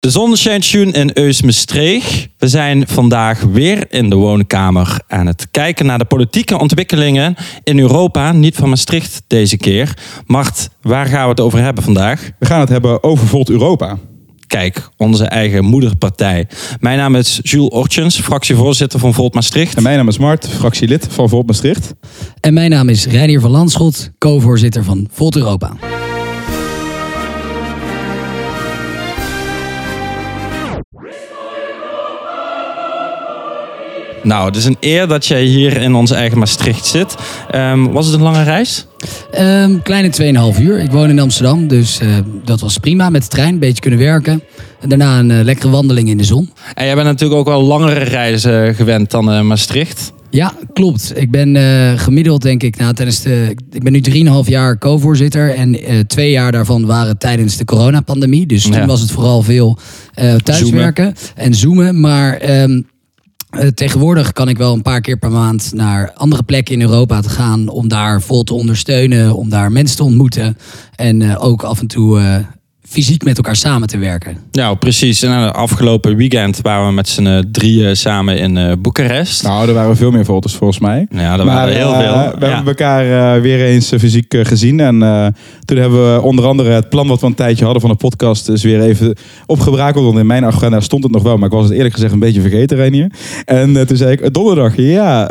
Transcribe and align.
De 0.00 0.10
zon 0.10 0.36
schijnt 0.36 0.74
in 0.74 1.10
Eus-Maastricht. 1.14 2.28
We 2.36 2.48
zijn 2.48 2.86
vandaag 2.86 3.40
weer 3.40 3.86
in 3.92 4.10
de 4.10 4.16
woonkamer 4.16 5.00
aan 5.06 5.26
het 5.26 5.48
kijken 5.50 5.86
naar 5.86 5.98
de 5.98 6.04
politieke 6.04 6.58
ontwikkelingen 6.58 7.36
in 7.62 7.78
Europa. 7.78 8.32
Niet 8.32 8.56
van 8.56 8.68
Maastricht 8.68 9.22
deze 9.26 9.56
keer. 9.56 9.96
Mart, 10.26 10.68
waar 10.82 11.06
gaan 11.06 11.22
we 11.22 11.28
het 11.28 11.40
over 11.40 11.62
hebben 11.62 11.84
vandaag? 11.84 12.30
We 12.38 12.46
gaan 12.46 12.60
het 12.60 12.68
hebben 12.68 13.02
over 13.02 13.26
Volt 13.26 13.50
Europa. 13.50 13.98
Kijk, 14.46 14.88
onze 14.96 15.24
eigen 15.24 15.64
moederpartij. 15.64 16.48
Mijn 16.80 16.98
naam 16.98 17.14
is 17.14 17.40
Jules 17.42 17.70
Ortjens, 17.70 18.20
fractievoorzitter 18.20 18.98
van 18.98 19.14
Volt 19.14 19.34
Maastricht. 19.34 19.76
En 19.76 19.82
mijn 19.82 19.96
naam 19.96 20.08
is 20.08 20.18
Mart, 20.18 20.48
fractielid 20.48 21.06
van 21.10 21.28
Volt 21.28 21.46
Maastricht. 21.46 21.94
En 22.40 22.54
mijn 22.54 22.70
naam 22.70 22.88
is 22.88 23.06
Reinier 23.06 23.40
van 23.40 23.50
Landschot, 23.50 24.10
co-voorzitter 24.18 24.84
van 24.84 25.08
Volt 25.12 25.36
Europa. 25.36 25.76
Nou, 34.28 34.46
het 34.46 34.56
is 34.56 34.64
een 34.64 34.76
eer 34.80 35.06
dat 35.06 35.26
jij 35.26 35.44
hier 35.44 35.76
in 35.76 35.94
ons 35.94 36.10
eigen 36.10 36.38
Maastricht 36.38 36.86
zit. 36.86 37.16
Ehm, 37.50 37.84
was 37.84 38.06
het 38.06 38.14
een 38.14 38.22
lange 38.22 38.42
reis? 38.42 38.86
Um, 39.38 39.82
kleine 39.82 40.10
2,5 40.54 40.60
uur. 40.60 40.78
Ik 40.78 40.90
woon 40.90 41.08
in 41.08 41.18
Amsterdam, 41.18 41.68
dus 41.68 42.00
uh, 42.00 42.16
dat 42.44 42.60
was 42.60 42.78
prima. 42.78 43.10
Met 43.10 43.22
de 43.22 43.28
trein, 43.28 43.52
een 43.52 43.58
beetje 43.58 43.80
kunnen 43.80 43.98
werken. 43.98 44.42
En 44.80 44.88
daarna 44.88 45.18
een 45.18 45.30
uh, 45.30 45.40
lekkere 45.42 45.70
wandeling 45.70 46.08
in 46.08 46.16
de 46.16 46.24
zon. 46.24 46.50
En 46.74 46.84
jij 46.84 46.94
bent 46.94 47.06
natuurlijk 47.06 47.40
ook 47.40 47.46
wel 47.46 47.62
langere 47.62 48.04
reizen 48.04 48.74
gewend 48.74 49.10
dan 49.10 49.32
uh, 49.32 49.40
Maastricht. 49.40 50.12
Ja, 50.30 50.52
klopt. 50.72 51.12
Ik 51.14 51.30
ben 51.30 51.56
gemiddeld, 51.98 52.42
denk 52.42 52.62
ik, 52.62 52.76
nou, 52.76 52.94
tijdens 52.94 53.22
de. 53.22 53.54
Ik 53.70 53.82
ben 53.82 53.92
nu 53.92 54.00
3,5 54.44 54.48
jaar 54.48 54.78
co-voorzitter. 54.78 55.54
En 55.54 55.78
twee 56.06 56.30
jaar 56.30 56.52
daarvan 56.52 56.86
waren 56.86 57.18
tijdens 57.18 57.56
de 57.56 57.64
coronapandemie. 57.64 58.46
Dus 58.46 58.62
toen 58.62 58.72
ja. 58.72 58.86
was 58.86 59.00
het 59.00 59.10
vooral 59.10 59.42
veel 59.42 59.78
thuiswerken 60.42 61.04
zoomen. 61.04 61.34
en 61.34 61.54
zoomen. 61.54 62.00
Maar. 62.00 62.62
Um, 62.62 62.72
uh, 62.72 62.97
tegenwoordig 63.74 64.32
kan 64.32 64.48
ik 64.48 64.56
wel 64.56 64.72
een 64.74 64.82
paar 64.82 65.00
keer 65.00 65.16
per 65.16 65.30
maand 65.30 65.72
naar 65.74 66.12
andere 66.14 66.42
plekken 66.42 66.74
in 66.74 66.80
Europa 66.80 67.20
te 67.20 67.28
gaan 67.28 67.68
om 67.68 67.88
daar 67.88 68.22
vol 68.22 68.42
te 68.42 68.54
ondersteunen, 68.54 69.34
om 69.34 69.48
daar 69.48 69.72
mensen 69.72 69.96
te 69.96 70.04
ontmoeten. 70.04 70.56
En 70.96 71.20
uh, 71.20 71.44
ook 71.44 71.62
af 71.62 71.80
en 71.80 71.86
toe 71.86 72.20
uh, 72.20 72.36
fysiek 72.88 73.24
met 73.24 73.36
elkaar 73.36 73.56
samen 73.56 73.88
te 73.88 73.98
werken. 73.98 74.36
Ja, 74.50 74.74
precies. 74.74 75.22
En 75.22 75.30
uh, 75.30 75.50
afgelopen 75.50 76.16
weekend 76.16 76.60
waren 76.62 76.86
we 76.86 76.92
met 76.92 77.08
z'n 77.08 77.48
drieën 77.52 77.96
samen 77.96 78.38
in 78.38 78.56
uh, 78.56 78.72
Boekarest. 78.78 79.42
Nou, 79.42 79.68
er 79.68 79.74
waren 79.74 79.96
veel 79.96 80.10
meer 80.10 80.24
foto's 80.24 80.54
volgens 80.54 80.78
mij. 80.78 81.06
Ja, 81.10 81.38
er 81.38 81.44
waren 81.44 81.74
heel 81.74 81.92
veel. 81.92 82.14
Uh, 82.14 82.30
we 82.38 82.46
ja. 82.46 82.54
hebben 82.54 82.66
elkaar 82.66 83.40
weer 83.42 83.64
eens 83.64 83.92
fysiek 83.98 84.34
gezien. 84.42 84.80
En 84.80 84.98
toen 85.64 85.76
hebben 85.76 86.14
we 86.14 86.22
onder 86.22 86.46
andere 86.46 86.70
het 86.70 86.88
plan 86.88 87.06
wat 87.06 87.20
we 87.20 87.26
een 87.26 87.34
tijdje 87.34 87.64
hadden 87.64 87.80
van 87.80 87.90
de 87.90 87.96
podcast... 87.96 88.46
dus 88.46 88.62
weer 88.62 88.80
even 88.80 89.16
opgebrakeld. 89.46 90.04
Want 90.04 90.18
in 90.18 90.26
mijn 90.26 90.44
agenda 90.44 90.80
stond 90.80 91.02
het 91.02 91.12
nog 91.12 91.22
wel. 91.22 91.36
Maar 91.36 91.48
ik 91.48 91.54
was 91.54 91.64
het 91.64 91.72
eerlijk 91.72 91.94
gezegd 91.94 92.12
een 92.12 92.18
beetje 92.18 92.40
vergeten, 92.40 92.76
Renier. 92.76 93.12
En 93.44 93.86
toen 93.86 93.96
zei 93.96 94.12
ik, 94.12 94.34
donderdag, 94.34 94.76
ja. 94.76 95.22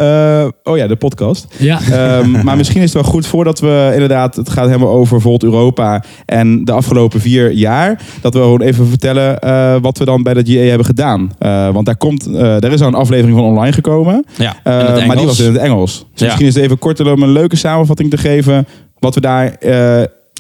oh 0.64 0.78
ja, 0.78 0.88
de 0.88 0.96
podcast. 0.96 1.48
Ja. 1.58 2.20
Um, 2.20 2.32
maar 2.46 2.58
misschien 2.58 2.82
is 2.82 2.94
het 2.94 3.02
wel 3.02 3.12
goed 3.12 3.28
voordat 3.28 3.60
we 3.60 3.90
inderdaad... 3.94 4.36
het 4.36 4.50
gaat 4.50 4.70
hebben 4.70 4.88
over 4.88 5.22
Volt 5.22 5.44
Europa 5.44 6.04
en 6.26 6.66
de 6.66 6.72
afgelopen 6.72 7.22
vier 7.22 7.47
jaar. 7.56 8.02
Dat 8.22 8.34
we 8.34 8.40
gewoon 8.40 8.62
even 8.62 8.88
vertellen 8.88 9.40
uh, 9.44 9.76
wat 9.82 9.98
we 9.98 10.06
dan 10.06 10.24
bij 10.24 10.34
de 10.34 10.54
GA 10.54 10.60
hebben 10.60 10.86
gedaan. 10.86 11.32
Uh, 11.40 11.70
want 11.70 11.86
daar, 11.86 11.98
komt, 11.98 12.28
uh, 12.28 12.64
er 12.64 12.72
is 12.72 12.82
al 12.82 12.88
een 12.88 12.94
aflevering 12.94 13.38
van 13.38 13.46
online 13.46 13.74
gekomen. 13.74 14.26
Ja, 14.38 14.56
maar 14.64 15.16
die 15.18 15.26
was 15.26 15.40
in 15.40 15.54
het 15.54 15.62
Engels. 15.62 16.06
Dus 16.12 16.20
Ja. 16.20 16.26
misschien 16.26 16.48
is 16.48 16.54
het 16.54 16.64
even 16.64 16.80
kort 16.80 17.00
om 17.00 17.24
een 17.24 17.32
leuke 17.32 17.56
samenvatting 17.56 18.10
te 18.10 18.18
geven. 18.18 18.68
Wat 19.00 19.16
we 19.16 19.22
daar 19.22 19.58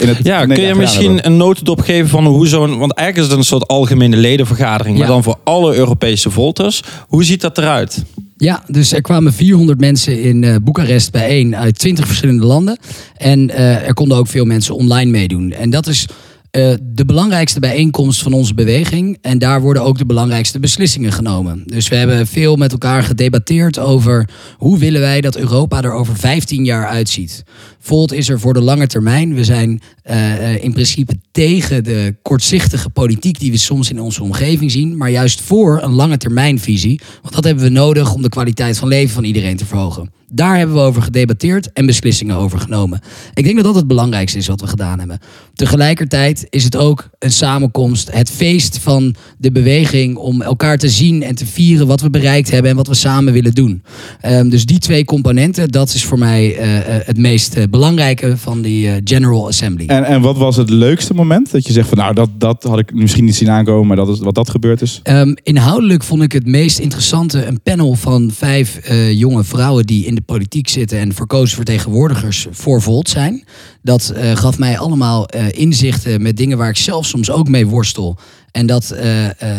in 0.01 0.07
het 0.07 0.17
Ja, 0.23 0.45
kun 0.45 0.61
je 0.61 0.75
misschien 0.75 1.25
een 1.25 1.37
notendop 1.37 1.79
geven 1.81 2.09
van 2.09 2.25
hoe 2.25 2.47
zo'n... 2.47 2.77
Want 2.77 2.93
eigenlijk 2.93 3.27
is 3.27 3.33
het 3.33 3.41
een 3.41 3.49
soort 3.49 3.67
algemene 3.67 4.17
ledenvergadering. 4.17 4.97
Maar 4.97 5.07
dan 5.07 5.23
voor 5.23 5.35
alle 5.43 5.75
Europese 5.75 6.29
volters. 6.29 6.83
Hoe 7.07 7.23
ziet 7.23 7.41
dat 7.41 7.57
eruit? 7.57 8.03
Ja, 8.37 8.63
dus 8.67 8.93
er 8.93 9.01
kwamen 9.01 9.33
400 9.33 9.79
mensen 9.79 10.21
in 10.21 10.43
uh, 10.43 10.55
Boekarest 10.61 11.11
bijeen 11.11 11.55
uit 11.55 11.79
20 11.79 12.07
verschillende 12.07 12.45
landen. 12.45 12.77
En 13.17 13.49
uh, 13.49 13.87
er 13.87 13.93
konden 13.93 14.17
ook 14.17 14.27
veel 14.27 14.45
mensen 14.45 14.75
online 14.75 15.11
meedoen. 15.11 15.51
En 15.51 15.69
dat 15.69 15.87
is 15.87 16.07
uh, 16.51 16.73
de 16.81 17.05
belangrijkste 17.05 17.59
bijeenkomst 17.59 18.21
van 18.21 18.33
onze 18.33 18.53
beweging. 18.53 19.17
En 19.21 19.37
daar 19.37 19.61
worden 19.61 19.83
ook 19.83 19.97
de 19.97 20.05
belangrijkste 20.05 20.59
beslissingen 20.59 21.11
genomen. 21.11 21.63
Dus 21.65 21.87
we 21.87 21.95
hebben 21.95 22.27
veel 22.27 22.55
met 22.55 22.71
elkaar 22.71 23.03
gedebatteerd 23.03 23.79
over 23.79 24.29
hoe 24.57 24.77
willen 24.77 25.01
wij 25.01 25.21
dat 25.21 25.37
Europa 25.37 25.81
er 25.81 25.91
over 25.91 26.15
15 26.15 26.65
jaar 26.65 26.87
uitziet. 26.87 27.43
Volt 27.79 28.11
is 28.11 28.29
er 28.29 28.39
voor 28.39 28.53
de 28.53 28.61
lange 28.61 28.87
termijn. 28.87 29.33
We 29.33 29.43
zijn 29.43 29.81
uh, 30.09 30.63
in 30.63 30.73
principe 30.73 31.19
tegen 31.37 31.83
de 31.83 32.15
kortzichtige 32.21 32.89
politiek 32.89 33.39
die 33.39 33.51
we 33.51 33.57
soms 33.57 33.89
in 33.89 34.01
onze 34.01 34.23
omgeving 34.23 34.71
zien. 34.71 34.97
Maar 34.97 35.09
juist 35.09 35.41
voor 35.41 35.81
een 35.83 35.93
lange 35.93 36.17
termijnvisie. 36.17 36.99
Want 37.21 37.35
dat 37.35 37.43
hebben 37.43 37.63
we 37.63 37.69
nodig 37.69 38.13
om 38.13 38.21
de 38.21 38.29
kwaliteit 38.29 38.77
van 38.77 38.87
leven 38.87 39.13
van 39.13 39.23
iedereen 39.23 39.57
te 39.57 39.65
verhogen. 39.65 40.15
Daar 40.31 40.57
hebben 40.57 40.75
we 40.75 40.81
over 40.81 41.01
gedebatteerd 41.01 41.73
en 41.73 41.85
beslissingen 41.85 42.35
over 42.35 42.59
genomen. 42.59 42.99
Ik 43.33 43.43
denk 43.43 43.55
dat 43.55 43.65
dat 43.65 43.75
het 43.75 43.87
belangrijkste 43.87 44.37
is 44.37 44.47
wat 44.47 44.61
we 44.61 44.67
gedaan 44.67 44.99
hebben. 44.99 45.19
Tegelijkertijd 45.53 46.47
is 46.49 46.63
het 46.63 46.75
ook 46.75 47.09
een 47.19 47.31
samenkomst, 47.31 48.11
het 48.11 48.29
feest 48.29 48.79
van 48.79 49.15
de 49.37 49.51
beweging 49.51 50.15
om 50.15 50.41
elkaar 50.41 50.77
te 50.77 50.89
zien 50.89 51.23
en 51.23 51.35
te 51.35 51.45
vieren 51.45 51.87
wat 51.87 52.01
we 52.01 52.09
bereikt 52.09 52.51
hebben 52.51 52.71
en 52.71 52.77
wat 52.77 52.87
we 52.87 52.93
samen 52.93 53.33
willen 53.33 53.53
doen. 53.53 53.83
Um, 54.25 54.49
dus 54.49 54.65
die 54.65 54.79
twee 54.79 55.05
componenten, 55.05 55.69
dat 55.69 55.93
is 55.93 56.05
voor 56.05 56.19
mij 56.19 56.47
uh, 56.47 56.61
het 57.05 57.17
meest 57.17 57.57
uh, 57.57 57.63
belangrijke 57.69 58.37
van 58.37 58.61
die 58.61 58.89
General 59.03 59.47
Assembly. 59.47 59.85
En, 59.85 60.03
en 60.03 60.21
wat 60.21 60.37
was 60.37 60.55
het 60.55 60.69
leukste 60.69 61.13
moment 61.13 61.26
dat 61.27 61.67
je 61.67 61.73
zegt 61.73 61.89
van 61.89 61.97
nou 61.97 62.13
dat, 62.13 62.29
dat 62.37 62.63
had 62.63 62.79
ik 62.79 62.93
misschien 62.93 63.25
niet 63.25 63.35
zien 63.35 63.49
aankomen, 63.49 63.87
maar 63.87 63.95
dat 63.95 64.07
is 64.07 64.19
wat 64.19 64.35
dat 64.35 64.49
gebeurd 64.49 64.81
is? 64.81 65.01
Um, 65.03 65.35
inhoudelijk 65.43 66.03
vond 66.03 66.21
ik 66.21 66.31
het 66.31 66.45
meest 66.45 66.79
interessante 66.79 67.45
een 67.45 67.61
panel 67.61 67.95
van 67.95 68.31
vijf 68.33 68.79
jonge 69.11 69.43
vrouwen 69.43 69.85
die 69.85 70.05
in 70.05 70.15
de 70.15 70.21
politiek 70.21 70.67
zitten 70.67 70.99
en 70.99 71.13
verkozen 71.13 71.55
vertegenwoordigers 71.55 72.47
voor 72.51 72.81
Volt 72.81 73.09
zijn. 73.09 73.43
Dat 73.81 74.13
uh, 74.15 74.35
gaf 74.35 74.57
mij 74.57 74.77
allemaal 74.77 75.27
uh, 75.35 75.45
inzichten 75.51 76.21
met 76.21 76.37
dingen 76.37 76.57
waar 76.57 76.69
ik 76.69 76.77
zelf 76.77 77.05
soms 77.05 77.31
ook 77.31 77.47
mee 77.47 77.67
worstel. 77.67 78.17
En 78.51 78.65
dat 78.65 78.95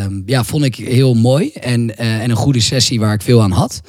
um, 0.08 0.22
ja, 0.26 0.44
vond 0.44 0.64
ik 0.64 0.74
heel 0.74 1.14
mooi 1.14 1.50
en, 1.50 1.98
en 1.98 2.30
een 2.30 2.36
goede 2.36 2.60
sessie 2.60 3.00
waar 3.00 3.14
ik 3.14 3.22
veel 3.22 3.42
aan 3.42 3.50
had. 3.50 3.80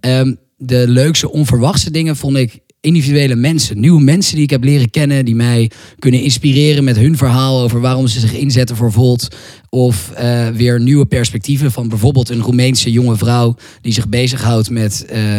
Um, 0.00 0.36
de 0.56 0.84
leukste 0.88 1.30
onverwachte 1.30 1.90
dingen 1.90 2.16
vond 2.16 2.36
ik 2.36 2.58
individuele 2.86 3.34
mensen, 3.34 3.80
nieuwe 3.80 4.02
mensen 4.02 4.34
die 4.34 4.44
ik 4.44 4.50
heb 4.50 4.64
leren 4.64 4.90
kennen, 4.90 5.24
die 5.24 5.34
mij 5.34 5.70
kunnen 5.98 6.20
inspireren 6.20 6.84
met 6.84 6.96
hun 6.96 7.16
verhaal 7.16 7.62
over 7.62 7.80
waarom 7.80 8.06
ze 8.06 8.20
zich 8.20 8.32
inzetten 8.32 8.76
voor 8.76 8.92
Volt. 8.92 9.28
Of 9.76 10.12
uh, 10.20 10.48
weer 10.48 10.80
nieuwe 10.80 11.06
perspectieven 11.06 11.72
van 11.72 11.88
bijvoorbeeld 11.88 12.30
een 12.30 12.40
Roemeense 12.40 12.92
jonge 12.92 13.16
vrouw 13.16 13.56
die 13.80 13.92
zich 13.92 14.08
bezighoudt 14.08 14.70
met 14.70 15.06
uh, 15.12 15.38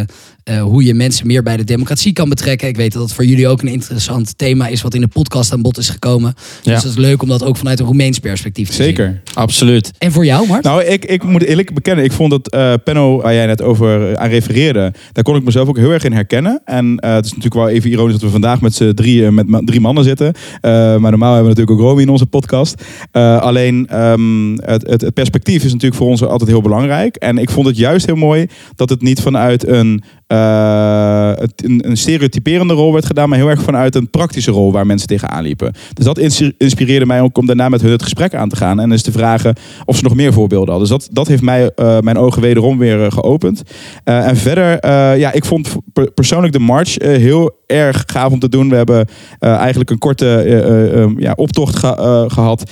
uh, 0.50 0.62
hoe 0.62 0.84
je 0.84 0.94
mensen 0.94 1.26
meer 1.26 1.42
bij 1.42 1.56
de 1.56 1.64
democratie 1.64 2.12
kan 2.12 2.28
betrekken. 2.28 2.68
Ik 2.68 2.76
weet 2.76 2.92
dat 2.92 3.02
dat 3.02 3.12
voor 3.12 3.24
jullie 3.24 3.48
ook 3.48 3.62
een 3.62 3.68
interessant 3.68 4.38
thema 4.38 4.66
is 4.66 4.82
wat 4.82 4.94
in 4.94 5.00
de 5.00 5.08
podcast 5.08 5.52
aan 5.52 5.62
bod 5.62 5.78
is 5.78 5.88
gekomen. 5.88 6.34
Ja. 6.62 6.72
Dus 6.72 6.82
dat 6.82 6.92
is 6.92 6.98
leuk 6.98 7.22
om 7.22 7.28
dat 7.28 7.44
ook 7.44 7.56
vanuit 7.56 7.80
een 7.80 7.86
Roemeens 7.86 8.18
perspectief 8.18 8.68
te 8.68 8.74
Zeker. 8.74 9.06
zien. 9.06 9.34
Absoluut. 9.34 9.92
En 9.98 10.12
voor 10.12 10.24
jou, 10.24 10.46
Mart? 10.46 10.64
Nou, 10.64 10.84
ik, 10.84 11.04
ik 11.04 11.22
moet 11.22 11.44
eerlijk 11.44 11.74
bekennen, 11.74 12.04
ik 12.04 12.12
vond 12.12 12.32
het 12.32 12.54
uh, 12.54 12.74
panel 12.84 13.22
waar 13.22 13.34
jij 13.34 13.46
net 13.46 13.62
over 13.62 14.16
aan 14.16 14.28
refereerde, 14.28 14.92
daar 15.12 15.24
kon 15.24 15.36
ik 15.36 15.44
mezelf 15.44 15.68
ook 15.68 15.76
heel 15.76 15.90
erg 15.90 16.04
in 16.04 16.12
herkennen. 16.12 16.60
En 16.64 16.86
uh, 16.86 17.14
het 17.14 17.24
is 17.24 17.30
natuurlijk 17.30 17.60
wel 17.60 17.68
even 17.68 17.90
ironisch 17.90 18.12
dat 18.12 18.22
we 18.22 18.30
vandaag 18.30 18.60
met 18.60 18.74
z'n 18.74 18.94
drie, 18.94 19.30
met 19.30 19.48
ma 19.48 19.60
drie 19.64 19.80
mannen 19.80 20.04
zitten. 20.04 20.26
Uh, 20.26 20.70
maar 20.72 21.10
normaal 21.10 21.34
hebben 21.34 21.52
we 21.52 21.58
natuurlijk 21.58 21.80
ook 21.80 21.86
Romy 21.90 22.02
in 22.02 22.08
onze 22.08 22.26
podcast. 22.26 22.82
alleen 23.12 24.02
um, 24.02 24.27
het, 24.64 24.86
het, 24.88 25.00
het 25.00 25.14
perspectief 25.14 25.64
is 25.64 25.72
natuurlijk 25.72 26.00
voor 26.00 26.08
ons 26.08 26.24
altijd 26.24 26.50
heel 26.50 26.62
belangrijk. 26.62 27.16
En 27.16 27.38
ik 27.38 27.50
vond 27.50 27.66
het 27.66 27.76
juist 27.76 28.06
heel 28.06 28.16
mooi 28.16 28.46
dat 28.76 28.88
het 28.88 29.02
niet 29.02 29.20
vanuit 29.20 29.66
een 29.66 30.02
uh, 30.32 31.32
een, 31.56 31.88
een 31.88 31.96
stereotyperende 31.96 32.74
rol 32.74 32.92
werd 32.92 33.06
gedaan, 33.06 33.28
maar 33.28 33.38
heel 33.38 33.48
erg 33.48 33.62
vanuit 33.62 33.94
een 33.94 34.10
praktische 34.10 34.50
rol 34.50 34.72
waar 34.72 34.86
mensen 34.86 35.08
tegenaan 35.08 35.42
liepen. 35.42 35.72
Dus 35.92 36.04
dat 36.04 36.18
inspireerde 36.58 37.06
mij 37.06 37.20
ook 37.20 37.38
om 37.38 37.46
daarna 37.46 37.68
met 37.68 37.80
hun 37.80 37.90
het 37.90 38.02
gesprek 38.02 38.34
aan 38.34 38.48
te 38.48 38.56
gaan 38.56 38.80
en 38.80 38.92
eens 38.92 39.02
te 39.02 39.12
vragen 39.12 39.54
of 39.84 39.96
ze 39.96 40.02
nog 40.04 40.14
meer 40.14 40.32
voorbeelden 40.32 40.70
hadden. 40.70 40.88
Dus 40.88 40.98
dat, 40.98 41.08
dat 41.14 41.28
heeft 41.28 41.42
mij 41.42 41.70
uh, 41.76 41.98
mijn 41.98 42.18
ogen 42.18 42.42
wederom 42.42 42.78
weer 42.78 42.98
uh, 42.98 43.10
geopend. 43.10 43.62
en 44.04 44.36
verder, 44.36 44.88
ja, 45.18 45.32
ik 45.32 45.44
vond 45.44 45.76
persoonlijk 46.14 46.52
de 46.52 46.58
march 46.58 46.94
heel 46.98 47.56
erg 47.66 48.04
gaaf 48.06 48.32
om 48.32 48.38
te 48.38 48.48
doen. 48.48 48.68
We 48.68 48.76
hebben 48.76 49.08
eigenlijk 49.38 49.90
een 49.90 49.98
korte 49.98 50.26
um, 50.96 51.20
ja, 51.20 51.32
optocht 51.36 51.76
ge 51.76 52.24
gehad 52.28 52.70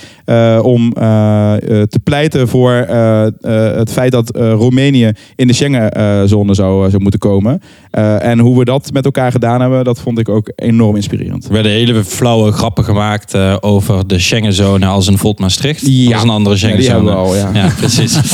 om 0.61 0.93
te 0.93 1.99
pleiten 2.03 2.47
voor 2.47 2.71
het 2.71 3.91
feit 3.91 4.11
dat 4.11 4.35
Roemenië 4.35 5.11
in 5.35 5.47
de 5.47 5.53
Schengenzone 5.53 6.53
zou, 6.53 6.89
zou 6.89 7.01
moeten 7.01 7.19
komen. 7.19 7.46
Uh, 7.53 8.23
en 8.23 8.39
hoe 8.39 8.57
we 8.59 8.65
dat 8.65 8.91
met 8.93 9.05
elkaar 9.05 9.31
gedaan 9.31 9.61
hebben, 9.61 9.83
dat 9.83 9.99
vond 9.99 10.19
ik 10.19 10.29
ook 10.29 10.51
enorm 10.55 10.95
inspirerend. 10.95 11.45
Er 11.45 11.51
werden 11.51 11.71
hele 11.71 12.03
flauwe 12.03 12.51
grappen 12.51 12.83
gemaakt 12.83 13.35
uh, 13.35 13.55
over 13.59 14.07
de 14.07 14.19
Schengenzone 14.19 14.85
als 14.85 15.07
een 15.07 15.17
Volt 15.17 15.39
Maastricht. 15.39 15.81
Ja. 15.85 16.13
Als 16.13 16.23
een 16.23 16.29
andere 16.29 16.57
Schengenzone. 16.57 16.93
Ja, 16.93 16.99
die 16.99 17.09
hebben 17.09 17.33
we 17.33 17.47
al, 17.47 17.53
ja. 17.53 17.63
ja 17.63 17.73
precies. 17.77 18.17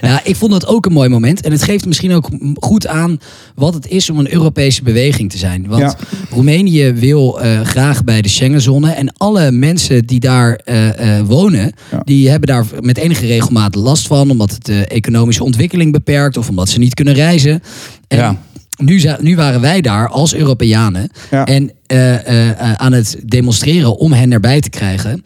Ja, 0.00 0.20
ik 0.24 0.36
vond 0.36 0.52
dat 0.52 0.66
ook 0.66 0.86
een 0.86 0.92
mooi 0.92 1.08
moment. 1.08 1.40
En 1.40 1.52
het 1.52 1.62
geeft 1.62 1.86
misschien 1.86 2.12
ook 2.12 2.28
goed 2.60 2.86
aan 2.86 3.18
wat 3.54 3.74
het 3.74 3.88
is 3.88 4.10
om 4.10 4.18
een 4.18 4.32
Europese 4.32 4.82
beweging 4.82 5.30
te 5.30 5.38
zijn. 5.38 5.66
Want 5.68 5.82
Ja. 5.82 5.96
Roemenië 6.30 6.92
wil 6.92 7.40
eh, 7.40 7.60
graag 7.60 8.04
bij 8.04 8.22
de 8.22 8.28
Schengenzone. 8.28 8.90
En 8.90 9.12
alle 9.16 9.50
mensen 9.50 10.06
die 10.06 10.20
daar 10.20 10.60
eh, 10.64 11.18
eh, 11.18 11.26
wonen, 11.26 11.72
Ja. 11.90 12.00
die 12.04 12.30
hebben 12.30 12.48
daar 12.48 12.64
met 12.80 12.98
enige 12.98 13.26
regelmaat 13.26 13.74
last 13.74 14.06
van. 14.06 14.30
Omdat 14.30 14.50
het 14.50 14.64
de 14.64 14.86
economische 14.86 15.44
ontwikkeling 15.44 15.92
beperkt 15.92 16.36
of 16.36 16.48
omdat 16.48 16.68
ze 16.68 16.78
niet 16.78 16.94
kunnen 16.94 17.14
reizen. 17.14 17.62
En 18.08 18.18
Ja. 18.18 18.35
Nu, 18.76 19.02
nu 19.20 19.36
waren 19.36 19.60
wij 19.60 19.80
daar 19.80 20.08
als 20.08 20.34
Europeanen 20.34 21.10
Ja. 21.30 21.44
en 21.46 21.70
eh, 21.86 22.14
eh, 22.14 22.50
eh, 22.50 22.72
aan 22.72 22.92
het 22.92 23.16
demonstreren 23.24 23.96
om 23.96 24.12
hen 24.12 24.32
erbij 24.32 24.60
te 24.60 24.70
krijgen. 24.70 25.24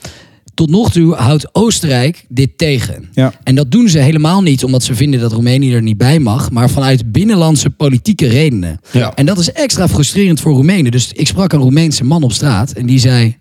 Tot 0.55 0.70
nog 0.70 0.91
toe 0.93 1.14
houdt 1.14 1.55
Oostenrijk 1.55 2.25
dit 2.29 2.58
tegen. 2.58 3.08
Ja. 3.12 3.32
En 3.44 3.55
dat 3.55 3.70
doen 3.70 3.88
ze 3.88 3.99
helemaal 3.99 4.43
niet 4.43 4.64
omdat 4.64 4.82
ze 4.82 4.94
vinden 4.94 5.20
dat 5.20 5.32
Roemenië 5.32 5.75
er 5.75 5.82
niet 5.82 5.97
bij 5.99 6.19
mag, 6.19 6.50
maar 6.50 6.70
vanuit 6.70 7.12
binnenlandse 7.12 7.70
politieke 7.70 8.26
redenen. 8.29 8.81
Ja. 8.93 9.14
En 9.14 9.26
dat 9.26 9.38
is 9.38 9.52
extra 9.52 9.88
frustrerend 9.88 10.41
voor 10.41 10.52
Roemenen. 10.52 10.91
Dus 10.91 11.12
ik 11.12 11.26
sprak 11.26 11.52
een 11.52 11.61
Roemeense 11.61 12.05
man 12.05 12.23
op 12.23 12.32
straat 12.32 12.70
en 12.73 12.87
die 12.87 12.99
zei: 12.99 13.37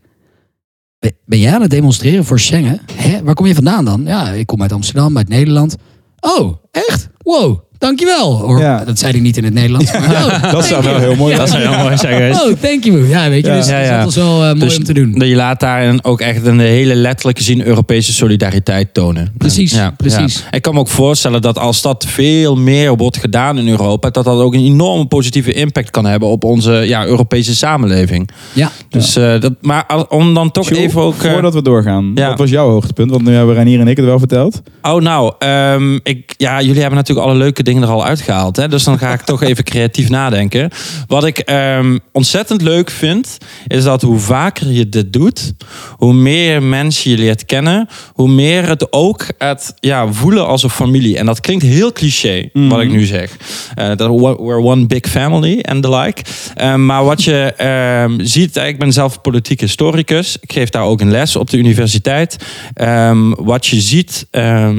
"Ben- 1.00 1.16
Ben 1.26 1.40
jij 1.40 1.54
aan 1.54 1.62
het 1.62 1.70
demonstreren 1.72 2.26
voor 2.26 2.40
Schengen? 2.40 2.82
Hè? 2.94 3.24
Waar 3.24 3.34
kom 3.36 3.46
je 3.46 3.56
vandaan 3.56 3.86
dan? 3.86 4.04
Ja, 4.06 4.30
ik 4.30 4.48
kom 4.48 4.62
uit 4.62 4.72
Amsterdam, 4.72 5.18
uit 5.18 5.30
Nederland. 5.30 5.76
Oh, 6.20 6.54
echt? 6.72 7.10
Wow, 7.18 7.60
dankjewel. 7.80 8.42
Or, 8.44 8.60
Ja. 8.60 8.84
Dat 8.86 9.00
zei 9.00 9.12
hij 9.12 9.22
niet 9.22 9.38
in 9.38 9.44
het 9.44 9.54
Nederlands. 9.54 9.92
Maar, 9.92 10.26
oh, 10.26 10.52
Dat 10.52 10.66
zou 10.66 10.84
wel 10.84 10.98
heel 10.98 11.16
mooi 11.16 11.36
Dat 11.36 11.50
zijn. 11.50 11.62
zou 11.62 11.76
heel 11.76 11.84
mooi 11.84 11.98
zijn 11.98 12.14
geweest. 12.16 12.44
Oh, 12.44 12.54
thank 12.62 12.84
you. 12.84 13.08
Ja, 13.08 13.30
weet 13.30 13.46
je, 13.46 13.52
Ja. 13.52 13.58
dus 13.58 13.68
Ja, 13.68 14.00
dat 14.00 14.10
is 14.10 14.16
wel 14.16 14.34
eh, 14.44 14.48
mooi 14.48 14.60
Dus 14.60 14.78
om 14.78 14.84
te 14.84 14.94
doen. 14.94 15.12
dat 15.18 15.28
Je 15.28 15.36
laat 15.36 15.60
daarin 15.60 16.04
ook 16.04 16.22
echt 16.22 16.46
een 16.46 16.60
hele 16.60 16.96
letterlijke 16.96 17.44
zin 17.44 17.62
Europese 17.62 18.14
solidariteit 18.14 18.94
tonen. 18.94 19.34
Precies, 19.38 19.72
Ja, 19.74 19.94
precies. 19.98 20.44
ja. 20.52 20.52
Ik 20.58 20.62
kan 20.62 20.74
me 20.74 20.80
ook 20.80 20.88
voorstellen 20.88 21.42
dat 21.42 21.58
als 21.60 21.82
dat 21.82 22.06
veel 22.08 22.56
meer 22.56 22.96
wordt 22.98 23.18
gedaan 23.18 23.58
in 23.58 23.68
Europa, 23.68 24.10
dat 24.10 24.26
dat 24.26 24.40
ook 24.40 24.54
een 24.54 24.66
enorme 24.66 25.06
positieve 25.06 25.54
impact 25.54 25.90
kan 25.90 26.06
hebben 26.06 26.28
op 26.30 26.44
onze 26.44 26.72
ja, 26.72 27.06
Europese 27.06 27.56
samenleving. 27.56 28.30
Ja. 28.54 28.72
Dus, 28.90 29.16
eh, 29.16 29.40
dat, 29.40 29.54
maar 29.62 30.06
om 30.10 30.34
dan 30.34 30.52
toch 30.52 30.70
even 30.72 31.02
ook. 31.02 31.24
eh, 31.24 31.32
Voordat 31.32 31.54
we 31.54 31.62
doorgaan, 31.62 32.12
ja. 32.16 32.28
wat 32.28 32.38
was 32.38 32.50
jouw 32.50 32.70
hoogtepunt? 32.70 33.12
Want 33.12 33.24
nu 33.24 33.34
hebben 33.34 33.56
Ranier 33.56 33.80
en 33.80 33.88
ik 33.88 33.98
het 33.98 34.06
wel 34.06 34.20
verteld. 34.20 34.62
Oh, 34.82 35.02
nou, 35.02 35.34
ehm, 35.40 35.96
ik, 36.04 36.34
ja, 36.38 36.62
jullie 36.62 36.80
hebben 36.82 36.98
natuurlijk 36.98 37.28
alle 37.28 37.38
leuke 37.38 37.64
dingen 37.70 37.84
er 37.84 37.94
al 37.94 38.06
uitgehaald. 38.06 38.56
Hè? 38.56 38.68
Dus 38.68 38.84
dan 38.84 38.98
ga 38.98 39.14
ik 39.14 39.22
toch 39.22 39.44
even 39.44 39.64
creatief 39.64 40.10
nadenken. 40.10 40.70
Wat 41.08 41.26
ik 41.26 41.38
ehm, 41.38 41.98
ontzettend 42.12 42.62
leuk 42.62 42.90
vind, 42.90 43.38
is 43.68 43.84
dat 43.84 44.02
hoe 44.02 44.20
vaker 44.20 44.72
je 44.72 44.90
dit 44.90 45.14
doet, 45.14 45.54
hoe 45.92 46.14
meer 46.14 46.64
mensen 46.64 47.12
je 47.12 47.18
leert 47.18 47.46
kennen, 47.46 47.88
hoe 48.14 48.30
meer 48.30 48.68
het 48.68 48.94
ook 48.94 49.26
het 49.38 49.74
ja, 49.80 50.12
voelen 50.12 50.48
als 50.48 50.64
een 50.64 50.70
familie. 50.70 51.18
En 51.18 51.26
dat 51.26 51.40
klinkt 51.40 51.64
heel 51.64 51.92
cliché, 51.92 52.50
wat 52.54 52.82
ik 52.82 52.92
nu 52.92 53.06
zeg. 53.06 53.38
Eh, 53.76 53.96
dat 53.96 54.10
we're 54.20 54.62
one 54.62 54.86
big 54.86 55.10
family 55.10 55.60
and 55.62 55.84
the 55.84 55.90
like. 55.90 56.22
Ehm, 56.56 56.86
maar 56.86 57.04
wat 57.04 57.24
je 57.24 57.54
ehm, 57.58 58.26
ziet, 58.26 58.56
ik 58.56 58.80
ben 58.80 58.94
zelf 58.94 59.22
politiek 59.22 59.60
historicus. 59.60 60.38
Ik 60.42 60.52
geef 60.52 60.70
daar 60.70 60.84
ook 60.84 61.02
een 61.02 61.12
les 61.12 61.36
op 61.36 61.50
de 61.50 61.58
universiteit. 61.58 62.38
Ehm, 62.74 63.30
wat 63.30 63.66
je 63.66 63.82
ziet 63.82 64.28
eh, 64.32 64.70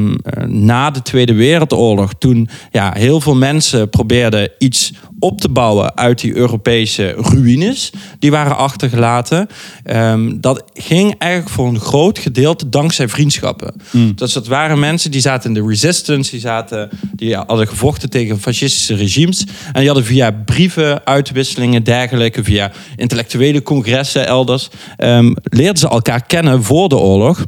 na 0.46 0.90
de 0.90 1.02
Tweede 1.02 1.34
Wereldoorlog, 1.34 2.12
toen 2.18 2.48
ja, 2.70 2.79
heel 2.88 3.20
veel 3.20 3.34
mensen 3.34 3.90
probeerden 3.90 4.50
iets 4.58 4.92
op 5.18 5.40
te 5.40 5.48
bouwen 5.48 5.96
uit 5.96 6.20
die 6.20 6.36
Europese 6.36 7.14
ruïnes 7.16 7.92
die 8.18 8.30
waren 8.30 8.56
achtergelaten. 8.56 9.48
Ehm, 9.84 10.40
dat 10.40 10.64
ging 10.74 11.14
eigenlijk 11.18 11.52
voor 11.52 11.68
een 11.68 11.80
groot 11.80 12.18
gedeelte 12.18 12.68
dankzij 12.68 13.08
vriendschappen. 13.08 13.74
Dus 14.14 14.32
dat 14.32 14.46
waren 14.46 14.78
mensen 14.78 15.10
die 15.10 15.20
zaten 15.20 15.54
in 15.54 15.62
de 15.62 15.68
resistance, 15.68 16.30
die, 16.30 16.40
zaten, 16.40 16.88
die 17.12 17.34
hadden 17.36 17.68
gevochten 17.68 18.10
tegen 18.10 18.40
fascistische 18.40 18.94
regimes. 18.94 19.46
En 19.72 19.78
die 19.78 19.86
hadden 19.86 20.04
via 20.04 20.30
brieven, 20.30 21.06
uitwisselingen, 21.06 21.84
dergelijke, 21.84 22.44
via 22.44 22.72
intellectuele 22.96 23.62
congressen 23.62 24.26
elders, 24.26 24.68
ehm, 24.96 25.34
leerden 25.42 25.78
ze 25.78 25.88
elkaar 25.88 26.26
kennen 26.26 26.62
voor 26.62 26.88
de 26.88 26.96
oorlog. 26.96 27.44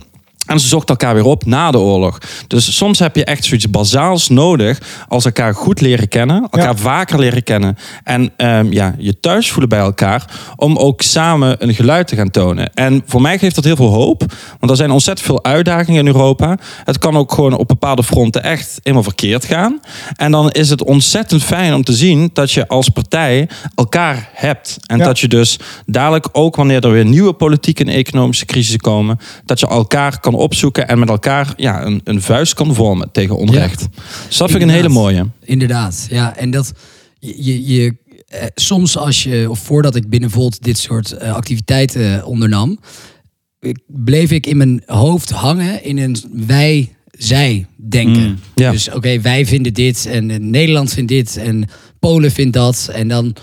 En 0.52 0.60
ze 0.60 0.68
zochten 0.68 0.88
elkaar 0.96 1.14
weer 1.14 1.24
op 1.24 1.44
na 1.44 1.70
de 1.70 1.78
oorlog. 1.78 2.18
Dus 2.46 2.76
soms 2.76 2.98
heb 2.98 3.16
je 3.16 3.24
echt 3.24 3.44
zoiets 3.44 3.70
bazaals 3.70 4.28
nodig 4.28 4.78
als 5.08 5.24
elkaar 5.24 5.54
goed 5.54 5.80
leren 5.80 6.08
kennen, 6.08 6.40
elkaar 6.42 6.60
Ja. 6.62 6.76
vaker 6.76 7.18
leren 7.18 7.42
kennen 7.42 7.76
en 8.04 8.32
ehm, 8.36 8.72
ja, 8.72 8.94
je 8.98 9.20
thuis 9.20 9.50
voelen 9.50 9.68
bij 9.68 9.78
elkaar 9.78 10.24
om 10.56 10.76
ook 10.76 11.02
samen 11.02 11.56
een 11.58 11.74
geluid 11.74 12.08
te 12.08 12.16
gaan 12.16 12.30
tonen. 12.30 12.74
En 12.74 13.02
voor 13.06 13.20
mij 13.20 13.38
geeft 13.38 13.54
dat 13.54 13.64
heel 13.64 13.76
veel 13.76 13.92
hoop, 13.92 14.22
want 14.58 14.70
er 14.70 14.76
zijn 14.76 14.90
ontzettend 14.90 15.26
veel 15.26 15.44
uitdagingen 15.44 16.00
in 16.00 16.06
Europa. 16.06 16.58
Het 16.84 16.98
kan 16.98 17.16
ook 17.16 17.32
gewoon 17.32 17.56
op 17.56 17.68
bepaalde 17.68 18.02
fronten 18.02 18.42
echt 18.42 18.78
helemaal 18.82 19.02
verkeerd 19.02 19.44
gaan. 19.44 19.80
En 20.16 20.30
dan 20.30 20.50
is 20.50 20.70
het 20.70 20.84
ontzettend 20.84 21.42
fijn 21.44 21.74
om 21.74 21.84
te 21.84 21.92
zien 21.92 22.30
dat 22.32 22.52
je 22.52 22.68
als 22.68 22.88
partij 22.88 23.48
elkaar 23.74 24.28
hebt. 24.32 24.76
En 24.86 24.98
Ja. 24.98 25.04
dat 25.04 25.18
je 25.18 25.28
dus 25.28 25.58
dadelijk 25.86 26.28
ook 26.32 26.56
wanneer 26.56 26.84
er 26.84 26.90
weer 26.92 27.04
nieuwe 27.04 27.32
politieke 27.32 27.84
en 27.84 27.88
economische 27.88 28.44
crisissen 28.46 28.80
komen, 28.80 29.18
dat 29.44 29.60
je 29.60 29.66
elkaar 29.68 30.20
kan 30.20 30.34
opzoeken 30.42 30.88
en 30.88 30.98
met 30.98 31.08
elkaar 31.08 31.52
ja, 31.56 31.84
een, 31.84 32.00
een 32.04 32.22
vuist 32.22 32.54
kan 32.54 32.74
vormen 32.74 33.10
tegen 33.12 33.36
onrecht. 33.36 33.88
Dus 34.26 34.36
dat 34.36 34.50
vind 34.50 34.62
ik 34.62 34.68
een 34.68 34.74
hele 34.74 34.88
mooie. 34.88 35.26
Inderdaad, 35.44 36.06
ja. 36.10 36.36
En 36.36 36.50
dat 36.50 36.72
je, 37.18 37.66
je, 37.74 37.96
eh, 38.28 38.44
soms 38.54 38.96
als 38.96 39.22
je, 39.22 39.46
of 39.50 39.58
voordat 39.58 39.94
ik 39.96 40.08
binnen 40.08 40.30
Volt 40.30 40.62
dit 40.62 40.78
soort 40.78 41.12
eh, 41.12 41.34
activiteiten 41.34 42.24
ondernam, 42.24 42.78
ik- 43.60 43.78
bleef 43.86 44.30
ik 44.30 44.46
in 44.46 44.56
mijn 44.56 44.82
hoofd 44.86 45.30
hangen 45.30 45.84
in 45.84 45.98
een 45.98 46.16
wij-zij 46.46 47.66
denken. 47.76 48.22
Mm, 48.28 48.38
ja. 48.54 48.70
Dus 48.70 48.90
oké, 48.90 49.20
wij 49.20 49.46
vinden 49.46 49.74
dit 49.74 50.06
en 50.06 50.30
eh, 50.30 50.38
Nederland 50.38 50.92
vindt 50.92 51.08
dit 51.08 51.36
en 51.36 51.68
Polen 51.98 52.30
vindt 52.30 52.52
dat. 52.52 52.90
En 52.92 53.08
dan 53.08 53.36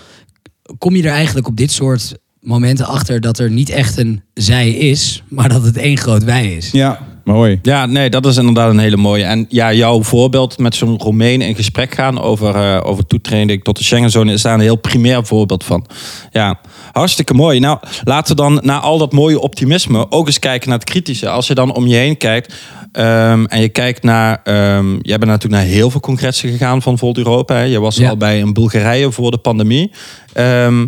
kom 0.77 0.95
je 0.95 1.03
er 1.03 1.11
eigenlijk 1.11 1.47
op 1.47 1.57
dit 1.57 1.71
soort 1.71 2.17
momenten 2.49 2.85
achter 2.85 3.21
dat 3.21 3.39
er 3.39 3.51
niet 3.51 3.69
echt 3.69 3.97
een 3.97 4.21
zij 4.33 4.69
is, 4.69 5.23
maar 5.27 5.49
dat 5.49 5.63
het 5.63 5.77
één 5.77 5.97
groot 5.97 6.23
wij 6.23 6.47
is. 6.53 6.71
Ja, 6.71 6.99
mooi. 7.23 7.59
Ja, 7.61 7.85
nee, 7.85 8.09
dat 8.09 8.25
is 8.25 8.37
inderdaad 8.37 8.69
een 8.69 8.79
hele 8.79 8.97
mooie. 8.97 9.23
En 9.23 9.45
ja, 9.49 9.73
jouw 9.73 10.03
voorbeeld 10.03 10.57
met 10.57 10.75
zo'n 10.75 10.97
Roemeen 10.97 11.41
in 11.41 11.55
gesprek 11.55 11.93
gaan 11.93 12.21
over, 12.21 12.55
eh 12.55 12.79
over 12.83 13.05
toetreding 13.05 13.63
tot 13.63 13.77
de 13.77 13.83
Schengenzone 13.83 14.33
is 14.33 14.41
daar 14.41 14.53
een 14.53 14.59
heel 14.59 14.75
primair 14.75 15.25
voorbeeld 15.25 15.63
van. 15.63 15.85
Ja, 16.31 16.59
hartstikke 16.91 17.33
mooi. 17.33 17.59
Nou, 17.59 17.77
laten 18.03 18.35
we 18.35 18.41
dan 18.41 18.59
na 18.63 18.79
al 18.79 18.97
dat 18.97 19.11
mooie 19.13 19.39
optimisme 19.39 20.11
ook 20.11 20.27
eens 20.27 20.39
kijken 20.39 20.69
naar 20.69 20.79
het 20.79 20.89
kritische. 20.89 21.29
Als 21.29 21.47
je 21.47 21.53
dan 21.53 21.73
om 21.73 21.87
je 21.87 21.95
heen 21.95 22.17
kijkt 22.17 22.55
ehm, 22.91 23.45
en 23.45 23.61
je 23.61 23.69
kijkt 23.69 24.03
naar, 24.03 24.41
ehm, 24.43 24.89
jij 25.01 25.17
bent 25.17 25.31
natuurlijk 25.31 25.61
naar 25.63 25.71
heel 25.71 25.89
veel 25.89 25.99
congressen 25.99 26.49
gegaan 26.49 26.81
van 26.81 26.97
Volt 26.97 27.17
Europa. 27.17 27.55
Hè? 27.55 27.63
Je 27.63 27.79
was 27.79 27.95
Ja. 27.95 28.09
al 28.09 28.17
bij 28.17 28.39
in 28.39 28.53
Bulgarije 28.53 29.11
voor 29.11 29.31
de 29.31 29.37
pandemie. 29.37 29.91
Ehm, 30.33 30.87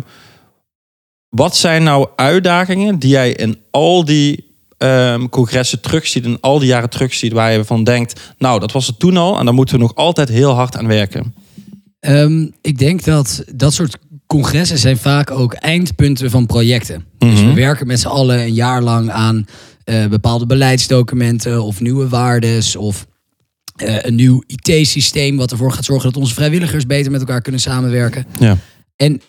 wat 1.36 1.56
zijn 1.56 1.82
nou 1.82 2.08
uitdagingen 2.16 2.98
die 2.98 3.10
jij 3.10 3.32
in 3.32 3.58
al 3.70 4.04
die 4.04 4.50
ehm, 4.78 5.28
congressen 5.28 5.80
terugziet, 5.80 6.24
in 6.24 6.38
al 6.40 6.58
die 6.58 6.68
jaren 6.68 6.90
terugziet, 6.90 7.32
waar 7.32 7.52
je 7.52 7.64
van 7.64 7.84
denkt, 7.84 8.20
nou, 8.38 8.60
dat 8.60 8.72
was 8.72 8.86
het 8.86 8.98
toen 8.98 9.16
al 9.16 9.38
en 9.38 9.44
daar 9.44 9.54
moeten 9.54 9.74
we 9.74 9.80
nog 9.80 9.94
altijd 9.94 10.28
heel 10.28 10.52
hard 10.52 10.76
aan 10.76 10.86
werken. 10.86 11.34
Ehm, 12.00 12.46
ik 12.60 12.78
denk 12.78 13.04
dat 13.04 13.44
dat 13.54 13.74
soort 13.74 13.98
congressen 14.26 14.78
zijn 14.78 14.96
vaak 14.96 15.30
ook 15.30 15.52
eindpunten 15.52 16.30
van 16.30 16.46
projecten. 16.46 17.04
Dus 17.18 17.40
Mhm. 17.40 17.46
we 17.48 17.54
werken 17.54 17.86
met 17.86 18.00
z'n 18.00 18.06
allen 18.08 18.38
een 18.40 18.54
jaar 18.54 18.82
lang 18.82 19.10
aan 19.10 19.46
eh, 19.84 20.06
bepaalde 20.06 20.46
beleidsdocumenten 20.46 21.62
of 21.62 21.80
nieuwe 21.80 22.08
waardes 22.08 22.76
of 22.76 23.06
eh, 23.76 24.02
een 24.02 24.14
nieuw 24.14 24.42
IT-systeem 24.46 25.36
wat 25.36 25.50
ervoor 25.50 25.72
gaat 25.72 25.84
zorgen 25.84 26.12
dat 26.12 26.22
onze 26.22 26.34
vrijwilligers 26.34 26.86
beter 26.86 27.10
met 27.10 27.20
elkaar 27.20 27.40
kunnen 27.42 27.60
samenwerken. 27.60 28.26
Ja. 28.38 28.56
En 28.96 29.20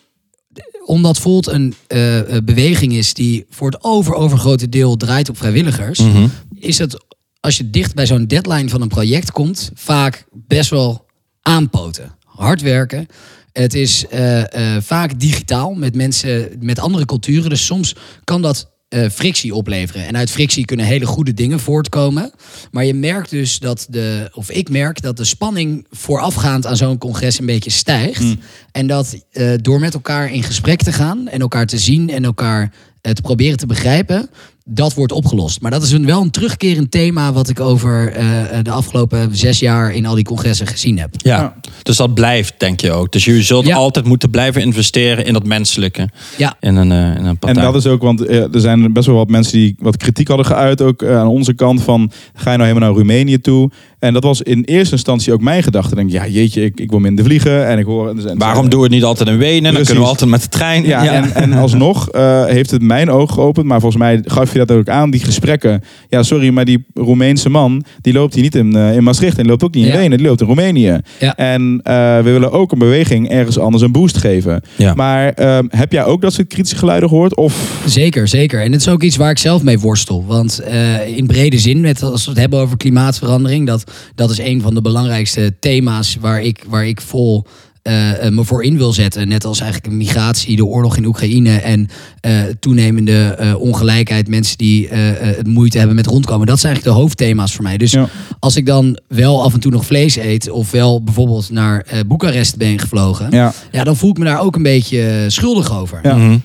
omdat 0.84 1.18
Volt 1.18 1.46
een 1.46 1.74
eh, 1.86 2.18
eh, 2.36 2.44
beweging 2.44 2.92
is 2.92 3.14
die 3.14 3.46
voor 3.50 3.70
het 3.70 3.84
over 3.84 4.14
overgrote 4.14 4.68
deel 4.68 4.96
draait 4.96 5.28
op 5.28 5.36
vrijwilligers, 5.36 5.98
Mhm. 5.98 6.26
is 6.54 6.78
het 6.78 7.04
als 7.40 7.56
je 7.56 7.70
dicht 7.70 7.94
bij 7.94 8.06
zo'n 8.06 8.26
deadline 8.26 8.68
van 8.68 8.80
een 8.82 8.88
project 8.88 9.30
komt, 9.32 9.70
vaak 9.74 10.24
best 10.32 10.70
wel 10.70 11.04
aanpoten. 11.42 12.16
Hard 12.24 12.60
werken. 12.62 13.06
Het 13.52 13.74
is 13.74 14.06
eh, 14.06 14.76
eh, 14.76 14.82
vaak 14.82 15.20
digitaal 15.20 15.74
met 15.74 15.94
mensen 15.94 16.56
met 16.60 16.78
andere 16.78 17.04
culturen. 17.04 17.50
Dus 17.50 17.64
soms 17.66 17.94
kan 18.24 18.42
dat 18.42 18.72
eh, 18.94 19.10
frictie 19.10 19.54
opleveren. 19.54 20.06
En 20.06 20.16
uit 20.16 20.30
frictie 20.30 20.64
kunnen 20.64 20.86
hele 20.86 21.06
goede 21.06 21.34
dingen 21.34 21.60
voortkomen. 21.60 22.32
Maar 22.70 22.84
je 22.84 22.94
merkt 22.94 23.30
dus 23.30 23.58
dat 23.58 23.86
de, 23.90 24.30
of 24.32 24.50
ik 24.50 24.68
merk 24.68 25.02
dat 25.02 25.16
de 25.16 25.24
spanning 25.24 25.86
voorafgaand 25.90 26.66
aan 26.66 26.76
zo'n 26.76 26.98
congres 26.98 27.38
een 27.38 27.46
beetje 27.46 27.70
stijgt. 27.70 28.24
En 28.72 28.86
dat 28.86 29.16
eh, 29.32 29.52
door 29.60 29.80
met 29.80 29.94
elkaar 29.94 30.32
in 30.32 30.42
gesprek 30.42 30.82
te 30.82 30.92
gaan 30.92 31.28
en 31.28 31.40
elkaar 31.40 31.66
te 31.66 31.78
zien 31.78 32.10
en 32.10 32.24
elkaar 32.24 32.72
eh, 33.00 33.12
te 33.12 33.22
proberen 33.22 33.56
te 33.56 33.66
begrijpen, 33.66 34.30
dat 34.66 34.94
wordt 34.94 35.12
opgelost. 35.12 35.60
Maar 35.60 35.70
dat 35.70 35.82
is 35.82 35.92
een, 35.92 36.06
wel 36.06 36.22
een 36.22 36.30
terugkerend 36.30 36.90
thema 36.90 37.32
wat 37.32 37.48
ik 37.48 37.60
over 37.60 38.12
eh, 38.12 38.26
de 38.62 38.70
afgelopen 38.70 39.36
zes 39.36 39.58
jaar 39.58 39.92
in 39.94 40.06
al 40.06 40.14
die 40.14 40.24
congressen 40.24 40.66
gezien 40.66 40.98
heb. 40.98 41.14
Ja. 41.16 41.38
Ja. 41.38 41.54
dus 41.82 41.96
dat 41.96 42.14
blijft, 42.14 42.54
denk 42.58 42.80
je 42.80 42.92
ook. 42.92 43.12
Dus 43.12 43.24
je 43.24 43.42
zult 43.42 43.66
Ja. 43.66 43.76
altijd 43.76 44.06
moeten 44.06 44.30
blijven 44.30 44.62
investeren 44.62 45.26
in 45.26 45.32
dat 45.32 45.44
menselijke. 45.46 46.08
Ja, 46.38 46.56
In 46.60 46.76
een, 46.76 46.92
eh, 46.92 47.18
in 47.18 47.24
een 47.24 47.38
partij. 47.38 47.62
En 47.62 47.72
dat 47.72 47.84
is 47.84 47.86
ook, 47.90 48.02
want 48.02 48.20
eh, 48.26 48.54
er 48.54 48.60
zijn 48.60 48.92
best 48.92 49.06
wel 49.06 49.16
wat 49.16 49.28
mensen 49.28 49.52
die 49.52 49.74
wat 49.78 49.96
kritiek 49.96 50.28
hadden 50.28 50.46
geuit, 50.46 50.80
ook 50.82 51.02
eh, 51.02 51.18
aan 51.18 51.26
onze 51.26 51.54
kant 51.54 51.82
van, 51.82 52.10
ga 52.34 52.50
je 52.50 52.56
nou 52.56 52.68
helemaal 52.68 52.88
naar 52.88 52.98
Roemenië 52.98 53.40
toe? 53.40 53.70
En 54.04 54.12
dat 54.12 54.22
was 54.22 54.42
in 54.42 54.62
eerste 54.64 54.92
instantie 54.94 55.32
ook 55.32 55.40
mijn 55.40 55.62
gedachte. 55.62 55.94
Denk, 55.94 56.10
ja, 56.10 56.26
jeetje, 56.26 56.64
ik, 56.64 56.80
ik 56.80 56.90
wil 56.90 56.98
minder 56.98 57.24
vliegen. 57.24 57.66
En 57.66 57.78
ik 57.78 57.84
hoor. 57.84 58.08
en- 58.08 58.38
Waarom 58.38 58.68
doen 58.68 58.78
we 58.78 58.84
het 58.84 58.94
niet 58.94 59.04
altijd 59.04 59.28
in 59.28 59.38
Wenen? 59.38 59.74
Dan 59.74 59.82
kunnen 59.84 60.02
we 60.02 60.08
altijd 60.08 60.30
met 60.30 60.42
de 60.42 60.48
trein. 60.48 60.84
Ja, 60.86 61.04
En, 61.12 61.34
en 61.34 61.52
alsnog 61.52 62.08
eh, 62.10 62.44
heeft 62.44 62.70
het 62.70 62.82
mijn 62.82 63.10
ogen 63.10 63.34
geopend. 63.34 63.66
Maar 63.66 63.80
volgens 63.80 64.02
mij 64.02 64.22
gaf 64.24 64.52
je 64.52 64.58
dat 64.58 64.70
ook 64.70 64.88
aan, 64.88 65.10
die 65.10 65.24
gesprekken. 65.24 65.82
Ja, 66.08 66.22
sorry, 66.22 66.48
maar 66.50 66.64
die 66.64 66.84
Roemeense 66.94 67.48
man, 67.48 67.84
die 68.00 68.12
loopt 68.12 68.34
hier 68.34 68.42
niet 68.42 68.54
in, 68.54 68.76
eh, 68.76 68.96
in 68.96 69.02
Maastricht. 69.02 69.36
En 69.36 69.42
die 69.42 69.50
loopt 69.50 69.64
ook 69.64 69.74
niet 69.74 69.84
in 69.86 69.92
Ja. 69.92 69.96
Wenen, 69.98 70.18
die 70.18 70.26
loopt 70.26 70.40
in 70.40 70.46
Roemenië. 70.46 70.98
Ja. 71.18 71.36
En 71.36 71.80
eh, 71.82 71.94
we 72.16 72.22
willen 72.30 72.52
ook 72.52 72.72
een 72.72 72.78
beweging 72.78 73.28
ergens 73.30 73.58
anders 73.58 73.82
een 73.82 73.92
boost 73.92 74.16
geven. 74.16 74.62
Ja. 74.76 74.94
Maar 74.94 75.28
ehm, 75.32 75.64
heb 75.68 75.92
jij 75.92 76.04
ook 76.04 76.20
dat 76.22 76.32
soort 76.32 76.48
kritische 76.48 76.76
geluiden 76.78 77.08
gehoord? 77.08 77.36
Of 77.36 77.82
Zeker, 77.86 78.28
zeker. 78.28 78.62
En 78.62 78.72
het 78.72 78.80
is 78.80 78.88
ook 78.88 79.02
iets 79.02 79.16
waar 79.16 79.30
ik 79.30 79.38
zelf 79.38 79.62
mee 79.62 79.78
worstel. 79.78 80.24
Want 80.26 80.58
eh, 80.58 81.16
in 81.16 81.26
brede 81.26 81.58
zin, 81.58 81.80
met, 81.80 82.02
als 82.02 82.24
we 82.24 82.30
het 82.30 82.40
hebben 82.40 82.58
over 82.58 82.76
klimaatverandering, 82.76 83.66
dat, 83.66 83.84
dat 84.14 84.30
is 84.30 84.38
een 84.38 84.60
van 84.60 84.74
de 84.74 84.80
belangrijkste 84.82 85.54
thema's 85.60 86.16
waar 86.20 86.42
ik, 86.42 86.64
waar 86.68 86.86
ik 86.86 87.00
vol 87.00 87.44
eh, 87.82 88.26
eh, 88.26 88.32
me 88.32 88.44
voor 88.44 88.64
in 88.64 88.76
wil 88.76 88.92
zetten. 88.92 89.28
Net 89.28 89.44
als 89.44 89.60
eigenlijk 89.60 89.94
migratie, 89.94 90.56
de 90.56 90.64
oorlog 90.64 90.96
in 90.96 91.04
Oekraïne 91.04 91.56
en 91.56 91.88
eh, 92.20 92.42
toenemende 92.60 93.24
eh, 93.24 93.60
ongelijkheid, 93.60 94.28
mensen 94.28 94.58
die 94.58 94.88
eh, 94.88 95.10
eh, 95.30 95.36
het 95.36 95.46
moeite 95.46 95.78
hebben 95.78 95.96
met 95.96 96.06
rondkomen. 96.06 96.46
Dat 96.46 96.60
zijn 96.60 96.72
eigenlijk 96.72 96.96
de 96.96 97.02
hoofdthema's 97.02 97.54
voor 97.54 97.62
mij. 97.64 97.76
Dus 97.78 97.90
Ja. 97.92 98.08
als 98.38 98.56
ik 98.56 98.66
dan 98.66 99.00
wel 99.08 99.42
af 99.42 99.54
en 99.54 99.60
toe 99.60 99.70
nog 99.72 99.84
vlees 99.86 100.16
eet, 100.16 100.50
of 100.50 100.70
wel 100.70 101.02
bijvoorbeeld 101.02 101.50
naar 101.50 101.80
eh 101.80 101.98
Boekarest 102.06 102.56
ben 102.56 102.78
gevlogen, 102.78 103.26
ja, 103.30 103.52
ja, 103.72 103.84
dan 103.84 103.96
voel 103.96 104.10
ik 104.10 104.18
me 104.18 104.24
daar 104.24 104.40
ook 104.40 104.56
een 104.56 104.62
beetje 104.62 105.24
schuldig 105.28 105.78
over. 105.78 106.00
Ja. 106.02 106.16
Mhm. 106.16 106.38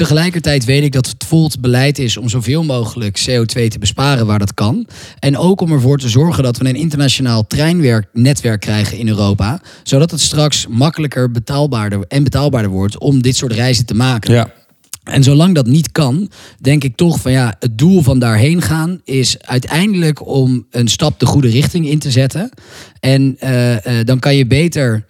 Tegelijkertijd 0.00 0.64
weet 0.64 0.82
ik 0.82 0.92
dat 0.92 1.06
het 1.06 1.24
Volt 1.24 1.60
beleid 1.60 1.98
is 1.98 2.16
om 2.16 2.28
zoveel 2.28 2.64
mogelijk 2.64 3.20
CO2 3.28 3.66
te 3.68 3.78
besparen 3.78 4.26
waar 4.26 4.38
dat 4.38 4.54
kan. 4.54 4.86
En 5.18 5.36
ook 5.36 5.60
om 5.60 5.72
ervoor 5.72 5.98
te 5.98 6.08
zorgen 6.08 6.42
dat 6.42 6.56
we 6.56 6.68
een 6.68 6.74
internationaal 6.74 7.46
treinwerknetwerk 7.46 8.60
krijgen 8.60 8.98
in 8.98 9.08
Europa. 9.08 9.60
Zodat 9.82 10.10
het 10.10 10.20
straks 10.20 10.66
makkelijker 10.66 11.30
betaalbaarder 11.30 12.04
en 12.08 12.22
betaalbaarder 12.22 12.70
wordt 12.70 12.98
om 12.98 13.22
dit 13.22 13.36
soort 13.36 13.52
reizen 13.52 13.86
te 13.86 13.94
maken. 13.94 14.34
Ja. 14.34 14.52
En 15.04 15.22
zolang 15.22 15.54
dat 15.54 15.66
niet 15.66 15.92
kan, 15.92 16.30
denk 16.58 16.84
ik 16.84 16.96
toch 16.96 17.20
van 17.20 17.32
ja, 17.32 17.54
het 17.58 17.78
doel 17.78 18.02
van 18.02 18.18
daarheen 18.18 18.62
gaan 18.62 19.00
is 19.04 19.36
uiteindelijk 19.40 20.26
om 20.26 20.66
een 20.70 20.88
stap 20.88 21.18
de 21.18 21.26
goede 21.26 21.48
richting 21.48 21.88
in 21.88 21.98
te 21.98 22.10
zetten. 22.10 22.50
En 23.00 23.36
eh, 23.38 24.00
eh, 24.00 24.06
dan 24.06 24.18
kan 24.18 24.36
je 24.36 24.46
beter 24.46 25.04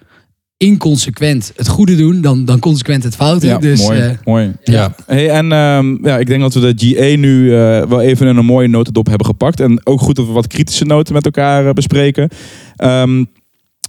inconsequent 0.61 1.53
het 1.57 1.69
goede 1.69 1.97
doen 1.97 2.21
dan, 2.21 2.45
dan 2.45 2.59
consequent 2.59 3.05
het 3.05 3.17
foute. 3.17 3.47
ja 3.47 3.59
dus, 3.59 3.83
mooi, 3.83 4.01
eh, 4.01 4.11
mooi. 4.25 4.53
Ja. 4.65 4.95
Hey, 5.07 5.31
en 5.31 5.53
ehm, 5.53 6.07
ja, 6.07 6.19
ik 6.19 6.27
denk 6.27 6.41
dat 6.41 6.55
we 6.55 6.75
de 6.75 6.95
GA 6.95 7.17
nu 7.17 7.55
eh, 7.55 7.83
wel 7.87 8.01
even 8.01 8.27
in 8.27 8.37
een 8.37 8.45
mooie 8.45 8.69
notendop 8.69 9.07
hebben 9.07 9.27
gepakt. 9.27 9.61
En 9.61 9.87
ook 9.87 10.01
goed 10.01 10.17
dat 10.17 10.27
we 10.27 10.33
wat 10.33 10.47
kritische 10.47 10.85
noten 10.85 11.15
met 11.15 11.25
elkaar 11.25 11.67
eh, 11.67 11.73
bespreken. 11.73 12.29
Ehm, 12.77 13.25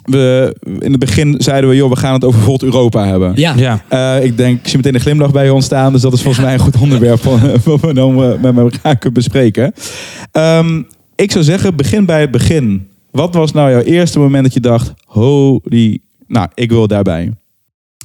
we, 0.04 0.56
in 0.80 0.92
het 0.92 1.00
begin 1.00 1.36
zeiden 1.38 1.70
we, 1.70 1.76
joh, 1.76 1.90
we 1.90 1.96
gaan 1.96 2.14
het 2.14 2.24
over 2.24 2.42
Volt 2.42 2.64
Europa 2.64 3.08
hebben. 3.08 3.32
ja. 3.36 3.54
Ja. 3.56 3.84
Eh, 3.88 4.26
ik 4.26 4.38
denk, 4.38 4.60
ik 4.60 4.68
zie 4.68 4.78
meteen 4.78 4.96
een 4.96 5.02
glimlach 5.02 5.32
bij 5.32 5.46
je 5.46 5.54
ontstaan. 5.54 5.92
Dus 5.92 6.02
dat 6.02 6.14
is 6.14 6.22
volgens 6.22 6.44
mij 6.46 6.54
een 6.54 6.60
goed 6.60 6.80
onderwerp 6.80 7.22
van, 7.22 7.40
wat 7.64 7.80
we 7.80 7.94
dan 7.94 8.16
met 8.42 8.58
elkaar 8.58 8.96
kunnen 8.96 9.14
bespreken. 9.14 9.74
Ehm, 10.32 10.82
ik 11.16 11.32
zou 11.32 11.44
zeggen, 11.44 11.76
begin 11.76 12.06
bij 12.06 12.22
het 12.22 12.32
begin. 12.32 12.88
Wat 13.12 13.34
was 13.34 13.52
nou 13.52 13.72
jouw 13.72 13.82
eerste 13.82 14.20
moment 14.20 14.44
dat 14.44 14.54
je 14.54 14.60
dacht, 14.60 14.94
holy, 15.06 16.02
nou, 16.32 16.48
ik 16.54 16.70
wil 16.70 16.88
daarbij. 16.88 17.34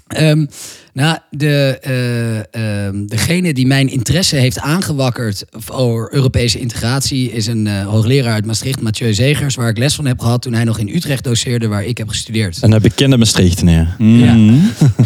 Ehm, 0.07 0.47
nou, 0.93 1.19
de, 1.31 1.79
eh, 1.83 2.87
ehm, 2.87 3.07
degene 3.07 3.53
die 3.53 3.67
mijn 3.67 3.89
interesse 3.89 4.37
heeft 4.37 4.61
aangewakkerd 4.61 5.45
voor 5.51 6.09
Europese 6.13 6.59
integratie 6.59 7.33
is 7.33 7.47
een 7.47 7.67
eh, 7.67 7.87
hoogleraar 7.87 8.33
uit 8.33 8.47
Maastricht, 8.47 8.81
Mathieu 8.81 9.15
Zegers, 9.15 9.55
waar 9.55 9.69
ik 9.69 9.79
les 9.79 9.95
van 9.95 10.07
heb 10.07 10.21
gehad 10.21 10.43
toen 10.43 10.53
hij 10.53 10.65
nog 10.65 10.79
in 10.79 10.89
Utrecht 10.89 11.25
doseerde, 11.25 11.67
waar 11.67 11.85
ik 11.85 11.99
heb 11.99 12.09
gestudeerd. 12.09 12.63
Een 12.63 12.81
bekende 12.81 13.17
Maastrichtenaar. 13.17 13.97
Mhm. 13.99 14.55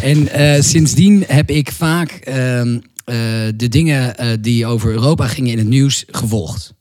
En 0.03 0.29
eh, 0.29 0.62
sindsdien 0.62 1.25
heb 1.27 1.50
ik 1.50 1.73
vaak 1.73 2.11
ehm, 2.11 2.79
eh, 3.11 3.17
de 3.57 3.69
dingen 3.69 4.17
eh, 4.17 4.29
die 4.41 4.67
over 4.67 4.91
Europa 4.91 5.27
gingen 5.27 5.53
in 5.53 5.59
het 5.59 5.69
nieuws 5.69 6.05
gevolgd. 6.11 6.75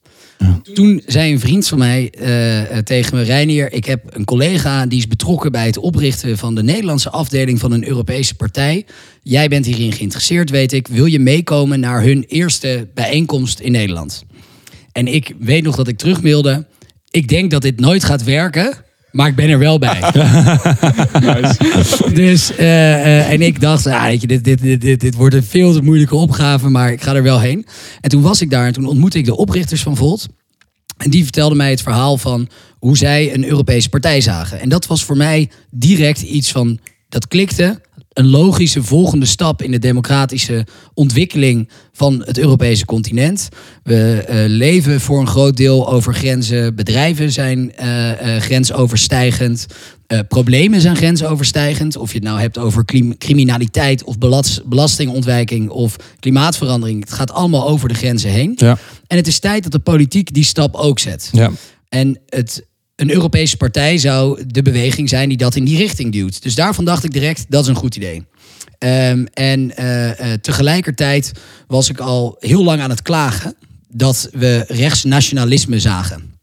Toen 0.74 1.01
zei 1.05 1.31
een 1.31 1.39
vriend 1.39 1.67
van 1.67 1.77
mij 1.77 2.10
eh, 2.10 2.77
tegen 2.77 3.15
me, 3.15 3.24
Reinier, 3.24 3.74
ik 3.74 3.86
heb 3.86 4.03
een 4.10 4.25
collega 4.25 4.86
die 4.86 4.98
is 5.00 5.08
betrokken 5.08 5.51
bij 5.51 5.65
het 5.65 5.77
oprichten 5.77 6.38
van 6.38 6.55
de 6.55 6.63
Nederlandse 6.63 7.10
afdeling 7.10 7.60
van 7.60 7.72
een 7.72 7.88
Europese 7.88 8.36
partij. 8.36 8.86
Jij 9.24 9.48
bent 9.48 9.65
hierin 9.65 9.91
geïnteresseerd, 9.91 10.50
weet 10.50 10.74
ik. 10.74 10.88
Wil 10.88 11.05
je 11.05 11.19
meekomen 11.19 11.79
naar 11.79 12.03
hun 12.03 12.24
eerste 12.27 12.88
bijeenkomst 12.93 13.60
in 13.60 13.72
Nederland? 13.72 14.25
En 14.91 15.08
ik 15.08 15.34
weet 15.39 15.63
nog 15.63 15.75
dat 15.75 15.88
ik 15.88 15.98
terugmailde. 15.98 16.67
Ik 17.12 17.27
denk 17.27 17.51
dat 17.51 17.62
dit 17.62 17.79
nooit 17.79 18.03
gaat 18.03 18.24
werken, 18.24 18.74
maar 19.11 19.27
ik 19.27 19.35
ben 19.35 19.49
er 19.49 19.59
wel 19.59 19.79
bij. 19.79 19.99
Dus, 22.13 22.55
eh, 22.55 22.93
eh, 22.93 23.31
en 23.31 23.41
ik 23.41 23.61
dacht, 23.61 23.85
ah, 23.85 24.03
weet 24.03 24.21
je, 24.21 24.27
dit, 24.27 24.43
dit, 24.43 24.61
dit, 24.61 24.81
dit, 24.81 24.99
dit 24.99 25.15
wordt 25.15 25.35
een 25.35 25.43
veel 25.43 25.73
te 25.73 25.81
moeilijke 25.81 26.15
opgave, 26.15 26.69
maar 26.69 26.91
ik 26.91 27.01
ga 27.01 27.15
er 27.15 27.23
wel 27.23 27.39
heen. 27.39 27.65
En 28.01 28.09
toen 28.09 28.21
was 28.21 28.41
ik 28.41 28.49
daar 28.49 28.65
en 28.65 28.73
toen 28.73 28.85
ontmoette 28.85 29.17
ik 29.17 29.25
de 29.25 29.37
oprichters 29.37 29.81
van 29.81 29.95
Volt. 29.95 30.27
En 30.97 31.09
die 31.09 31.23
vertelden 31.23 31.57
mij 31.57 31.69
het 31.69 31.81
verhaal 31.81 32.17
van 32.17 32.49
hoe 32.79 32.97
zij 32.97 33.33
een 33.33 33.45
Europese 33.45 33.89
partij 33.89 34.21
zagen. 34.21 34.59
En 34.59 34.69
dat 34.69 34.87
was 34.87 35.03
voor 35.03 35.17
mij 35.17 35.49
direct 35.71 36.21
iets 36.21 36.51
van, 36.51 36.79
dat 37.09 37.27
klikte. 37.27 37.81
Een 38.19 38.29
logische 38.29 38.83
volgende 38.83 39.25
stap 39.25 39.61
in 39.61 39.71
de 39.71 39.79
democratische 39.79 40.65
ontwikkeling 40.93 41.69
van 41.91 42.23
het 42.25 42.38
Europese 42.38 42.85
continent. 42.85 43.49
We 43.83 44.23
eh, 44.27 44.38
leven 44.47 45.01
voor 45.01 45.19
een 45.19 45.27
groot 45.27 45.57
deel 45.57 45.89
over 45.91 46.13
grenzen. 46.13 46.75
Bedrijven 46.75 47.31
zijn 47.31 47.75
eh, 47.75 48.35
eh, 48.35 48.41
grensoverstijgend. 48.41 49.65
Problemen 50.27 50.81
zijn 50.81 50.95
grensoverstijgend. 50.95 51.95
Of 51.95 52.09
je 52.09 52.15
het 52.15 52.27
nou 52.27 52.39
hebt 52.39 52.57
over 52.57 52.85
criminaliteit 53.17 54.03
of 54.03 54.17
belas- 54.17 54.61
belastingontwijking 54.65 55.69
of 55.69 55.95
klimaatverandering. 56.19 56.99
Het 56.99 57.13
gaat 57.13 57.31
allemaal 57.31 57.67
over 57.67 57.88
de 57.88 57.93
grenzen 57.93 58.29
heen. 58.29 58.53
Ja. 58.55 58.77
En 59.07 59.17
het 59.17 59.27
is 59.27 59.39
tijd 59.39 59.63
dat 59.63 59.71
de 59.71 59.79
politiek 59.79 60.33
die 60.33 60.43
stap 60.43 60.75
ook 60.75 60.99
zet. 60.99 61.29
Ja. 61.31 61.51
En 61.89 62.19
het, 62.25 62.65
een 63.00 63.12
Europese 63.12 63.58
partij 63.58 63.98
zou 63.98 64.44
de 64.48 64.62
beweging 64.62 65.10
zijn 65.10 65.29
die 65.29 65.38
dat 65.38 65.56
in 65.56 65.63
die 65.63 65.77
richting 65.77 66.12
duwt. 66.12 66.44
Dus 66.44 66.56
daarvan 66.56 66.86
dacht 66.86 67.03
ik 67.03 67.12
direct, 67.12 67.46
dat 67.50 67.62
is 67.62 67.68
een 67.68 67.75
goed 67.75 67.96
idee. 67.96 68.25
Ehm, 68.77 69.25
en 69.34 69.75
eh, 69.75 70.10
eh, 70.34 70.39
tegelijkertijd 70.41 71.32
was 71.68 71.89
ik 71.89 72.00
al 72.00 72.36
heel 72.39 72.63
lang 72.63 72.82
aan 72.82 72.89
het 72.89 73.01
klagen 73.01 73.56
dat 73.88 74.29
we 74.32 74.63
rechtsnationalisme 74.68 75.79
zagen. 75.79 76.34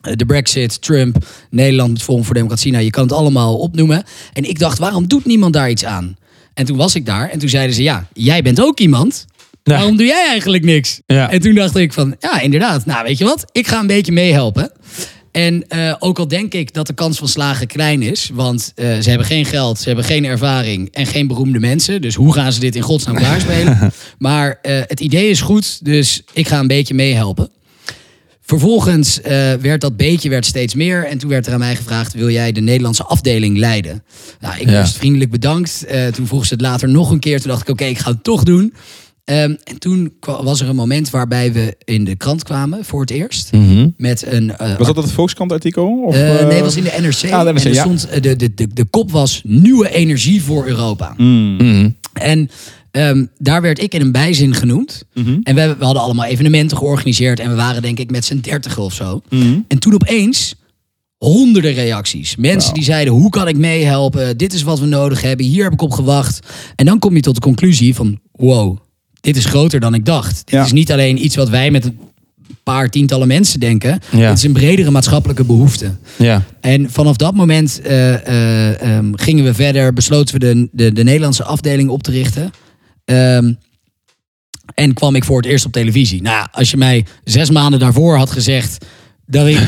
Eh, 0.00 0.12
De 0.12 0.26
Brexit, 0.26 0.82
Trump, 0.82 1.26
Nederland, 1.50 1.90
het 1.90 2.02
Forum 2.02 2.24
voor 2.24 2.34
Democratie. 2.34 2.72
Nou, 2.72 2.84
je 2.84 2.90
kan 2.90 3.02
het 3.02 3.12
allemaal 3.12 3.58
opnoemen. 3.58 4.04
En 4.32 4.48
ik 4.48 4.58
dacht, 4.58 4.78
waarom 4.78 5.08
doet 5.08 5.24
niemand 5.24 5.52
daar 5.52 5.70
iets 5.70 5.84
aan? 5.84 6.16
En 6.54 6.64
toen 6.64 6.76
was 6.76 6.94
ik 6.94 7.06
daar 7.06 7.30
en 7.30 7.38
toen 7.38 7.48
zeiden 7.48 7.74
ze, 7.74 7.82
ja, 7.82 8.06
jij 8.12 8.42
bent 8.42 8.60
ook 8.60 8.80
iemand. 8.80 9.26
Ja. 9.62 9.74
Waarom 9.74 9.96
doe 9.96 10.06
jij 10.06 10.28
eigenlijk 10.28 10.64
niks? 10.64 11.00
Ja. 11.06 11.30
En 11.30 11.40
toen 11.40 11.54
dacht 11.54 11.76
ik 11.76 11.92
van, 11.92 12.16
ja, 12.18 12.40
inderdaad. 12.40 12.86
Nou, 12.86 13.04
weet 13.04 13.18
je 13.18 13.24
wat? 13.24 13.44
Ik 13.52 13.66
ga 13.66 13.80
een 13.80 13.86
beetje 13.86 14.12
meehelpen. 14.12 14.72
En 15.38 15.68
eh, 15.68 15.94
ook 15.98 16.18
al 16.18 16.28
denk 16.28 16.54
ik 16.54 16.72
dat 16.74 16.86
de 16.86 16.92
kans 16.92 17.18
van 17.18 17.28
slagen 17.28 17.66
klein 17.66 18.02
is, 18.02 18.30
want 18.32 18.72
eh, 18.74 18.98
ze 18.98 19.08
hebben 19.08 19.26
geen 19.26 19.44
geld, 19.44 19.78
ze 19.78 19.86
hebben 19.86 20.04
geen 20.04 20.24
ervaring 20.24 20.88
en 20.92 21.06
geen 21.06 21.26
beroemde 21.26 21.58
mensen. 21.58 22.00
Dus 22.00 22.14
hoe 22.14 22.32
gaan 22.32 22.52
ze 22.52 22.60
dit 22.60 22.76
in 22.76 22.82
godsnaam 22.82 23.16
klaarspelen? 23.24 23.92
maar 24.18 24.58
eh, 24.62 24.80
het 24.86 25.00
idee 25.00 25.30
is 25.30 25.40
goed, 25.40 25.84
dus 25.84 26.22
ik 26.32 26.48
ga 26.48 26.58
een 26.58 26.66
beetje 26.66 26.94
meehelpen. 26.94 27.50
Vervolgens 28.42 29.20
werd 29.60 29.80
dat 29.80 29.96
beetje 29.96 30.28
werd 30.28 30.46
steeds 30.46 30.74
meer. 30.74 31.04
En 31.06 31.18
toen 31.18 31.30
werd 31.30 31.46
er 31.46 31.52
aan 31.52 31.58
mij 31.58 31.76
gevraagd: 31.76 32.12
wil 32.12 32.30
jij 32.30 32.52
de 32.52 32.60
Nederlandse 32.60 33.04
afdeling 33.04 33.58
leiden? 33.58 34.04
Nou, 34.40 34.58
ik 34.58 34.70
Ja. 34.70 34.80
was 34.80 34.92
vriendelijk 34.92 35.30
bedankt. 35.30 35.86
Toen 36.12 36.26
vroeg 36.26 36.46
ze 36.46 36.52
het 36.52 36.62
later 36.62 36.88
nog 36.88 37.10
een 37.10 37.18
keer. 37.18 37.40
Toen 37.40 37.50
dacht 37.50 37.62
ik: 37.62 37.68
oké, 37.68 37.84
ik 37.84 37.98
ga 37.98 38.10
het 38.10 38.24
toch 38.24 38.42
doen. 38.42 38.74
Ehm, 39.28 39.54
en 39.64 39.78
toen 39.78 40.12
was 40.20 40.60
er 40.60 40.68
een 40.68 40.76
moment 40.76 41.10
waarbij 41.10 41.52
we 41.52 41.76
in 41.84 42.04
de 42.04 42.16
krant 42.16 42.42
kwamen 42.42 42.84
voor 42.84 43.00
het 43.00 43.10
eerst. 43.10 43.52
Mhm. 43.52 43.88
Met 43.96 44.26
een. 44.26 44.56
eh, 44.56 44.76
Was 44.76 44.86
dat 44.86 44.96
het 44.96 45.12
Volkskrant 45.12 45.52
artikel? 45.52 46.02
Of, 46.06 46.14
eh, 46.14 46.40
eh, 46.40 46.46
nee, 46.46 46.54
het 46.54 46.64
was 46.64 46.76
in 46.76 46.82
de 46.82 46.96
NRC. 47.00 47.30
Ah, 47.32 47.44
de 47.44 47.52
NRC, 47.52 47.62
en 47.64 47.68
er 47.68 47.74
ja. 47.74 47.80
stond, 47.82 48.22
de, 48.22 48.36
de, 48.36 48.54
de, 48.54 48.68
de 48.74 48.84
kop 48.84 49.10
was 49.10 49.40
Nieuwe 49.44 49.90
energie 49.94 50.42
voor 50.42 50.66
Europa. 50.66 51.14
mm, 51.16 51.56
Mhm. 51.56 51.90
En 52.12 52.50
ehm, 52.90 53.24
daar 53.38 53.62
werd 53.62 53.82
ik 53.82 53.94
in 53.94 54.00
een 54.00 54.12
bijzin 54.12 54.54
genoemd. 54.54 55.04
mhm, 55.14 55.38
En 55.42 55.54
we, 55.54 55.76
we 55.78 55.84
hadden 55.84 56.02
allemaal 56.02 56.24
evenementen 56.26 56.76
georganiseerd. 56.76 57.40
En 57.40 57.48
we 57.50 57.56
waren 57.56 57.82
denk 57.82 57.98
ik 57.98 58.10
met 58.10 58.24
z'n 58.24 58.38
dertigen 58.40 58.82
of 58.82 58.92
zo. 58.92 59.22
En 59.68 59.78
toen 59.78 59.94
opeens 59.94 60.54
honderden 61.16 61.72
reacties. 61.72 62.36
Mensen 62.36 62.74
die 62.74 62.84
zeiden, 62.84 63.12
hoe 63.12 63.30
kan 63.30 63.48
ik 63.48 63.56
meehelpen? 63.56 64.36
Dit 64.36 64.52
is 64.52 64.62
wat 64.62 64.78
we 64.80 64.86
nodig 64.86 65.22
hebben. 65.22 65.46
Hier 65.46 65.64
heb 65.64 65.72
ik 65.72 65.82
op 65.82 65.90
gewacht. 65.92 66.46
En 66.76 66.86
dan 66.86 66.98
kom 66.98 67.14
je 67.14 67.20
tot 67.20 67.34
de 67.34 67.40
conclusie 67.40 67.94
van, 67.94 68.18
wow, 68.32 68.76
dit 69.28 69.36
is 69.36 69.44
groter 69.50 69.80
dan 69.80 69.94
ik 69.94 70.04
dacht. 70.04 70.36
Dit 70.36 70.54
Ja. 70.54 70.64
is 70.64 70.72
niet 70.72 70.92
alleen 70.92 71.24
iets 71.24 71.36
wat 71.36 71.48
wij 71.48 71.70
met 71.70 71.84
een 71.84 71.98
paar 72.62 72.88
tientallen 72.90 73.26
mensen 73.28 73.60
denken. 73.60 74.00
Ja. 74.10 74.28
Het 74.28 74.38
is 74.38 74.44
een 74.44 74.52
bredere 74.52 74.90
maatschappelijke 74.90 75.44
behoefte. 75.44 75.94
Ja. 76.16 76.42
En 76.60 76.90
vanaf 76.90 77.16
dat 77.16 77.34
moment 77.34 77.80
eh, 77.80 78.14
eh, 78.14 78.80
ehm, 78.96 79.12
gingen 79.14 79.44
we 79.44 79.54
verder, 79.54 79.92
besloten 79.92 80.34
we 80.34 80.40
de, 80.40 80.68
de, 80.72 80.92
de 80.92 81.04
Nederlandse 81.04 81.44
afdeling 81.44 81.88
op 81.88 82.02
te 82.02 82.10
richten. 82.10 82.50
Ehm, 83.04 83.52
en 84.74 84.94
kwam 84.94 85.14
ik 85.14 85.24
voor 85.24 85.36
het 85.36 85.46
eerst 85.46 85.64
op 85.66 85.72
televisie. 85.72 86.22
Nou, 86.22 86.46
als 86.52 86.70
je 86.70 86.76
mij 86.76 87.04
zes 87.24 87.50
maanden 87.50 87.80
daarvoor 87.80 88.16
had 88.16 88.30
gezegd. 88.30 88.84
Dat 89.30 89.46
ik 89.46 89.58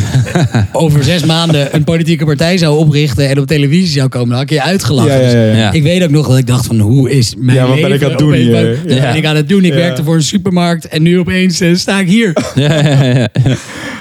over 0.72 1.04
zes 1.04 1.24
maanden 1.24 1.74
een 1.74 1.84
politieke 1.84 2.24
partij 2.24 2.58
zou 2.58 2.78
oprichten 2.78 3.28
en 3.28 3.38
op 3.38 3.46
televisie 3.46 3.86
zou 3.98 4.08
komen, 4.08 4.28
dan 4.28 4.36
had 4.38 4.50
ik 4.50 4.56
je 4.56 4.62
uitgelachen. 4.62 5.12
Ja, 5.12 5.18
ja, 5.30 5.30
ja, 5.30 5.44
ja. 5.44 5.56
Ja. 5.56 5.72
Ik 5.72 5.82
weet 5.82 6.02
ook 6.02 6.10
nog 6.10 6.28
dat 6.28 6.38
ik 6.38 6.46
dacht 6.46 6.66
van 6.66 6.78
hoe 6.78 7.10
is 7.10 7.34
mijn 7.38 7.56
Ja, 7.58 7.66
wat 7.66 7.80
ben 7.80 7.90
leven 7.90 7.96
ik 7.96 8.02
aan 8.04 8.10
het 8.10 8.18
doen 8.18 8.28
opeens- 8.28 8.44
hier? 8.86 9.00
Ben 9.02 9.16
ik 9.16 9.24
aan 9.26 9.36
het 9.36 9.48
doen? 9.48 9.64
Ik 9.64 9.72
werkte 9.72 10.04
voor 10.04 10.14
een 10.14 10.22
supermarkt 10.22 10.88
en 10.88 11.02
nu 11.02 11.18
opeens 11.18 11.60
eh, 11.60 11.74
sta 11.74 11.98
ik 12.00 12.08
hier. 12.08 12.32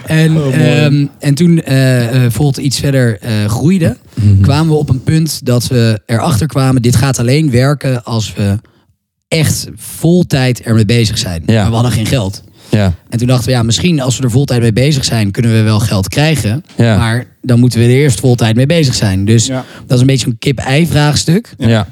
En, 0.06 0.38
Oh, 0.38 0.56
ehm, 0.56 1.06
en 1.20 1.34
toen 1.34 1.62
eh, 1.64 2.26
Volt 2.30 2.58
iets 2.58 2.80
verder 2.80 3.20
groeide, 3.48 3.98
Mhm. 4.14 4.42
kwamen 4.42 4.68
we 4.74 4.80
op 4.80 4.90
een 4.90 5.04
punt 5.04 5.46
dat 5.46 5.68
we 5.68 6.00
erachter 6.06 6.48
kwamen, 6.48 6.82
dit 6.82 6.96
gaat 6.96 7.20
alleen 7.20 7.52
werken 7.52 8.04
als 8.04 8.34
we 8.38 8.56
echt 9.28 9.68
vol 9.76 10.24
tijd 10.26 10.62
ermee 10.62 10.86
bezig 10.86 11.18
zijn. 11.18 11.44
Maar 11.46 11.68
we 11.70 11.74
hadden 11.74 11.92
geen 11.92 12.06
geld. 12.06 12.44
Ja. 12.70 12.94
En 13.10 13.18
toen 13.18 13.28
dachten 13.28 13.46
we, 13.46 13.52
ja, 13.52 13.64
misschien 13.64 14.02
als 14.02 14.18
we 14.18 14.24
er 14.24 14.32
voltijd 14.32 14.62
mee 14.62 14.74
bezig 14.74 15.06
zijn, 15.06 15.32
kunnen 15.32 15.52
we 15.52 15.62
wel 15.62 15.80
geld 15.80 16.08
krijgen. 16.08 16.64
Ja. 16.78 16.98
Maar 16.98 17.26
dan 17.42 17.60
moeten 17.60 17.80
we 17.80 17.86
er 17.86 17.92
eerst 17.92 18.20
voltijd 18.20 18.56
mee 18.56 18.66
bezig 18.66 18.96
zijn. 18.96 19.26
Dus 19.26 19.46
Ja. 19.46 19.66
dat 19.86 19.96
is 19.96 20.02
een 20.02 20.08
beetje 20.08 20.28
een 20.28 20.38
kip-ei 20.40 20.88
vraagstuk. 20.88 21.54
Ja. 21.58 21.88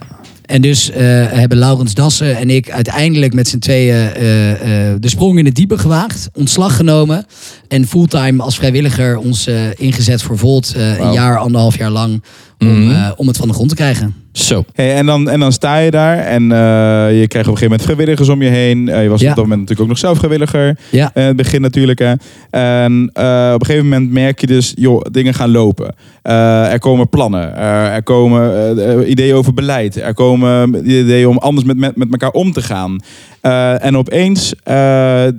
En 0.46 0.62
dus 0.62 0.90
eh, 0.92 0.98
hebben 1.32 1.58
Laurens 1.58 1.94
Dassen 1.94 2.38
en 2.38 2.50
ik 2.50 2.72
uiteindelijk 2.72 3.34
met 3.34 3.48
z'n 3.48 3.58
tweeën 3.60 3.96
eh, 3.96 4.52
eh, 4.92 4.96
de 5.00 5.10
sprong 5.10 5.40
in 5.40 5.46
het 5.46 5.56
diepe 5.56 5.78
gewaagd. 5.78 6.30
Ontslag 6.34 6.76
genomen. 6.76 7.26
En 7.68 7.88
fulltime 7.88 8.44
als 8.44 8.56
vrijwilliger 8.56 9.18
ons 9.18 9.48
ingezet 9.76 10.22
voor 10.22 10.38
Volt. 10.38 10.74
eh, 10.76 11.00
Een 11.00 11.12
jaar, 11.14 11.38
anderhalf 11.38 11.78
jaar 11.78 11.90
lang. 11.92 12.24
Om, 12.60 12.84
Mhm. 12.86 12.92
eh, 12.96 13.12
om 13.16 13.28
het 13.28 13.38
van 13.38 13.48
de 13.48 13.54
grond 13.54 13.70
te 13.70 13.76
krijgen. 13.76 14.16
Zo. 14.38 14.66
Hey, 14.74 14.96
en, 14.96 15.06
dan, 15.06 15.30
en 15.30 15.40
dan 15.40 15.52
sta 15.52 15.78
je 15.78 15.92
daar 15.92 16.18
en 16.18 16.52
eh, 16.52 17.20
je 17.20 17.28
krijgt 17.28 17.48
op 17.48 17.54
een 17.54 17.58
gegeven 17.58 17.64
moment 17.64 17.82
vrijwilligers 17.82 18.30
om 18.30 18.42
je 18.42 18.50
heen. 18.50 18.90
Eh, 18.90 19.04
je 19.04 19.10
was 19.10 19.22
Ja. 19.22 19.30
op 19.30 19.36
dat 19.36 19.44
moment 19.44 19.60
natuurlijk 19.62 19.82
ook 19.82 19.88
nog 19.88 19.98
zelf 19.98 20.18
vrijwilliger. 20.18 20.78
Ja. 20.90 21.12
In 21.14 21.22
het 21.22 21.36
begin 21.36 21.62
natuurlijk. 21.62 22.00
Hè. 22.00 22.14
En 22.50 23.10
eh, 23.14 23.52
op 23.54 23.60
een 23.60 23.66
gegeven 23.66 23.90
moment 23.90 24.12
merk 24.12 24.42
je 24.42 24.48
dus, 24.48 24.74
joh, 24.76 25.02
dingen 25.12 25.34
gaan 25.34 25.52
lopen. 25.52 25.96
Eh, 26.28 26.72
er 26.72 26.80
komen 26.80 27.10
plannen. 27.10 27.56
Er, 27.56 27.92
er 27.92 28.04
komen 28.04 28.42
eh, 28.78 28.92
eh, 28.94 29.10
ideeën 29.10 29.36
over 29.36 29.54
beleid. 29.54 29.96
Er 29.96 30.14
komen 30.14 30.76
ideeën 30.90 31.28
om 31.28 31.38
anders 31.38 31.68
met, 31.68 31.78
met, 31.78 31.96
met 31.96 32.08
elkaar 32.12 32.32
om 32.32 32.52
te 32.52 32.62
gaan. 32.62 33.00
Eh, 33.42 33.84
en 33.86 33.98
opeens 33.98 34.54
eh, 34.64 35.28
eh, 35.28 35.34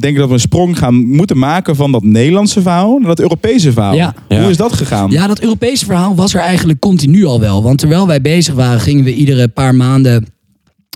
denk 0.00 0.02
ik 0.02 0.16
dat 0.16 0.28
we 0.28 0.34
een 0.34 0.40
sprong 0.40 0.78
gaan 0.78 0.94
moeten 1.06 1.38
maken 1.38 1.76
van 1.76 1.92
dat 1.92 2.02
Nederlandse 2.02 2.62
verhaal 2.62 2.98
naar 2.98 3.08
dat 3.08 3.20
Europese 3.20 3.72
verhaal. 3.72 3.94
Ja. 3.94 4.14
Hoe 4.28 4.36
Ja. 4.38 4.48
is 4.48 4.56
dat 4.56 4.72
gegaan? 4.72 5.10
Ja, 5.10 5.26
dat 5.26 5.40
Europese 5.40 5.84
verhaal 5.84 6.14
was 6.14 6.34
er 6.34 6.40
eigenlijk 6.40 6.78
continu 6.80 7.24
al 7.24 7.40
wel. 7.40 7.62
Want 7.62 7.78
terwijl 7.78 8.06
wij 8.06 8.20
bezig 8.20 8.54
waren, 8.54 8.80
gingen 8.80 9.04
we 9.04 9.14
iedere 9.14 9.48
paar 9.48 9.74
maanden 9.74 10.26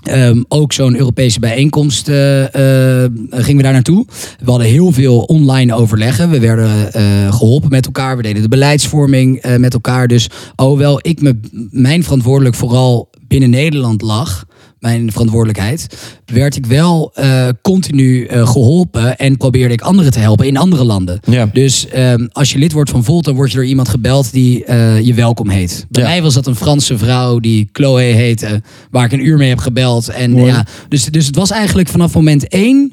ehm, 0.06 0.42
ook 0.48 0.72
zo'n 0.72 0.96
Europese 0.96 1.40
bijeenkomst 1.40 2.08
eh, 2.08 3.04
eh, 3.04 3.12
gingen 3.30 3.56
we 3.56 3.62
daar 3.62 3.72
naartoe. 3.72 4.06
We 4.44 4.50
hadden 4.50 4.68
heel 4.68 4.92
veel 4.92 5.18
online 5.18 5.74
overleggen. 5.74 6.30
We 6.30 6.40
werden 6.40 6.92
eh, 6.92 7.34
geholpen 7.34 7.70
met 7.70 7.86
elkaar. 7.86 8.16
We 8.16 8.22
deden 8.22 8.42
de 8.42 8.48
beleidsvorming 8.48 9.56
met 9.58 9.74
elkaar. 9.74 10.08
Dus 10.08 10.30
alhoewel 10.54 10.98
ik 11.02 11.20
me, 11.22 11.40
mijn 11.70 12.02
verantwoordelijk 12.02 12.54
vooral 12.54 13.10
binnen 13.28 13.50
Nederland 13.50 14.02
lag, 14.02 14.44
mijn 14.78 15.12
verantwoordelijkheid, 15.12 15.96
werd 16.24 16.56
ik 16.56 16.66
wel 16.66 17.10
eh, 17.14 17.48
continu 17.62 18.24
eh, 18.24 18.48
geholpen 18.48 19.16
en 19.18 19.36
probeerde 19.36 19.74
ik 19.74 19.80
anderen 19.80 20.10
te 20.12 20.18
helpen 20.18 20.46
in 20.46 20.56
andere 20.56 20.84
landen. 20.84 21.20
Ja. 21.24 21.48
Dus 21.52 21.88
ehm, 21.88 22.26
als 22.32 22.52
je 22.52 22.58
lid 22.58 22.72
wordt 22.72 22.90
van 22.90 23.04
Volt, 23.04 23.24
dan 23.24 23.34
word 23.34 23.50
je 23.50 23.56
door 23.56 23.66
iemand 23.66 23.88
gebeld 23.88 24.32
die 24.32 24.64
eh, 24.64 25.00
je 25.00 25.14
welkom 25.14 25.48
heet. 25.48 25.86
Bij 25.90 26.02
Ja. 26.02 26.08
mij 26.08 26.22
was 26.22 26.34
dat 26.34 26.46
een 26.46 26.56
Franse 26.56 26.98
vrouw 26.98 27.38
die 27.38 27.68
Chloe 27.72 28.00
heette, 28.02 28.62
waar 28.90 29.04
ik 29.04 29.12
een 29.12 29.26
uur 29.26 29.36
mee 29.36 29.48
heb 29.48 29.58
gebeld. 29.58 30.08
En, 30.08 30.30
Mooi. 30.30 30.46
ja, 30.46 30.66
dus, 30.88 31.04
dus 31.04 31.26
het 31.26 31.36
was 31.36 31.50
eigenlijk 31.50 31.88
vanaf 31.88 32.14
moment 32.14 32.48
één 32.48 32.92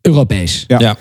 Europees. 0.00 0.64
Ja. 0.66 0.78
Ja. 0.78 0.96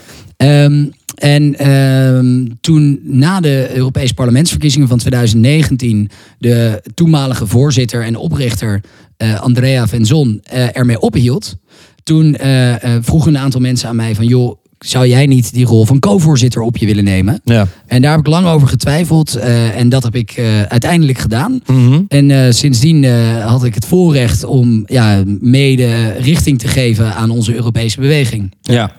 En 1.20 1.58
ehm, 1.58 2.46
toen 2.62 3.00
na 3.04 3.40
de 3.40 3.70
Europese 3.74 4.14
parlementsverkiezingen 4.14 4.88
van 4.88 4.98
2019 4.98 6.10
de 6.38 6.84
toenmalige 6.94 7.48
voorzitter 7.48 8.04
en 8.04 8.16
oprichter 8.16 8.82
eh, 9.18 9.40
Andrea 9.40 9.88
Venzon 9.88 10.40
eh, 10.44 10.78
ermee 10.78 11.00
ophield, 11.00 11.58
toen 12.04 12.36
eh, 12.36 12.76
vroegen 13.02 13.36
een 13.36 13.42
aantal 13.42 13.62
mensen 13.62 13.90
aan 13.90 13.96
mij 13.96 14.16
van 14.16 14.26
joh, 14.26 14.58
zou 14.80 15.08
jij 15.08 15.26
niet 15.26 15.54
die 15.54 15.66
rol 15.66 15.86
van 15.86 16.00
co-voorzitter 16.00 16.62
op 16.62 16.78
je 16.78 16.86
willen 16.86 17.04
nemen? 17.04 17.42
Ja. 17.44 17.68
En 17.88 18.02
daar 18.02 18.12
heb 18.12 18.20
ik 18.20 18.28
lang 18.28 18.48
over 18.48 18.68
getwijfeld 18.68 19.36
en 19.76 19.90
dat 19.90 20.04
heb 20.04 20.16
ik 20.16 20.40
uiteindelijk 20.68 21.18
gedaan. 21.18 21.62
Mhm. 21.66 22.02
En 22.08 22.54
sindsdien 22.54 23.06
had 23.42 23.64
ik 23.64 23.76
het 23.76 23.86
voorrecht 23.86 24.44
om 24.44 24.84
ja, 24.86 25.24
mede 25.40 26.12
richting 26.12 26.60
te 26.60 26.68
geven 26.68 27.16
aan 27.16 27.30
onze 27.30 27.56
Europese 27.56 28.00
beweging. 28.00 28.54
Ja. 28.62 28.92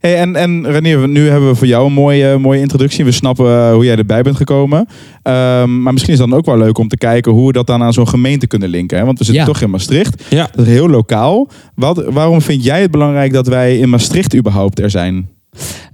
Hey, 0.00 0.16
en, 0.18 0.36
en 0.36 0.70
Renier, 0.70 1.08
nu 1.08 1.28
hebben 1.28 1.48
we 1.48 1.54
voor 1.54 1.66
jou 1.66 1.86
een 1.86 1.92
mooie, 1.92 2.38
mooie 2.38 2.60
introductie. 2.60 3.04
We 3.04 3.10
snappen 3.12 3.46
eh, 3.46 3.72
hoe 3.72 3.84
jij 3.84 3.96
erbij 3.96 4.22
bent 4.22 4.36
gekomen. 4.36 4.86
Ehm, 5.22 5.82
maar 5.82 5.92
misschien 5.92 6.12
is 6.14 6.18
het 6.20 6.28
dan 6.28 6.38
ook 6.38 6.44
wel 6.46 6.58
leuk 6.58 6.78
om 6.78 6.88
te 6.88 6.96
kijken 6.96 7.32
hoe 7.32 7.46
we 7.46 7.52
dat 7.52 7.66
dan 7.66 7.82
aan 7.82 7.92
zo'n 7.92 8.08
gemeente 8.08 8.46
kunnen 8.46 8.68
linken. 8.68 8.98
Hè? 8.98 9.04
Want 9.04 9.18
we 9.18 9.24
zitten 9.24 9.44
Ja. 9.44 9.48
toch 9.52 9.60
in 9.62 9.70
Maastricht. 9.70 10.22
Ja. 10.30 10.48
Dat 10.54 10.66
is 10.66 10.72
heel 10.72 10.88
lokaal. 10.88 11.48
Wat, 11.74 12.04
waarom 12.04 12.40
vind 12.42 12.64
jij 12.64 12.80
het 12.80 12.90
belangrijk 12.90 13.32
dat 13.32 13.46
wij 13.46 13.78
in 13.78 13.88
Maastricht 13.88 14.36
überhaupt 14.36 14.80
er 14.80 14.90
zijn? 14.90 15.28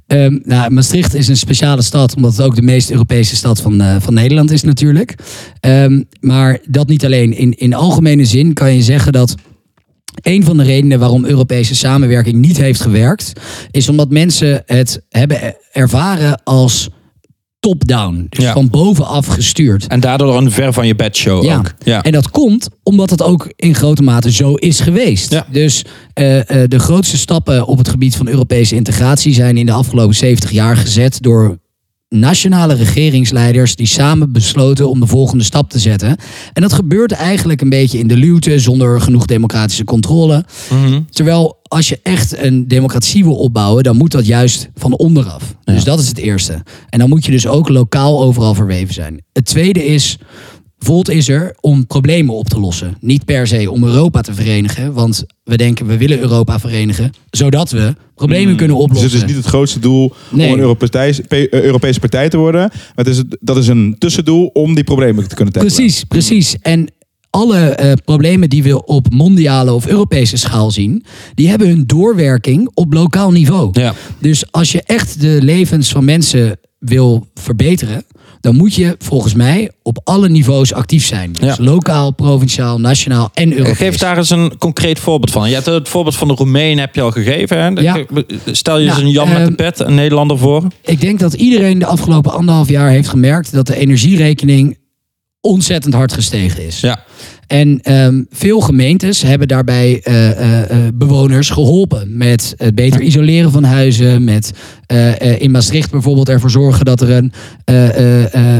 Ehm, 0.06 0.38
nou, 0.44 0.70
Maastricht 0.70 1.14
is 1.14 1.28
een 1.28 1.36
speciale 1.36 1.82
stad, 1.82 2.14
omdat 2.16 2.36
het 2.36 2.46
ook 2.46 2.54
de 2.54 2.62
meest 2.62 2.90
Europese 2.90 3.36
stad 3.36 3.60
van, 3.60 3.80
eh, 3.80 3.96
van 4.00 4.14
Nederland 4.14 4.50
is 4.50 4.62
natuurlijk. 4.62 5.14
Ehm, 5.60 6.02
maar 6.20 6.58
dat 6.68 6.88
niet 6.88 7.04
alleen. 7.04 7.36
In, 7.36 7.58
in 7.58 7.74
algemene 7.74 8.24
zin 8.24 8.52
kan 8.52 8.74
je 8.74 8.82
zeggen 8.82 9.12
dat 9.12 9.34
een 10.20 10.44
van 10.44 10.56
de 10.56 10.62
redenen 10.62 10.98
waarom 10.98 11.24
Europese 11.24 11.74
samenwerking 11.74 12.36
niet 12.36 12.56
heeft 12.56 12.80
gewerkt, 12.80 13.32
is 13.70 13.88
omdat 13.88 14.10
mensen 14.10 14.62
het 14.66 15.00
hebben 15.08 15.54
ervaren 15.72 16.40
als 16.44 16.88
top-down. 17.60 18.26
Dus 18.28 18.44
Ja. 18.44 18.52
van 18.52 18.68
bovenaf 18.70 19.26
gestuurd. 19.26 19.86
En 19.86 20.00
daardoor 20.00 20.36
een 20.36 20.50
ver 20.50 20.72
van 20.72 20.86
je 20.86 20.94
bed 20.94 21.16
show 21.16 21.44
Ja. 21.44 21.56
ook. 21.56 21.72
Ja. 21.84 22.02
En 22.02 22.12
dat 22.12 22.30
komt 22.30 22.68
omdat 22.82 23.10
het 23.10 23.22
ook 23.22 23.52
in 23.56 23.74
grote 23.74 24.02
mate 24.02 24.32
zo 24.32 24.54
is 24.54 24.80
geweest. 24.80 25.30
Ja. 25.32 25.46
Dus 25.50 25.84
eh, 26.14 26.62
eh, 26.62 26.68
de 26.68 26.78
grootste 26.78 27.16
stappen 27.18 27.66
op 27.66 27.78
het 27.78 27.88
gebied 27.88 28.16
van 28.16 28.28
Europese 28.28 28.74
integratie 28.74 29.34
zijn 29.34 29.56
in 29.56 29.66
de 29.66 29.72
afgelopen 29.72 30.14
70 30.14 30.50
jaar 30.50 30.76
gezet 30.76 31.18
door 31.20 31.58
nationale 32.12 32.74
regeringsleiders 32.74 33.76
die 33.76 33.86
samen 33.86 34.32
besloten 34.32 34.88
om 34.88 35.00
de 35.00 35.06
volgende 35.06 35.44
stap 35.44 35.70
te 35.70 35.78
zetten. 35.78 36.16
En 36.52 36.62
dat 36.62 36.72
gebeurt 36.72 37.12
eigenlijk 37.12 37.60
een 37.60 37.68
beetje 37.68 37.98
in 37.98 38.06
de 38.06 38.16
luwte 38.16 38.58
zonder 38.58 39.00
genoeg 39.00 39.26
democratische 39.26 39.84
controle. 39.84 40.44
Mhm. 40.70 41.00
Terwijl 41.10 41.60
als 41.62 41.88
je 41.88 42.00
echt 42.02 42.38
een 42.38 42.68
democratie 42.68 43.24
wil 43.24 43.36
opbouwen, 43.36 43.82
dan 43.82 43.96
moet 43.96 44.10
dat 44.10 44.26
juist 44.26 44.68
van 44.74 44.96
onderaf. 44.96 45.54
Ja. 45.64 45.72
Dus 45.72 45.84
dat 45.84 46.00
is 46.00 46.08
het 46.08 46.18
eerste. 46.18 46.62
En 46.88 46.98
dan 46.98 47.08
moet 47.08 47.24
je 47.24 47.30
dus 47.30 47.46
ook 47.46 47.68
lokaal 47.68 48.22
overal 48.22 48.54
verweven 48.54 48.94
zijn. 48.94 49.22
Het 49.32 49.44
tweede 49.44 49.84
is, 49.86 50.18
Volt 50.82 51.10
is 51.10 51.28
er 51.28 51.54
om 51.60 51.86
problemen 51.86 52.34
op 52.34 52.48
te 52.48 52.60
lossen. 52.60 52.96
Niet 53.00 53.24
per 53.24 53.46
se 53.46 53.70
om 53.70 53.84
Europa 53.84 54.20
te 54.20 54.34
verenigen, 54.34 54.92
want 54.92 55.24
we 55.44 55.56
denken 55.56 55.86
we 55.86 55.96
willen 55.96 56.18
Europa 56.20 56.58
verenigen, 56.60 57.12
zodat 57.30 57.70
we 57.70 57.94
problemen 58.14 58.56
kunnen 58.56 58.76
Dus 58.76 58.84
oplossen. 58.84 59.10
het 59.10 59.20
is 59.20 59.26
niet 59.26 59.36
het 59.36 59.46
grootste 59.46 59.78
doel 59.78 60.12
Nee. 60.30 60.46
om 60.46 60.52
een 60.52 60.58
Europese, 60.60 61.22
pe- 61.22 61.48
eh, 61.48 61.62
Europese 61.62 62.00
partij 62.00 62.28
te 62.28 62.36
worden. 62.36 62.60
Maar 62.70 63.04
het 63.04 63.06
is, 63.06 63.22
dat 63.40 63.56
is 63.56 63.66
een 63.68 63.96
tussendoel 63.98 64.46
om 64.46 64.74
die 64.74 64.84
problemen 64.84 65.28
te 65.28 65.34
kunnen 65.34 65.54
tackelen. 65.54 65.76
Precies, 65.76 66.04
precies. 66.04 66.56
En 66.60 66.88
alle 67.30 67.58
eh, 67.58 67.92
problemen 68.04 68.48
die 68.50 68.62
we 68.62 68.84
op 68.84 69.10
mondiale 69.12 69.72
of 69.72 69.86
Europese 69.86 70.36
schaal 70.36 70.70
zien, 70.70 71.04
die 71.34 71.48
hebben 71.48 71.68
hun 71.68 71.86
doorwerking 71.86 72.70
op 72.74 72.92
lokaal 72.92 73.30
niveau. 73.30 73.68
Ja. 73.80 73.94
Dus 74.18 74.44
als 74.52 74.72
je 74.72 74.82
echt 74.82 75.20
de 75.20 75.38
levens 75.42 75.90
van 75.90 76.04
mensen 76.04 76.58
wil 76.84 77.26
verbeteren, 77.34 78.04
dan 78.40 78.56
moet 78.56 78.74
je 78.74 78.94
volgens 78.98 79.34
mij 79.34 79.70
op 79.82 80.00
alle 80.04 80.28
niveaus 80.28 80.72
actief 80.72 81.04
zijn. 81.06 81.32
Dus 81.32 81.56
Ja. 81.56 81.64
lokaal, 81.64 82.10
provinciaal, 82.10 82.80
nationaal 82.80 83.30
en 83.34 83.52
Europees. 83.52 83.76
Geef 83.76 83.96
daar 83.96 84.16
eens 84.16 84.30
een 84.30 84.58
concreet 84.58 84.98
voorbeeld 84.98 85.30
van. 85.30 85.48
Je 85.48 85.54
hebt 85.54 85.66
het 85.66 85.88
voorbeeld 85.88 86.16
van 86.16 86.28
de 86.28 86.34
Roemeen 86.34 86.78
heb 86.78 86.94
je 86.94 87.00
al 87.00 87.10
gegeven. 87.10 87.58
Hè? 87.58 87.68
Ja. 87.68 88.04
Stel 88.46 88.78
je 88.78 88.84
eens 88.84 88.94
Nou, 88.94 89.06
een 89.06 89.12
Jan 89.12 89.28
met 89.28 89.36
de 89.36 89.42
ehm, 89.42 89.54
pet, 89.54 89.80
een 89.80 89.94
Nederlander 89.94 90.38
voor. 90.38 90.64
Ik 90.84 91.00
denk 91.00 91.18
dat 91.18 91.32
iedereen 91.34 91.78
de 91.78 91.86
afgelopen 91.86 92.32
anderhalf 92.32 92.68
jaar 92.68 92.90
heeft 92.90 93.08
gemerkt 93.08 93.52
dat 93.52 93.66
de 93.66 93.76
energierekening 93.76 94.78
ontzettend 95.40 95.94
hard 95.94 96.12
gestegen 96.12 96.66
is. 96.66 96.80
Ja. 96.80 97.04
En 97.52 97.80
ehm, 97.82 98.22
veel 98.30 98.60
gemeentes 98.60 99.22
hebben 99.22 99.48
daarbij 99.48 100.00
eh, 100.02 100.30
eh, 100.30 100.70
eh, 100.70 100.92
bewoners 100.94 101.50
geholpen 101.50 102.16
met 102.16 102.54
het 102.56 102.74
beter 102.74 103.00
isoleren 103.00 103.50
van 103.50 103.64
huizen, 103.64 104.24
met 104.24 104.52
in 105.38 105.50
Maastricht 105.50 105.90
bijvoorbeeld 105.90 106.28
ervoor 106.28 106.50
zorgen 106.50 106.84
dat 106.84 107.00
er, 107.00 107.10
een, 107.10 107.32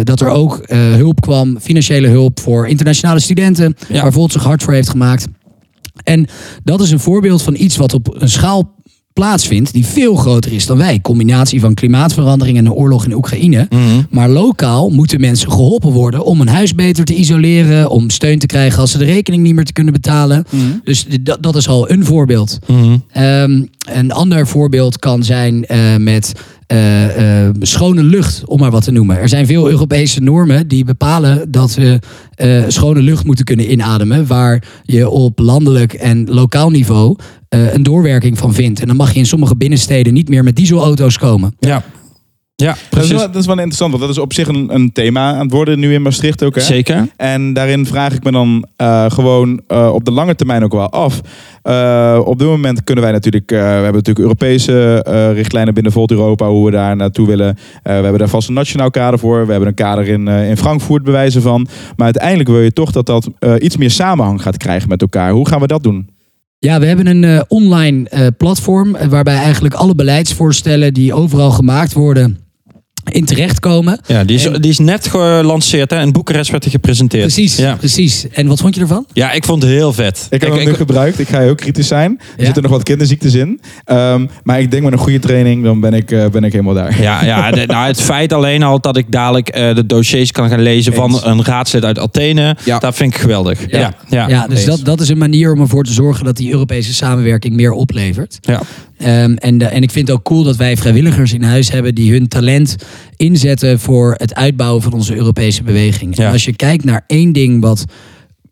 dat 0.05 0.21
er 0.21 0.29
ook 0.29 0.61
hulp 0.73 1.21
kwam, 1.21 1.59
financiële 1.61 2.09
hulp 2.09 2.41
voor 2.41 2.69
internationale 2.69 3.21
studenten, 3.21 3.77
Ja. 3.89 4.03
waar 4.03 4.13
Volt 4.13 4.33
zich 4.33 4.43
hard 4.43 4.63
voor 4.63 4.73
heeft 4.73 4.89
gemaakt. 4.89 5.27
En 6.05 6.27
dat 6.65 6.81
is 6.81 6.91
een 6.91 7.01
voorbeeld 7.01 7.43
van 7.43 7.55
iets 7.59 7.77
wat 7.77 7.95
op 7.95 8.17
een 8.19 8.29
schaal 8.29 8.75
plaatsvindt 9.13 9.73
die 9.73 9.87
veel 9.87 10.15
groter 10.15 10.53
is 10.53 10.67
dan 10.67 10.79
wij. 10.79 11.01
Combinatie 11.01 11.61
van 11.61 11.75
klimaatverandering 11.75 12.59
en 12.59 12.65
de 12.65 12.73
oorlog 12.73 13.05
in 13.05 13.15
Oekraïne. 13.15 13.67
Mhm. 13.71 13.81
Maar 14.11 14.29
lokaal 14.29 14.91
moeten 14.91 15.21
mensen 15.21 15.51
geholpen 15.51 15.91
worden 15.91 16.25
om 16.25 16.41
een 16.41 16.49
huis 16.49 16.75
beter 16.75 17.05
te 17.05 17.15
isoleren, 17.15 17.91
om 17.91 18.11
steun 18.11 18.39
te 18.39 18.47
krijgen 18.47 18.81
als 18.81 18.91
ze 18.91 18.99
de 18.99 19.05
rekening 19.05 19.43
niet 19.43 19.55
meer 19.55 19.65
te 19.65 19.73
kunnen 19.73 19.93
betalen. 19.93 20.45
Dus 20.85 21.07
dat, 21.21 21.43
dat 21.43 21.57
is 21.57 21.69
al 21.69 21.91
een 21.91 22.05
voorbeeld. 22.05 22.59
Mhm. 22.67 22.97
Ehm, 23.13 23.63
een 23.79 24.13
ander 24.13 24.47
voorbeeld 24.47 24.99
kan 24.99 25.25
zijn 25.25 25.67
eh, 25.67 25.97
met 25.97 26.33
eh, 26.67 27.47
eh, 27.47 27.55
schone 27.61 28.03
lucht, 28.03 28.43
om 28.47 28.61
maar 28.61 28.71
wat 28.71 28.85
te 28.85 28.91
noemen. 28.93 29.19
Er 29.19 29.29
zijn 29.29 29.47
veel 29.47 29.71
Europese 29.71 30.21
normen 30.21 30.69
die 30.69 30.85
bepalen 30.85 31.51
dat 31.51 31.75
we 31.75 31.99
eh, 32.43 32.65
schone 32.69 33.03
lucht 33.03 33.25
moeten 33.25 33.45
kunnen 33.45 33.71
inademen, 33.71 34.27
waar 34.27 34.63
je 34.83 35.09
op 35.09 35.39
landelijk 35.39 35.93
en 35.93 36.31
lokaal 36.31 36.71
niveau 36.71 37.17
eh, 37.49 37.73
een 37.73 37.83
doorwerking 37.83 38.39
van 38.39 38.55
vindt. 38.55 38.81
En 38.81 38.87
dan 38.87 38.97
mag 38.97 39.13
je 39.13 39.19
in 39.19 39.27
sommige 39.27 39.57
binnensteden 39.57 40.13
niet 40.13 40.29
meer 40.29 40.45
met 40.45 40.57
dieselauto's 40.57 41.19
komen. 41.19 41.55
Ja. 41.59 41.85
Ja, 42.63 42.69
Dat 42.69 42.77
is, 42.83 42.89
precies. 42.89 43.11
wel, 43.13 43.27
dat 43.27 43.41
is 43.41 43.47
wel 43.47 43.57
interessant, 43.57 43.91
want 43.91 44.03
dat 44.03 44.13
is 44.13 44.19
op 44.19 44.33
zich 44.33 44.49
een, 44.49 44.75
een 44.75 44.93
thema 44.93 45.33
aan 45.35 45.41
het 45.43 45.51
worden 45.53 45.79
nu 45.79 45.93
in 45.95 46.03
Maastricht 46.03 46.45
ook. 46.45 46.55
Hè? 46.55 46.61
Zeker. 46.61 47.09
En 47.17 47.53
daarin 47.53 47.87
vraag 47.87 48.13
ik 48.15 48.25
me 48.25 48.31
dan 48.33 48.67
eh, 48.77 49.11
gewoon 49.11 49.61
eh, 49.67 49.91
op 49.95 50.05
de 50.05 50.11
lange 50.11 50.35
termijn 50.35 50.65
ook 50.65 50.73
wel 50.73 50.91
af. 50.91 51.21
Eh, 51.63 52.21
op 52.25 52.39
dit 52.39 52.49
moment 52.49 52.85
kunnen 52.85 53.05
wij 53.05 53.13
natuurlijk, 53.13 53.53
eh, 53.53 53.59
we 53.59 53.65
hebben 53.65 53.93
natuurlijk 53.93 54.19
Europese 54.19 55.03
eh, 55.05 55.33
richtlijnen 55.33 55.75
binnen 55.75 55.93
Volt 55.93 56.11
Europa, 56.11 56.49
hoe 56.49 56.65
we 56.65 56.71
daar 56.71 56.97
naartoe 56.97 57.27
willen. 57.27 57.49
Eh, 57.49 57.57
we 57.83 57.91
hebben 58.03 58.19
daar 58.19 58.29
vast 58.29 58.49
een 58.49 58.55
nationaal 58.55 58.91
kader 58.91 59.19
voor. 59.19 59.45
We 59.45 59.51
hebben 59.51 59.69
een 59.69 59.75
kader 59.75 60.09
in, 60.09 60.29
eh, 60.29 60.49
in 60.49 60.57
Frankfurt 60.57 61.03
bewijzen 61.03 61.43
van. 61.43 61.67
Maar 61.97 62.05
uiteindelijk 62.05 62.49
wil 62.49 62.61
je 62.61 62.73
toch 62.73 62.91
dat 62.93 63.07
dat 63.07 63.29
eh, 63.39 63.55
iets 63.59 63.77
meer 63.77 63.91
samenhang 63.91 64.43
gaat 64.43 64.57
krijgen 64.57 64.89
met 64.89 65.01
elkaar. 65.01 65.31
Hoe 65.31 65.49
gaan 65.49 65.61
we 65.61 65.67
dat 65.67 65.83
doen? 65.83 66.09
Ja, 66.59 66.81
we 66.81 66.87
hebben 66.87 67.07
een 67.07 67.25
eh, 67.25 67.41
online 67.49 68.09
eh, 68.09 68.27
platform 68.37 68.97
waarbij 69.09 69.37
eigenlijk 69.37 69.75
alle 69.75 69.95
beleidsvoorstellen 69.95 70.95
die 70.95 71.15
overal 71.15 71.51
gemaakt 71.51 71.93
worden 71.93 72.39
in 73.11 73.25
terechtkomen. 73.25 74.01
Ja, 74.07 74.25
die 74.25 74.37
is, 74.37 74.43
die 74.61 74.71
is 74.71 74.79
net 74.79 75.07
gelanceerd 75.09 75.91
hè. 75.91 76.01
in 76.01 76.13
Boekarest 76.13 76.51
werd 76.51 76.63
hij 76.63 76.73
gepresenteerd. 76.73 77.23
Precies, 77.23 77.57
Ja. 77.57 77.75
precies. 77.77 78.27
En 78.33 78.47
wat 78.47 78.61
vond 78.61 78.75
je 78.75 78.81
ervan? 78.81 79.07
ja, 79.13 79.33
ik 79.33 79.45
vond 79.45 79.63
het 79.63 79.71
heel 79.73 79.93
vet. 79.93 80.27
Ik 80.31 80.41
heb 80.41 80.55
hem 80.55 80.65
nu 80.65 80.75
gebruikt. 80.75 81.19
Ik 81.19 81.29
ga 81.29 81.41
heel 81.41 81.55
kritisch 81.55 81.87
zijn. 81.87 82.19
Er 82.21 82.27
Ja. 82.37 82.45
zitten 82.45 82.63
nog 82.63 82.73
wat 82.73 82.83
kinderziektes 82.83 83.35
in. 83.35 83.61
Ehm, 83.85 84.27
maar 84.43 84.61
ik 84.61 84.71
denk 84.71 84.83
met 84.83 84.93
een 84.93 84.99
goede 84.99 85.19
training, 85.19 85.65
dan 85.65 85.81
ben 85.81 85.95
ik, 85.95 86.11
eh, 86.11 86.27
ben 86.27 86.45
ik 86.45 86.53
helemaal 86.53 86.75
daar. 86.75 87.01
Ja, 87.03 87.25
ja 87.25 87.51
de- 87.51 87.67
nou, 87.67 87.87
het 87.87 88.01
feit 88.03 88.33
alleen 88.33 88.63
al 88.63 88.81
dat 88.81 88.97
ik 88.97 89.07
dadelijk 89.09 89.49
eh, 89.49 89.75
de 89.75 89.87
dossiers 89.87 90.33
kan 90.33 90.49
gaan 90.49 90.61
lezen 90.63 90.93
van 90.95 91.11
Eens. 91.13 91.25
een 91.25 91.45
raadslid 91.45 91.85
uit 91.85 91.99
Athene, 91.99 92.57
Ja. 92.65 92.79
dat 92.79 92.95
vind 92.95 93.15
ik 93.15 93.21
geweldig. 93.21 93.61
Ja, 93.71 93.79
ja, 93.79 93.95
ja. 94.09 94.29
Ja, 94.29 94.47
dus 94.47 94.65
dat, 94.65 94.81
dat 94.85 95.01
is 95.01 95.09
een 95.09 95.19
manier 95.19 95.53
om 95.53 95.61
ervoor 95.61 95.85
te 95.85 95.93
zorgen 95.93 96.25
dat 96.25 96.37
die 96.37 96.51
Europese 96.53 96.95
samenwerking 96.95 97.55
meer 97.55 97.73
oplevert. 97.73 98.39
Ehm, 99.03 99.35
en, 99.35 99.59
de- 99.59 99.65
en 99.65 99.83
ik 99.83 99.91
vind 99.91 100.09
het 100.09 100.17
ook 100.17 100.25
cool 100.25 100.43
dat 100.43 100.57
wij 100.57 100.77
vrijwilligers 100.77 101.33
in 101.33 101.43
huis 101.43 101.71
hebben 101.71 101.95
die 101.95 102.13
hun 102.13 102.29
talent 102.29 102.77
inzetten 103.17 103.81
voor 103.81 104.15
het 104.19 104.35
uitbouwen 104.35 104.83
van 104.83 104.93
onze 104.93 105.17
Europese 105.17 105.63
beweging. 105.63 106.17
Ja. 106.17 106.27
En 106.27 106.33
als 106.33 106.45
je 106.45 106.57
kijkt 106.57 106.85
naar 106.85 107.05
één 107.07 107.33
ding 107.33 107.61
wat 107.61 107.85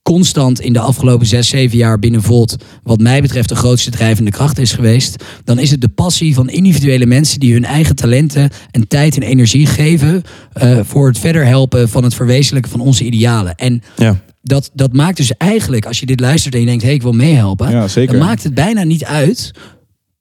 constant 0.02 0.60
in 0.60 0.72
de 0.72 0.78
afgelopen 0.78 1.26
zes, 1.26 1.48
zeven 1.48 1.78
jaar 1.78 1.98
binnen 1.98 2.22
Volt, 2.22 2.56
wat 2.82 3.00
mij 3.00 3.20
betreft 3.22 3.48
de 3.48 3.54
grootste 3.54 3.90
drijvende 3.90 4.30
kracht 4.30 4.58
is 4.58 4.72
geweest, 4.72 5.24
dan 5.44 5.58
is 5.58 5.70
het 5.70 5.80
de 5.80 5.88
passie 5.88 6.34
van 6.34 6.48
individuele 6.48 7.06
mensen 7.06 7.40
die 7.40 7.52
hun 7.52 7.64
eigen 7.64 7.96
talenten 7.96 8.50
en 8.70 8.88
tijd 8.88 9.16
en 9.16 9.22
energie 9.22 9.66
geven 9.66 10.22
eh, 10.52 10.78
voor 10.82 11.06
het 11.08 11.18
verder 11.18 11.46
helpen 11.46 11.88
van 11.88 12.04
het 12.04 12.14
verwezenlijken 12.14 12.70
van 12.70 12.80
onze 12.80 13.04
idealen. 13.04 13.54
En 13.54 13.82
Ja. 13.96 14.20
dat, 14.42 14.70
dat 14.74 14.92
maakt 14.92 15.16
dus 15.16 15.32
eigenlijk, 15.36 15.86
als 15.86 16.00
je 16.00 16.06
dit 16.06 16.20
luistert 16.20 16.54
en 16.54 16.60
je 16.60 16.66
denkt, 16.66 16.82
hé, 16.82 16.90
ik 16.90 17.02
wil 17.02 17.12
meehelpen, 17.12 17.70
Ja, 17.70 17.86
dan 18.06 18.18
maakt 18.18 18.42
het 18.42 18.54
bijna 18.54 18.82
niet 18.84 19.04
uit 19.04 19.50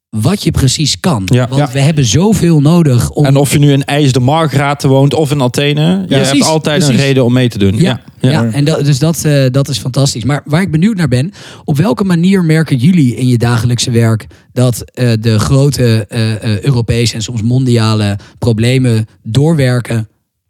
wat 0.10 0.44
je 0.44 0.52
precies 0.52 1.00
kan. 1.00 1.24
Ja. 1.26 1.48
Want 1.48 1.62
Ja. 1.62 1.72
we 1.72 1.80
hebben 1.80 2.06
zoveel 2.06 2.62
nodig 2.62 3.10
om... 3.10 3.26
En 3.26 3.36
of 3.36 3.52
je 3.52 3.60
nu 3.60 3.72
in 3.72 3.84
IJs 3.84 4.12
de 4.12 4.20
Margraat 4.20 4.84
woont 4.84 5.14
of 5.14 5.32
in 5.32 5.42
Athene, 5.42 6.00
je 6.02 6.06
precies, 6.08 6.32
hebt 6.32 6.46
altijd 6.46 6.88
een 6.88 6.96
reden 6.96 7.26
om 7.26 7.34
mee 7.34 7.50
te 7.50 7.58
doen. 7.58 7.76
ja, 7.78 8.02
ja. 8.20 8.50
en 8.52 8.66
dat, 8.66 8.86
dus 8.86 9.00
dat, 9.00 9.26
eh, 9.26 9.46
dat 9.52 9.68
is 9.68 9.78
fantastisch. 9.80 10.24
Maar 10.24 10.42
waar 10.46 10.62
ik 10.62 10.72
benieuwd 10.72 10.96
naar 10.96 11.08
ben, 11.08 11.32
op 11.64 11.78
welke 11.78 12.04
manier 12.04 12.44
merken 12.44 12.78
jullie 12.78 13.16
in 13.16 13.28
je 13.28 13.38
dagelijkse 13.38 13.92
werk 13.92 14.28
dat 14.54 14.92
eh, 14.94 15.12
de 15.20 15.40
grote 15.40 16.06
eh, 16.10 16.44
eh, 16.44 16.62
Europese 16.62 17.16
en 17.16 17.22
soms 17.22 17.42
mondiale 17.42 18.18
problemen 18.40 19.06
doorwerken 19.24 20.08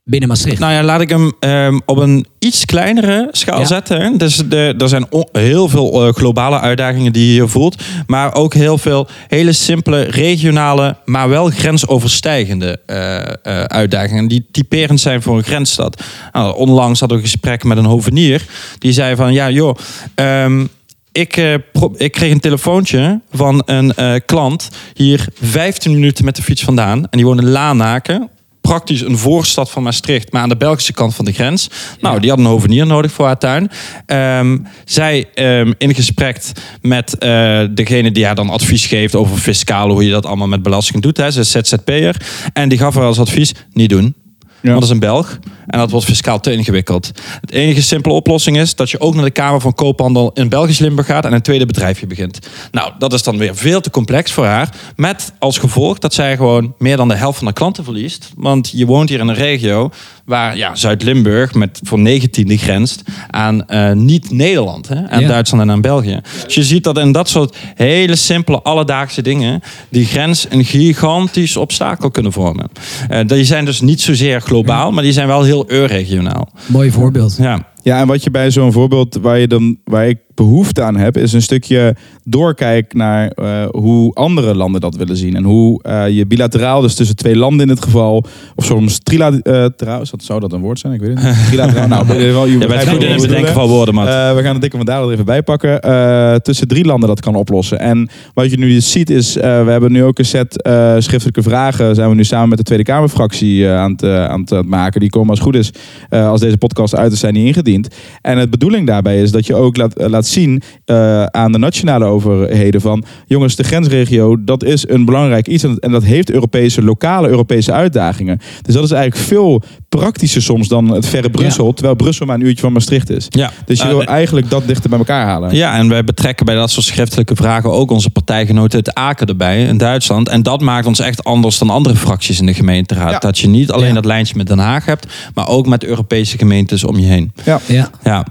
binnen 0.10 0.30
Maastricht? 0.30 0.60
Nou 0.60 0.74
ja, 0.74 0.84
laat 0.84 1.02
ik 1.02 1.10
hem 1.10 1.34
ehm, 1.39 1.80
op 1.86 1.98
een 1.98 2.26
iets 2.39 2.65
kleinere 2.65 3.28
schaal 3.32 3.60
Ja. 3.60 3.65
zetten. 3.65 4.17
Dus 4.17 4.36
de, 4.36 4.76
er 4.78 4.89
zijn 4.89 5.08
heel 5.32 5.69
veel 5.69 6.08
eh, 6.08 6.13
globale 6.13 6.60
uitdagingen 6.60 7.13
die 7.13 7.26
je 7.26 7.32
hier 7.32 7.48
voelt. 7.48 7.84
Maar 8.08 8.34
ook 8.36 8.54
heel 8.54 8.78
veel 8.78 9.08
hele 9.28 9.52
simpele, 9.54 10.02
regionale, 10.02 10.95
maar 11.06 11.30
wel 11.30 11.50
grensoverstijgende 11.50 12.80
eh, 12.86 13.17
eh, 13.17 13.63
uitdagingen. 13.63 14.28
Die 14.28 14.45
typerend 14.52 15.00
zijn 15.00 15.22
voor 15.22 15.38
een 15.38 15.43
grensstad. 15.43 16.04
Nou, 16.32 16.56
onlangs 16.58 17.00
hadden 17.00 17.17
we 17.17 17.24
een 17.24 17.30
gesprek 17.30 17.63
met 17.63 17.78
een 17.78 17.86
hovenier. 17.86 18.45
Die 18.78 18.91
zei 18.91 19.15
van, 19.15 19.34
ja 19.34 19.50
joh... 19.50 19.76
ehm, 20.15 20.65
ik, 21.12 21.38
eh, 21.38 21.54
ik 21.98 22.12
kreeg 22.12 22.32
een 22.32 22.39
telefoontje 22.39 23.19
van 23.32 23.62
een 23.65 23.93
eh, 23.93 24.13
klant 24.26 24.69
hier 24.93 25.28
15 25.41 25.93
minuten 25.93 26.26
met 26.26 26.36
de 26.36 26.41
fiets 26.41 26.63
vandaan. 26.63 26.98
En 26.98 27.10
die 27.12 27.26
woonde 27.26 27.41
in 27.43 27.50
Lanaken. 27.50 28.30
Praktisch 28.69 29.01
een 29.01 29.17
voorstad 29.17 29.71
van 29.71 29.84
Maastricht, 29.84 30.32
maar 30.32 30.41
aan 30.41 30.49
de 30.49 30.58
Belgische 30.58 30.93
kant 30.93 31.15
van 31.15 31.25
de 31.25 31.32
grens. 31.32 31.69
Nou, 31.99 32.19
die 32.19 32.29
had 32.29 32.39
een 32.39 32.45
hovenier 32.45 32.86
nodig 32.86 33.12
voor 33.12 33.25
haar 33.25 33.38
tuin. 33.38 33.69
Ehm, 34.05 34.58
zij 34.86 35.25
ehm, 35.34 35.73
in 35.77 35.95
gesprek 35.95 36.41
met 36.82 37.17
eh, 37.17 37.63
degene 37.71 38.12
die 38.12 38.25
haar 38.25 38.36
dan 38.36 38.49
advies 38.49 38.86
geeft 38.86 39.15
over 39.15 39.38
fiscaal, 39.38 39.89
hoe 39.89 40.05
je 40.05 40.12
dat 40.12 40.25
allemaal 40.25 40.47
met 40.47 40.63
belasting 40.63 41.01
doet. 41.01 41.17
Hè. 41.17 41.32
Ze 41.32 41.39
is 41.39 41.51
ZZP'er. 41.51 42.15
En 42.53 42.69
die 42.69 42.77
gaf 42.77 42.95
haar 42.95 43.03
als 43.03 43.19
advies, 43.19 43.53
niet 43.73 43.89
doen. 43.89 44.15
Want 44.62 44.74
dat 44.74 44.84
is 44.84 44.89
een 44.89 45.00
Belg. 45.00 45.39
En 45.67 45.80
dat 45.80 45.91
wordt 45.91 46.06
fiscaal 46.06 46.39
te 46.39 46.52
ingewikkeld. 46.52 47.12
Het 47.41 47.52
enige 47.52 47.82
simpele 47.82 48.13
oplossing 48.13 48.58
is 48.58 48.76
dat 48.76 48.89
je 48.89 49.00
ook 49.00 49.15
naar 49.15 49.24
de 49.24 49.32
Kamer 49.32 49.62
van 49.62 49.74
Koophandel 49.74 50.32
in 50.34 50.50
Belgisch 50.50 50.80
Limburg 50.80 51.08
gaat 51.08 51.26
en 51.26 51.34
een 51.34 51.41
tweede 51.41 51.65
bedrijfje 51.65 52.08
begint. 52.08 52.39
Nou, 52.72 52.91
dat 52.98 53.13
is 53.13 53.24
dan 53.24 53.38
weer 53.38 53.56
veel 53.56 53.82
te 53.82 53.89
complex 53.89 54.32
voor 54.32 54.45
haar. 54.45 54.69
Met 54.95 55.34
als 55.39 55.58
gevolg 55.58 56.00
dat 56.00 56.13
zij 56.13 56.36
gewoon 56.36 56.74
meer 56.78 56.98
dan 56.98 57.08
de 57.08 57.15
helft 57.15 57.38
van 57.38 57.48
de 57.48 57.54
klanten 57.54 57.84
verliest. 57.84 58.32
Want 58.36 58.72
je 58.74 58.86
woont 58.86 59.10
hier 59.10 59.19
in 59.19 59.28
een 59.28 59.36
regio 59.36 59.91
waar 60.30 60.58
ja, 60.58 60.76
Zuid-Limburg 60.76 61.54
met 61.54 61.80
voor 61.84 62.00
19e 62.00 62.54
grenst 62.56 63.04
aan 63.30 63.68
eh, 63.68 63.92
niet-Nederland. 63.92 64.88
hè, 64.88 65.10
Aan 65.10 65.22
Ja. 65.22 65.28
Duitsland 65.28 65.63
en 65.63 65.72
aan 65.72 65.82
België. 65.82 66.20
Dus 66.46 66.56
je 66.56 66.63
ziet 66.63 66.84
dat 66.84 66.98
in 66.98 67.12
dat 67.12 67.30
soort 67.30 67.56
hele 67.76 68.15
simpele 68.15 68.62
alledaagse 68.62 69.22
dingen 69.22 69.62
die 69.89 70.06
grens 70.06 70.46
een 70.50 70.65
gigantisch 70.65 71.58
obstakel 71.58 72.12
kunnen 72.12 72.32
vormen. 72.32 72.70
Eh, 73.10 73.28
die 73.28 73.44
zijn 73.44 73.65
dus 73.65 73.82
niet 73.82 74.02
zozeer 74.02 74.42
globaal, 74.42 74.92
maar 74.92 75.04
die 75.04 75.13
zijn 75.13 75.28
wel 75.28 75.44
heel 75.44 75.65
regionaal. 75.86 76.50
Mooi 76.65 76.92
voorbeeld. 76.92 77.38
Ja. 77.39 77.68
Ja, 77.84 78.00
en 78.00 78.08
wat 78.08 78.24
je 78.24 78.32
bij 78.32 78.52
zo'n 78.52 78.72
voorbeeld 78.72 79.18
waar 79.22 79.39
je 79.39 79.48
dan 79.48 79.78
waar 79.84 80.08
ik 80.08 80.18
behoefte 80.43 80.84
aan 80.84 80.95
heb, 80.95 81.17
is 81.17 81.34
een 81.34 81.41
stukje 81.41 81.95
doorkijk 82.23 82.93
naar 82.93 83.28
eh, 83.28 83.65
hoe 83.71 84.13
andere 84.13 84.56
landen 84.56 84.82
dat 84.82 84.95
willen 84.95 85.17
zien. 85.17 85.36
En 85.36 85.43
hoe 85.43 85.84
eh, 85.84 86.10
je 86.10 86.25
bilateraal, 86.28 86.82
dus 86.82 86.95
tussen 86.95 87.15
twee 87.15 87.36
landen 87.36 87.65
in 87.65 87.69
het 87.69 87.84
geval, 87.84 88.25
of 88.56 88.65
soms 88.65 88.99
trilateraal, 89.04 90.02
is 90.02 90.10
dat, 90.10 90.23
zou 90.23 90.39
dat 90.39 90.54
een 90.54 90.62
woord 90.62 90.80
zijn? 90.80 90.93
Ik 90.93 90.99
weet 90.99 91.10
het 91.10 91.23
niet. 91.23 91.45
Trilateraal, 91.47 91.88
nou, 91.88 92.06
in 92.08 92.13
ieder 92.13 92.28
geval, 92.28 92.45
je 92.45 92.52
Je 92.52 92.58
bent 92.58 92.71
begrijpt 92.71 92.91
goed 92.91 93.04
in 93.04 93.12
het 93.12 93.21
we 93.21 93.28
bedenken 93.28 93.54
van 93.54 93.67
woorden. 93.67 93.95
Eh, 93.95 94.36
we 94.36 94.41
gaan 94.41 94.52
het 94.52 94.62
dikke 94.62 94.78
vandaag 94.78 95.02
er 95.02 95.12
even 95.12 95.25
bij 95.25 95.43
pakken. 95.43 95.82
Eh, 95.82 96.36
tussen 96.36 96.67
drie 96.67 96.86
landen 96.86 97.10
dat 97.10 97.19
kan 97.19 97.36
oplossen. 97.36 97.80
En 97.80 98.10
wat 98.34 98.52
je 98.52 98.58
nu 98.58 98.82
ziet 98.82 99.10
is, 99.10 99.38
eh, 99.38 99.63
we 99.63 99.71
hebben 99.71 99.91
nu 99.91 100.04
ook 100.04 100.19
een 100.19 100.25
set 100.25 100.62
eh, 100.62 100.95
schriftelijke 100.97 101.43
vragen. 101.43 101.95
Zijn 101.95 102.10
we 102.10 102.15
nu 102.15 102.23
samen 102.23 102.49
met 102.49 102.58
de 102.58 102.63
Tweede 102.63 102.84
Kamerfractie 102.84 103.67
eh, 103.67 103.80
aan, 103.80 103.91
het, 103.91 104.04
eh, 104.04 104.25
aan 104.25 104.45
het 104.45 104.65
maken. 104.65 104.99
Die 104.99 105.10
komen 105.10 105.30
als 105.30 105.39
goed 105.39 105.56
is, 105.56 105.71
eh, 106.10 106.30
als 106.30 106.41
deze 106.41 106.58
podcast 106.58 106.95
uit 106.95 107.12
is, 107.12 107.19
zijn 107.19 107.34
die 107.34 107.45
ingediend. 107.45 107.88
En 108.21 108.38
het 108.38 108.49
bedoeling 108.49 108.88
daarbij 108.88 109.21
is 109.21 109.32
dat 109.32 109.45
je 109.45 109.56
ook 109.56 109.78
laat, 109.78 109.93
eh, 109.93 110.10
laat 110.10 110.25
zien 110.30 110.62
eh, 110.86 111.24
aan 111.24 111.52
de 111.52 111.58
nationale 111.58 112.06
overheden 112.06 112.82
van... 112.82 113.04
jongens, 113.26 113.56
de 113.56 113.63
grensregio, 113.63 114.44
dat 114.44 114.63
is 114.63 114.88
een 114.89 115.06
belangrijk 115.06 115.48
iets. 115.48 115.63
En, 115.63 115.78
en 115.80 115.92
dat 115.92 116.04
heeft 116.04 116.32
Europese, 116.32 116.84
lokale 116.84 117.28
Europese 117.28 117.72
uitdagingen. 117.72 118.39
Dus 118.62 118.74
dat 118.74 118.84
is 118.84 118.92
eigenlijk 118.92 119.28
veel 119.28 119.62
praktischer 119.89 120.42
soms 120.42 120.68
dan 120.68 120.88
het 120.94 121.06
verre 121.08 121.30
Brussel. 121.30 121.74
Terwijl 121.74 121.96
Brussel 121.96 122.26
maar 122.26 122.36
een 122.36 122.46
uurtje 122.46 122.62
van 122.62 122.74
Maastricht 122.74 123.10
is. 123.10 123.26
Ja. 123.30 123.52
Dus 123.65 123.78
je 123.78 123.84
Eh, 123.84 123.89
wil 123.89 124.04
eigenlijk 124.04 124.50
dat 124.50 124.68
dichter 124.68 124.89
bij 124.89 125.00
elkaar 125.00 125.26
halen. 125.26 125.56
Ja, 125.56 125.78
en 125.78 125.89
wij 125.89 126.04
betrekken 126.04 126.46
bij 126.46 126.56
dat 126.56 126.72
soort 126.72 126.86
schriftelijke 126.86 127.36
vragen 127.36 127.72
ook 127.72 127.92
onze 127.92 128.10
partijgenoten 128.10 128.80
het 128.80 128.94
Aken 128.94 129.28
erbij 129.28 129.63
in 129.65 129.78
Duitsland. 129.78 130.30
En 130.30 130.44
dat 130.44 130.62
maakt 130.62 130.86
ons 130.86 131.00
echt 131.00 131.24
anders 131.24 131.58
dan 131.58 131.70
andere 131.70 131.96
fracties 131.96 132.39
in 132.39 132.46
de 132.46 132.54
gemeenteraad. 132.54 133.12
Ja. 133.12 133.20
Dat 133.20 133.39
je 133.39 133.48
niet 133.48 133.72
alleen 133.72 133.88
Ja. 133.88 133.94
dat 133.94 134.06
lijntje 134.06 134.38
met 134.38 134.48
Den 134.48 134.60
Haag 134.60 134.86
hebt, 134.86 135.08
maar 135.34 135.48
ook 135.48 135.68
met 135.68 135.84
Europese 135.84 136.38
gemeentes 136.38 136.84
om 136.84 137.00
je 137.00 137.06
heen. 137.06 137.32
Ja. 137.44 137.60
Ja. 137.65 137.89
Ja. 138.04 138.26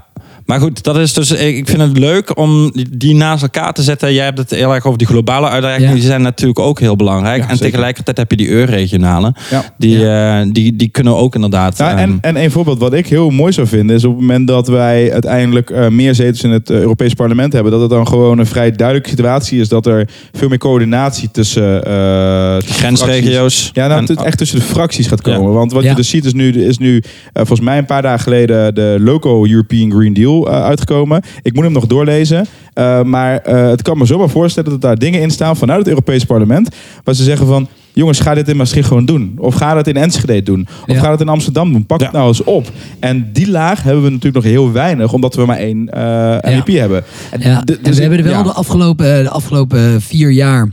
Maar 0.49 0.59
goed, 0.59 0.83
dat 0.83 0.97
is 0.97 1.13
dus, 1.13 1.31
ik 1.31 1.67
vind 1.67 1.81
het 1.81 1.97
leuk 1.97 2.37
om 2.37 2.71
die 2.91 3.15
naast 3.15 3.43
elkaar 3.43 3.73
te 3.73 3.83
zetten. 3.83 4.13
Jij 4.13 4.25
hebt 4.25 4.37
het 4.37 4.49
heel 4.49 4.73
erg 4.73 4.85
over 4.85 4.97
die 4.97 5.07
globale 5.07 5.49
uitdagingen. 5.49 5.87
Ja. 5.87 5.93
Die 5.95 6.03
zijn 6.03 6.21
natuurlijk 6.21 6.59
ook 6.59 6.79
heel 6.79 6.95
belangrijk. 6.95 7.41
Ja, 7.43 7.49
en 7.49 7.55
zeker. 7.57 7.71
tegelijkertijd 7.71 8.17
heb 8.17 8.31
je 8.31 8.37
die 8.37 8.51
EU-regionale. 8.51 9.33
Ja. 9.49 9.73
Die, 9.77 10.09
eh, 10.09 10.45
die, 10.51 10.75
die 10.75 10.89
kunnen 10.89 11.15
ook 11.15 11.35
inderdaad... 11.35 11.77
Ja, 11.77 11.97
en, 11.97 11.97
ehm, 11.97 12.17
en 12.21 12.43
een 12.43 12.51
voorbeeld 12.51 12.79
wat 12.79 12.93
ik 12.93 13.07
heel 13.07 13.29
mooi 13.29 13.51
zou 13.53 13.67
vinden 13.67 13.95
is 13.95 14.03
op 14.05 14.11
het 14.11 14.19
moment 14.21 14.47
dat 14.47 14.67
wij 14.67 15.13
uiteindelijk 15.13 15.69
eh, 15.69 15.87
meer 15.87 16.15
zetels 16.15 16.43
in 16.43 16.51
het 16.51 16.69
uh, 16.69 16.77
Europees 16.79 17.13
Parlement 17.13 17.53
hebben, 17.53 17.71
dat 17.71 17.81
het 17.81 17.89
dan 17.89 18.07
gewoon 18.07 18.39
een 18.39 18.45
vrij 18.45 18.71
duidelijke 18.71 19.09
situatie 19.09 19.59
is 19.59 19.67
dat 19.67 19.85
er 19.85 20.09
veel 20.31 20.47
meer 20.49 20.57
coördinatie 20.57 21.31
tussen, 21.31 21.83
eh, 21.85 22.55
tussen 22.57 22.75
grensregio's. 22.75 23.69
Ja, 23.73 23.87
nou, 23.87 23.99
En- 23.99 24.05
het 24.15 24.23
echt 24.23 24.37
tussen 24.37 24.59
de 24.59 24.65
fracties 24.65 25.07
gaat 25.07 25.25
Ja. 25.25 25.35
komen. 25.35 25.53
Want 25.53 25.71
wat 25.71 25.83
Ja. 25.83 25.89
je 25.89 25.95
dus 25.95 26.09
ziet 26.09 26.25
is 26.25 26.33
nu, 26.33 26.51
is 26.51 26.77
nu 26.77 26.97
eh, 26.97 27.03
volgens 27.33 27.59
mij 27.59 27.77
een 27.77 27.85
paar 27.85 28.01
dagen 28.01 28.19
geleden 28.23 28.75
de 28.75 28.97
Loco 28.99 29.45
European 29.45 29.91
Green 29.91 30.13
Deal 30.13 30.37
eh, 30.47 30.63
uitgekomen. 30.63 31.21
Ik 31.41 31.53
moet 31.53 31.63
hem 31.63 31.73
nog 31.73 31.87
doorlezen. 31.87 32.45
Eh, 32.73 33.03
maar 33.03 33.37
eh, 33.37 33.69
het 33.69 33.81
kan 33.81 33.97
me 33.97 34.05
zomaar 34.05 34.29
voorstellen 34.29 34.69
dat 34.69 34.81
daar 34.81 34.97
dingen 34.97 35.21
in 35.21 35.31
staan 35.31 35.55
vanuit 35.57 35.79
het 35.79 35.87
Europees 35.87 36.23
Parlement. 36.25 36.75
Waar 37.03 37.15
ze 37.15 37.23
zeggen 37.23 37.47
van, 37.47 37.67
jongens, 37.93 38.19
ga 38.19 38.33
dit 38.33 38.47
in 38.49 38.57
Maastricht 38.57 38.87
gewoon 38.87 39.05
doen. 39.05 39.35
Of 39.37 39.55
ga 39.55 39.73
dat 39.73 39.87
in 39.87 39.95
Enschede 39.97 40.43
doen. 40.43 40.67
Of 40.87 40.95
Ja. 40.95 40.99
ga 41.01 41.09
dat 41.09 41.21
in 41.21 41.27
Amsterdam 41.29 41.71
doen. 41.71 41.85
Pak 41.85 41.99
Ja. 41.99 42.05
het 42.05 42.15
nou 42.15 42.27
eens 42.27 42.43
op. 42.43 42.71
En 42.99 43.29
die 43.33 43.49
laag 43.51 43.83
hebben 43.83 44.03
we 44.03 44.09
natuurlijk 44.09 44.43
nog 44.43 44.53
heel 44.53 44.71
weinig, 44.71 45.13
omdat 45.13 45.35
we 45.35 45.45
maar 45.45 45.57
één 45.57 45.89
eh 45.89 46.51
MEP 46.55 46.67
hebben. 46.67 47.03
En 47.31 47.39
Ja, 47.41 47.61
de- 47.61 47.73
en 47.75 47.83
dus 47.83 47.95
we 47.95 48.01
hebben 48.01 48.19
er 48.19 48.25
wel 48.25 48.33
ja. 48.33 48.43
de, 48.43 48.51
afgelopen, 48.53 49.23
de 49.23 49.29
afgelopen 49.29 50.01
vier 50.01 50.31
jaar 50.31 50.69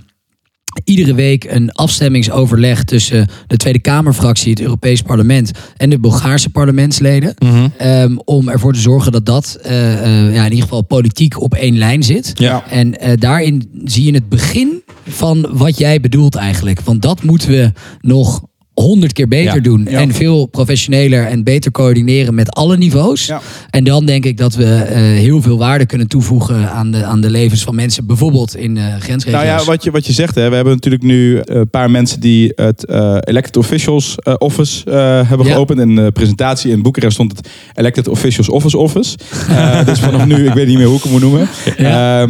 iedere 0.84 1.14
week 1.14 1.44
een 1.44 1.72
afstemmingsoverleg 1.72 2.84
tussen 2.84 3.28
de 3.46 3.56
Tweede 3.56 3.78
Kamerfractie, 3.78 4.50
het 4.50 4.60
Europees 4.60 5.02
Parlement 5.02 5.50
en 5.76 5.90
de 5.90 5.98
Bulgaarse 5.98 6.50
parlementsleden. 6.50 7.34
Mhm. 7.38 7.68
ehm, 7.76 8.16
om 8.24 8.48
ervoor 8.48 8.72
te 8.72 8.80
zorgen 8.80 9.12
dat 9.12 9.26
dat 9.26 9.58
eh, 9.62 9.92
eh, 9.92 10.34
ja, 10.34 10.44
in 10.44 10.50
ieder 10.50 10.62
geval 10.62 10.82
politiek 10.82 11.40
op 11.40 11.54
één 11.54 11.78
lijn 11.78 12.02
zit. 12.02 12.30
Ja. 12.34 12.64
En 12.70 13.00
eh, 13.00 13.12
daarin 13.18 13.70
zie 13.84 14.04
je 14.04 14.12
het 14.12 14.28
begin 14.28 14.82
van 15.08 15.48
wat 15.50 15.78
jij 15.78 16.00
bedoelt 16.00 16.34
eigenlijk. 16.34 16.80
Want 16.80 17.02
dat 17.02 17.22
moeten 17.22 17.48
we 17.48 17.72
nog 18.00 18.42
honderd 18.82 19.12
keer 19.12 19.28
beter 19.28 19.54
Ja. 19.54 19.60
doen. 19.60 19.86
Ja. 19.90 20.00
En 20.00 20.12
veel 20.12 20.46
professioneler 20.46 21.26
en 21.26 21.44
beter 21.44 21.70
coördineren 21.70 22.34
met 22.34 22.50
alle 22.50 22.76
niveaus. 22.76 23.26
Ja. 23.26 23.40
En 23.70 23.84
dan 23.84 24.06
denk 24.06 24.24
ik 24.24 24.36
dat 24.36 24.54
we 24.54 24.64
eh, 24.64 25.00
heel 25.00 25.42
veel 25.42 25.58
waarde 25.58 25.86
kunnen 25.86 26.08
toevoegen 26.08 26.70
aan 26.70 26.90
de, 26.90 27.04
aan 27.04 27.20
de 27.20 27.30
levens 27.30 27.62
van 27.62 27.74
mensen. 27.74 28.06
Bijvoorbeeld 28.06 28.56
in 28.56 28.76
eh 28.76 28.84
grensregio's. 28.98 29.44
Nou 29.44 29.58
ja, 29.58 29.64
wat 29.64 29.84
je, 29.84 29.90
wat 29.90 30.06
je 30.06 30.12
zegt, 30.12 30.34
hè, 30.34 30.48
we 30.48 30.54
hebben 30.54 30.74
natuurlijk 30.74 31.02
nu 31.02 31.40
een 31.44 31.70
paar 31.70 31.90
mensen 31.90 32.20
die 32.20 32.52
het 32.54 32.84
eh, 32.84 33.16
Elected 33.20 33.56
Officials 33.56 34.14
Office 34.38 34.90
hebben 35.26 35.46
geopend. 35.46 35.80
In 35.80 35.94
de 35.94 36.10
presentatie 36.12 36.70
in 36.70 36.82
Boekarest 36.82 37.12
stond 37.14 37.36
het 37.36 37.48
Elected 37.74 38.08
Officials 38.08 38.48
Office 38.48 38.78
Office. 38.78 39.16
Dus 39.84 39.98
vanaf 40.00 40.26
nu, 40.26 40.46
ik 40.46 40.52
weet 40.52 40.66
niet 40.66 40.76
meer 40.76 40.86
hoe 40.86 40.96
ik 40.96 41.02
hem 41.02 41.12
moet 41.12 41.20
noemen. 41.20 41.48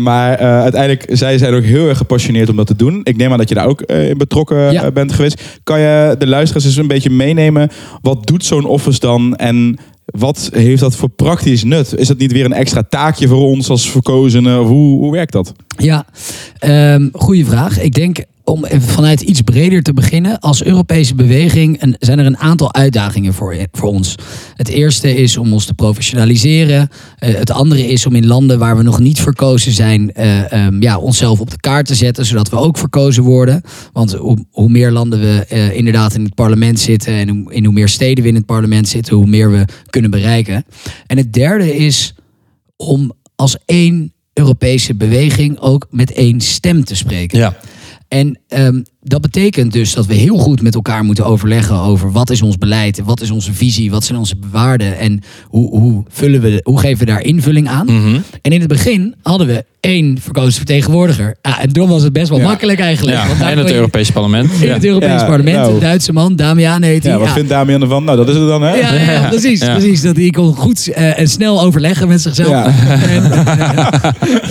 Maar 0.02 0.36
uiteindelijk, 0.38 1.06
zij 1.08 1.38
zijn 1.38 1.54
ook 1.54 1.62
heel 1.62 1.88
erg 1.88 1.98
gepassioneerd 1.98 2.48
om 2.48 2.56
dat 2.56 2.66
te 2.66 2.76
doen. 2.76 3.00
Ik 3.02 3.16
neem 3.16 3.32
aan 3.32 3.38
dat 3.38 3.48
je 3.48 3.54
daar 3.54 3.66
ook 3.66 3.82
in 3.82 4.18
betrokken 4.18 4.92
bent 4.94 5.12
geweest. 5.12 5.42
Kan 5.62 5.80
je 5.80 6.14
de 6.18 6.26
luisteraars 6.36 6.64
eens 6.64 6.76
een 6.76 6.86
beetje 6.86 7.10
meenemen? 7.10 7.70
Wat 8.02 8.26
doet 8.26 8.44
zo'n 8.44 8.64
office 8.64 8.98
dan 8.98 9.36
en... 9.36 9.78
Wat 10.06 10.50
heeft 10.52 10.80
dat 10.80 10.96
voor 10.96 11.08
praktisch 11.08 11.64
nut? 11.64 11.94
Is 11.96 12.08
dat 12.08 12.18
niet 12.18 12.32
weer 12.32 12.44
een 12.44 12.52
extra 12.52 12.82
taakje 12.88 13.28
voor 13.28 13.42
ons 13.42 13.68
als 13.70 13.90
verkozenen? 13.90 14.58
Hoe, 14.58 14.98
hoe 14.98 15.12
werkt 15.12 15.32
dat? 15.32 15.52
Ja, 15.76 16.06
ehm 16.58 17.08
goede 17.12 17.44
vraag. 17.44 17.80
Ik 17.80 17.94
denk 17.94 18.18
om 18.46 18.64
vanuit 18.78 19.20
iets 19.20 19.40
breder 19.40 19.82
te 19.82 19.92
beginnen. 19.92 20.38
Als 20.40 20.64
Europese 20.64 21.14
beweging 21.14 21.94
zijn 21.98 22.18
er 22.18 22.26
een 22.26 22.38
aantal 22.38 22.74
uitdagingen 22.74 23.34
voor, 23.34 23.56
voor 23.72 23.88
ons. 23.88 24.14
Het 24.54 24.68
eerste 24.68 25.14
is 25.14 25.36
om 25.36 25.52
ons 25.52 25.64
te 25.64 25.74
professionaliseren. 25.74 26.88
Eh, 27.18 27.34
het 27.34 27.50
andere 27.50 27.86
is 27.86 28.06
om 28.06 28.14
in 28.14 28.26
landen 28.26 28.58
waar 28.58 28.76
we 28.76 28.82
nog 28.82 28.98
niet 28.98 29.20
verkozen 29.20 29.72
zijn, 29.72 30.12
eh, 30.12 30.52
ehm, 30.52 30.82
ja, 30.82 30.98
onszelf 30.98 31.40
op 31.40 31.50
de 31.50 31.60
kaart 31.60 31.86
te 31.86 31.94
zetten, 31.94 32.26
zodat 32.26 32.48
we 32.48 32.56
ook 32.56 32.78
verkozen 32.78 33.22
worden. 33.22 33.62
Want 33.92 34.12
hoe, 34.12 34.44
hoe 34.50 34.68
meer 34.68 34.90
landen 34.90 35.20
we 35.20 35.44
eh, 35.48 35.76
inderdaad 35.76 36.14
in 36.14 36.24
het 36.24 36.34
parlement 36.34 36.80
zitten 36.80 37.12
en 37.12 37.28
hoe, 37.28 37.54
in 37.54 37.64
hoe 37.64 37.74
meer 37.74 37.88
steden 37.88 38.22
we 38.22 38.30
in 38.30 38.34
het 38.34 38.46
parlement 38.46 38.88
zitten, 38.88 39.16
hoe 39.16 39.26
meer 39.26 39.50
we 39.50 39.64
kunnen 39.90 40.10
bereiken. 40.10 40.64
En 41.06 41.16
het 41.16 41.32
derde 41.32 41.76
is 41.76 42.14
om 42.76 43.12
als 43.34 43.56
één 43.64 44.12
Europese 44.32 44.94
beweging 44.94 45.58
ook 45.58 45.86
met 45.90 46.12
één 46.12 46.40
stem 46.40 46.84
te 46.84 46.96
spreken. 46.96 47.38
Ja. 47.38 47.56
En 48.08 48.38
ehm, 48.48 48.82
dat 49.02 49.20
betekent 49.20 49.72
dus 49.72 49.94
dat 49.94 50.06
we 50.06 50.14
heel 50.14 50.36
goed 50.36 50.62
met 50.62 50.74
elkaar 50.74 51.04
moeten 51.04 51.26
overleggen 51.26 51.78
over 51.78 52.12
wat 52.12 52.30
is 52.30 52.42
ons 52.42 52.58
beleid, 52.58 53.02
wat 53.04 53.20
is 53.20 53.30
onze 53.30 53.52
visie, 53.52 53.90
wat 53.90 54.04
zijn 54.04 54.18
onze 54.18 54.36
waarden 54.50 54.98
en 54.98 55.20
hoe, 55.44 55.78
hoe, 55.78 56.04
vullen 56.08 56.40
we, 56.40 56.60
hoe 56.62 56.80
geven 56.80 56.98
we 56.98 57.04
daar 57.04 57.22
invulling 57.22 57.68
aan. 57.68 57.86
Mhm. 57.86 58.20
En 58.42 58.52
in 58.52 58.60
het 58.60 58.68
begin 58.68 59.14
hadden 59.22 59.46
we 59.46 59.64
één 59.86 60.18
verkozen 60.20 60.52
vertegenwoordiger. 60.52 61.36
Ja, 61.42 61.60
en 61.60 61.72
toen 61.72 61.88
was 61.88 62.02
het 62.02 62.12
best 62.12 62.28
wel 62.28 62.38
Ja. 62.38 62.44
makkelijk 62.44 62.80
eigenlijk. 62.80 63.16
Ja, 63.16 63.26
want 63.26 63.38
daar 63.38 63.50
en 63.50 63.58
het 63.58 63.68
je- 63.68 63.74
Europese 63.74 64.12
parlement. 64.12 64.50
in 64.60 64.70
het 64.70 64.84
Europees 64.84 65.20
Ja, 65.20 65.26
parlement, 65.26 65.56
nou. 65.56 65.74
een 65.74 65.80
Duitse 65.80 66.12
man, 66.12 66.36
Damian 66.36 66.82
heet 66.82 67.02
hij. 67.02 67.12
Ja, 67.12 67.18
wat 67.18 67.26
Ja. 67.28 67.32
vindt 67.34 67.48
Damian 67.48 67.82
ervan? 67.82 68.04
Nou, 68.04 68.16
dat 68.16 68.28
is 68.28 68.34
het 68.36 68.48
dan, 68.48 68.62
hè? 68.62 68.74
Ja, 68.74 68.94
ja, 68.94 69.10
ja, 69.12 69.28
precies, 69.28 69.60
Ja. 69.60 69.72
precies. 69.76 70.02
Dat 70.02 70.16
hij 70.16 70.30
kon 70.30 70.54
goed 70.54 70.88
eh, 70.92 71.18
en 71.18 71.28
snel 71.28 71.62
overleggen 71.62 72.08
met 72.08 72.20
zichzelf. 72.22 72.48
Ja. 72.48 72.66
En, 73.08 73.32
eh, 73.32 74.02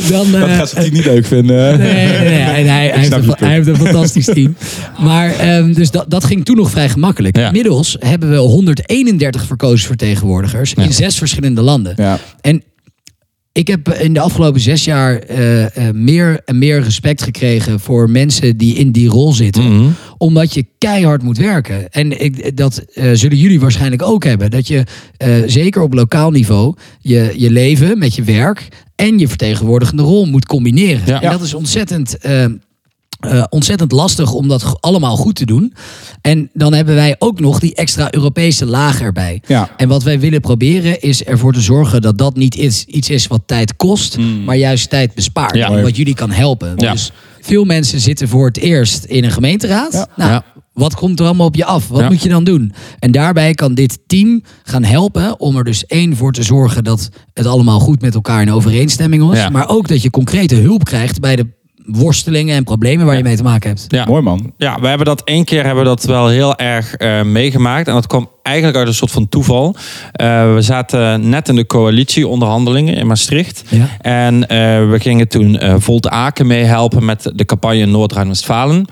dan, 0.12 0.32
Dat 0.32 0.42
eh, 0.50 0.56
gaat 0.58 0.70
ze 0.70 0.90
niet 0.92 1.06
leuk 1.06 1.26
vinden. 1.26 1.80
Nee, 1.80 1.94
nee, 1.94 2.18
nee. 2.20 2.40
En 2.40 2.46
hij, 2.46 2.64
hij, 2.64 2.92
heeft 3.00 3.12
een, 3.14 3.34
hij 3.38 3.54
heeft 3.54 3.78
fantastisch 3.78 4.26
team. 4.26 4.56
Maar 5.00 5.30
ehm, 5.36 5.74
dus 5.74 5.92
dat, 5.92 6.06
dat 6.08 6.24
ging 6.24 6.46
toen 6.46 6.56
nog 6.56 6.70
vrij 6.72 6.90
gemakkelijk. 6.90 7.38
Ja. 7.38 7.46
Inmiddels 7.48 7.96
hebben 8.00 8.30
we 8.30 8.36
131 8.38 9.46
verkozen 9.46 9.88
vertegenwoordigers 9.88 10.74
Ja. 10.76 10.84
in 10.84 10.94
zes 10.94 11.18
verschillende 11.18 11.62
landen. 11.62 11.94
Ja. 11.98 12.18
En 12.42 12.64
ik 13.56 13.68
heb 13.68 13.90
in 13.90 14.14
de 14.14 14.20
afgelopen 14.20 14.62
zes 14.62 14.84
jaar 14.84 15.20
eh, 15.20 15.64
eh, 15.66 15.94
meer 15.94 16.42
en 16.46 16.58
meer 16.58 16.82
respect 16.82 17.22
gekregen 17.22 17.80
voor 17.80 18.10
mensen 18.10 18.58
die 18.58 18.76
in 18.76 18.92
die 18.92 19.10
rol 19.10 19.34
zitten. 19.34 19.64
Mhm. 19.64 19.90
Omdat 20.18 20.54
je 20.54 20.66
keihard 20.78 21.24
moet 21.24 21.38
werken. 21.38 21.92
En 21.92 22.22
ik, 22.24 22.58
dat 22.58 22.78
eh, 22.78 23.10
zullen 23.14 23.38
jullie 23.38 23.60
waarschijnlijk 23.60 24.02
ook 24.02 24.24
hebben. 24.24 24.52
Dat 24.52 24.68
je 24.68 24.84
zeker 25.46 25.82
op 25.82 25.94
lokaal 25.94 26.32
niveau 26.32 26.76
je, 27.00 27.34
je 27.36 27.52
leven 27.52 27.98
met 27.98 28.16
je 28.16 28.24
werk 28.24 28.68
en 28.96 29.20
je 29.20 29.28
vertegenwoordigende 29.28 30.04
rol 30.04 30.26
moet 30.26 30.46
combineren. 30.46 31.02
Ja. 31.06 31.22
En 31.22 31.32
dat 31.32 31.42
is 31.42 31.54
ontzettend. 31.54 32.18
Eh, 33.26 33.44
ontzettend 33.50 33.92
lastig 33.92 34.32
om 34.34 34.48
dat 34.48 34.78
allemaal 34.80 35.16
goed 35.18 35.36
te 35.36 35.46
doen. 35.46 35.74
En 36.22 36.50
dan 36.54 36.74
hebben 36.74 36.96
wij 36.96 37.16
ook 37.20 37.40
nog 37.40 37.60
die 37.60 37.76
extra 37.76 38.14
Europese 38.14 38.66
laag 38.66 39.02
erbij. 39.02 39.42
Ja. 39.48 39.70
En 39.78 39.88
wat 39.88 40.04
wij 40.04 40.20
willen 40.20 40.42
proberen 40.42 41.02
is 41.02 41.24
ervoor 41.24 41.54
te 41.54 41.62
zorgen 41.62 42.02
dat 42.02 42.18
dat 42.18 42.36
niet 42.36 42.56
iets, 42.56 42.86
iets 42.86 43.10
is 43.10 43.28
wat 43.28 43.42
tijd 43.46 43.76
kost, 43.76 44.18
maar 44.46 44.58
juist 44.58 44.90
tijd 44.90 45.14
bespaart. 45.14 45.56
Ja. 45.56 45.82
Wat 45.82 45.96
jullie 45.96 46.16
kan 46.16 46.32
helpen. 46.32 46.74
Ja. 46.76 46.92
Dus 46.92 47.12
veel 47.42 47.64
mensen 47.64 48.00
zitten 48.00 48.28
voor 48.28 48.46
het 48.48 48.58
eerst 48.58 49.04
in 49.04 49.24
een 49.24 49.32
gemeenteraad. 49.32 49.94
Ja. 49.94 50.08
Nou, 50.16 50.32
Ja. 50.32 50.44
Wat 50.74 50.96
komt 50.96 51.20
er 51.20 51.26
allemaal 51.26 51.48
op 51.48 51.56
je 51.56 51.66
af? 51.66 51.88
Wat 51.88 52.00
Ja. 52.00 52.08
moet 52.10 52.24
je 52.24 52.30
dan 52.30 52.44
doen? 52.44 52.74
En 53.00 53.12
daarbij 53.12 53.54
kan 53.54 53.74
dit 53.74 54.00
team 54.08 54.42
gaan 54.64 54.84
helpen 54.84 55.40
om 55.40 55.58
er 55.58 55.64
dus 55.64 55.86
één 55.86 56.16
voor 56.16 56.32
te 56.32 56.44
zorgen 56.44 56.84
dat 56.84 57.10
het 57.34 57.46
allemaal 57.46 57.80
goed 57.80 58.02
met 58.02 58.14
elkaar 58.16 58.42
in 58.42 58.52
overeenstemming 58.52 59.32
is. 59.32 59.38
Ja. 59.40 59.50
Maar 59.50 59.70
ook 59.70 59.88
dat 59.88 60.02
je 60.02 60.10
concrete 60.10 60.56
hulp 60.56 60.84
krijgt 60.84 61.20
bij 61.20 61.36
de 61.36 61.48
worstelingen 61.86 62.56
en 62.56 62.64
problemen 62.64 63.06
waar 63.06 63.18
je 63.18 63.24
mee 63.24 63.36
te 63.36 63.44
maken 63.44 63.70
hebt. 63.70 63.86
Ja. 63.88 64.06
Mooi 64.06 64.22
man. 64.22 64.54
Ja, 64.58 64.80
we 64.80 64.88
hebben 64.88 65.06
dat 65.06 65.22
één 65.24 65.46
keer 65.46 65.64
hebben 65.66 65.84
we 65.84 65.90
dat 65.90 66.04
wel 66.04 66.28
heel 66.28 66.56
erg 66.56 66.96
eh, 66.96 67.22
meegemaakt. 67.22 67.88
En 67.88 67.94
dat 67.94 68.08
kwam 68.08 68.30
eigenlijk 68.42 68.78
uit 68.78 68.88
een 68.88 68.94
soort 68.94 69.12
van 69.12 69.30
toeval. 69.30 69.76
Eh, 70.12 70.54
we 70.54 70.62
zaten 70.62 71.30
net 71.30 71.50
in 71.50 71.56
de 71.56 71.66
coalitieonderhandelingen 71.66 72.96
in 72.96 73.08
Maastricht. 73.08 73.64
Ja. 73.70 73.88
En 74.02 74.48
eh, 74.48 74.58
we 74.90 75.00
gingen 75.00 75.28
toen 75.28 75.58
eh 75.58 75.76
Volt 75.78 76.08
Aken 76.10 76.48
meehelpen 76.48 77.06
met 77.06 77.32
de 77.36 77.46
campagne 77.46 77.78
in 77.78 77.92
Noord-Rijn-Westfalen. 77.92 78.86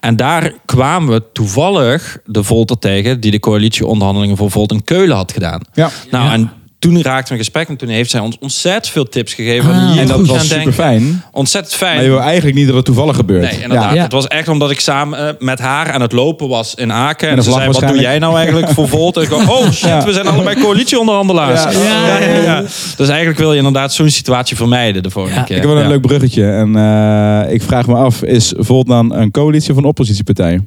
En 0.00 0.16
daar 0.16 0.52
kwamen 0.64 1.12
we 1.12 1.22
toevallig 1.32 2.18
de 2.24 2.42
Volter 2.44 2.78
tegen... 2.78 3.20
die 3.20 3.30
de 3.30 3.38
coalitieonderhandelingen 3.40 4.36
voor 4.36 4.50
Volt 4.50 4.72
in 4.72 4.84
Keulen 4.84 5.16
had 5.16 5.32
gedaan. 5.32 5.60
Ja. 5.72 5.90
Nou, 6.10 6.24
Ja. 6.24 6.32
en 6.32 6.50
toen 6.80 7.02
raakten 7.02 7.26
we 7.26 7.32
in 7.38 7.44
gesprek 7.44 7.68
en 7.68 7.76
toen 7.76 7.88
heeft 7.88 8.10
zij 8.10 8.20
ons 8.20 8.36
ontzettend 8.40 8.88
veel 8.88 9.08
tips 9.08 9.34
gegeven. 9.34 9.70
Ah, 9.74 9.96
En 9.98 10.06
dat 10.06 10.26
was 10.26 10.48
super 10.48 10.72
fijn. 10.72 11.22
Ontzettend 11.32 11.74
fijn. 11.74 11.94
Maar 11.94 12.04
je 12.04 12.10
wil 12.10 12.20
eigenlijk 12.20 12.56
niet 12.56 12.66
dat 12.66 12.76
het 12.76 12.84
toevallig 12.84 13.16
gebeurt. 13.16 13.50
Nee, 13.50 13.62
inderdaad. 13.62 13.94
Ja. 13.94 14.02
Het 14.02 14.12
was 14.12 14.26
echt 14.26 14.48
omdat 14.48 14.70
ik 14.70 14.80
samen 14.80 15.18
eh, 15.28 15.34
met 15.38 15.58
haar 15.58 15.90
aan 15.92 16.00
het 16.00 16.12
lopen 16.12 16.48
was 16.48 16.74
in 16.74 16.92
Aken. 16.92 17.28
En, 17.28 17.36
de 17.36 17.42
ze 17.42 17.50
zei, 17.52 17.70
wat 17.70 17.80
doe 17.88 18.00
jij 18.00 18.18
nou 18.18 18.36
eigenlijk 18.36 18.68
voor 18.68 18.88
Volt? 18.88 19.16
En 19.16 19.22
ik 19.22 19.30
dacht, 19.30 19.48
oh 19.48 19.70
shit, 19.70 19.88
Ja. 19.88 20.04
we 20.04 20.12
zijn 20.12 20.26
allebei 20.26 20.60
coalitieonderhandelaars. 20.60 21.62
Ja. 21.62 21.70
Ja, 21.70 22.18
ja, 22.18 22.42
ja. 22.42 22.60
Dus 22.96 23.08
eigenlijk 23.08 23.38
wil 23.38 23.50
je 23.52 23.56
inderdaad 23.56 23.94
zo'n 23.94 24.10
situatie 24.10 24.56
vermijden 24.56 25.02
de 25.02 25.10
volgende 25.10 25.38
Ja. 25.38 25.44
keer. 25.44 25.56
Ik 25.56 25.62
heb 25.62 25.70
wel 25.70 25.80
een 25.80 25.86
Ja. 25.86 25.92
leuk 25.94 26.00
bruggetje. 26.06 26.44
En 26.50 26.76
eh, 26.76 27.52
ik 27.52 27.62
vraag 27.62 27.86
me 27.86 27.94
af, 27.94 28.22
is 28.22 28.52
Volt 28.56 28.86
dan 28.86 29.14
een 29.14 29.30
coalitie 29.30 29.70
of 29.70 29.76
een 29.76 29.84
oppositiepartij? 29.84 30.60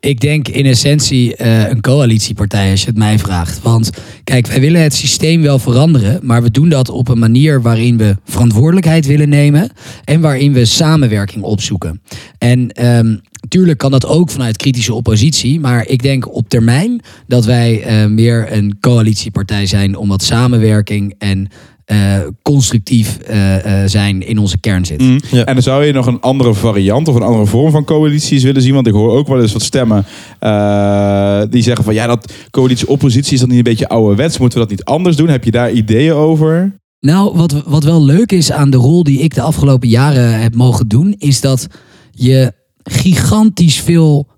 Ik 0.00 0.20
denk 0.20 0.48
in 0.48 0.66
essentie 0.66 1.36
eh, 1.36 1.68
een 1.68 1.80
coalitiepartij, 1.80 2.70
als 2.70 2.80
je 2.80 2.86
het 2.86 2.96
mij 2.96 3.18
vraagt. 3.18 3.62
Want 3.62 3.90
kijk, 4.24 4.46
wij 4.46 4.60
willen 4.60 4.82
het 4.82 4.94
systeem 4.94 5.42
wel 5.42 5.58
veranderen, 5.58 6.20
maar 6.22 6.42
we 6.42 6.50
doen 6.50 6.68
dat 6.68 6.88
op 6.88 7.08
een 7.08 7.18
manier 7.18 7.62
waarin 7.62 7.96
we 7.96 8.16
verantwoordelijkheid 8.24 9.06
willen 9.06 9.28
nemen 9.28 9.70
en 10.04 10.20
waarin 10.20 10.52
we 10.52 10.64
samenwerking 10.64 11.42
opzoeken. 11.42 12.00
En 12.38 12.70
ehm 12.70 13.16
tuurlijk 13.48 13.78
kan 13.78 13.90
dat 13.90 14.06
ook 14.06 14.30
vanuit 14.30 14.56
kritische 14.56 14.94
oppositie, 14.94 15.60
maar 15.60 15.86
ik 15.86 16.02
denk 16.02 16.34
op 16.34 16.48
termijn 16.48 17.00
dat 17.26 17.44
wij 17.44 17.82
eh, 17.82 18.06
meer 18.06 18.52
een 18.52 18.76
coalitiepartij 18.80 19.66
zijn, 19.66 19.96
omdat 19.96 20.22
samenwerking 20.22 21.14
en 21.18 21.48
eh, 21.88 22.20
constructief 22.42 23.18
eh, 23.18 23.82
eh, 23.82 23.88
zijn 23.88 24.26
in 24.26 24.38
onze 24.38 24.58
kern 24.58 24.84
zit. 24.84 25.00
Mm. 25.00 25.20
Ja. 25.30 25.44
En 25.44 25.54
dan 25.54 25.62
zou 25.62 25.84
je 25.84 25.92
nog 25.92 26.06
een 26.06 26.20
andere 26.20 26.54
variant 26.54 27.08
of 27.08 27.14
een 27.14 27.22
andere 27.22 27.46
vorm 27.46 27.70
van 27.70 27.84
coalities 27.84 28.42
willen 28.42 28.62
zien. 28.62 28.74
Want 28.74 28.86
ik 28.86 28.92
hoor 28.92 29.10
ook 29.10 29.28
wel 29.28 29.40
eens 29.40 29.52
wat 29.52 29.62
stemmen 29.62 30.04
eh, 30.38 31.42
die 31.50 31.62
zeggen 31.62 31.84
van 31.84 31.94
ja, 31.94 32.06
dat 32.06 32.32
coalitie-oppositie 32.50 33.32
is 33.32 33.40
dat 33.40 33.48
niet 33.48 33.58
een 33.58 33.64
beetje 33.64 33.88
ouderwets. 33.88 34.38
Moeten 34.38 34.58
we 34.58 34.66
dat 34.66 34.76
niet 34.76 34.84
anders 34.84 35.16
doen? 35.16 35.28
Heb 35.28 35.44
je 35.44 35.50
daar 35.50 35.72
ideeën 35.72 36.12
over? 36.12 36.76
Nou, 37.00 37.36
wat, 37.36 37.62
wat 37.66 37.84
wel 37.84 38.04
leuk 38.04 38.32
is 38.32 38.52
aan 38.52 38.70
de 38.70 38.76
rol 38.76 39.02
die 39.02 39.20
ik 39.20 39.34
de 39.34 39.42
afgelopen 39.42 39.88
jaren 39.88 40.40
heb 40.40 40.54
mogen 40.54 40.88
doen, 40.88 41.14
is 41.18 41.40
dat 41.40 41.66
je 42.10 42.52
gigantisch 42.82 43.80
veel 43.80 44.28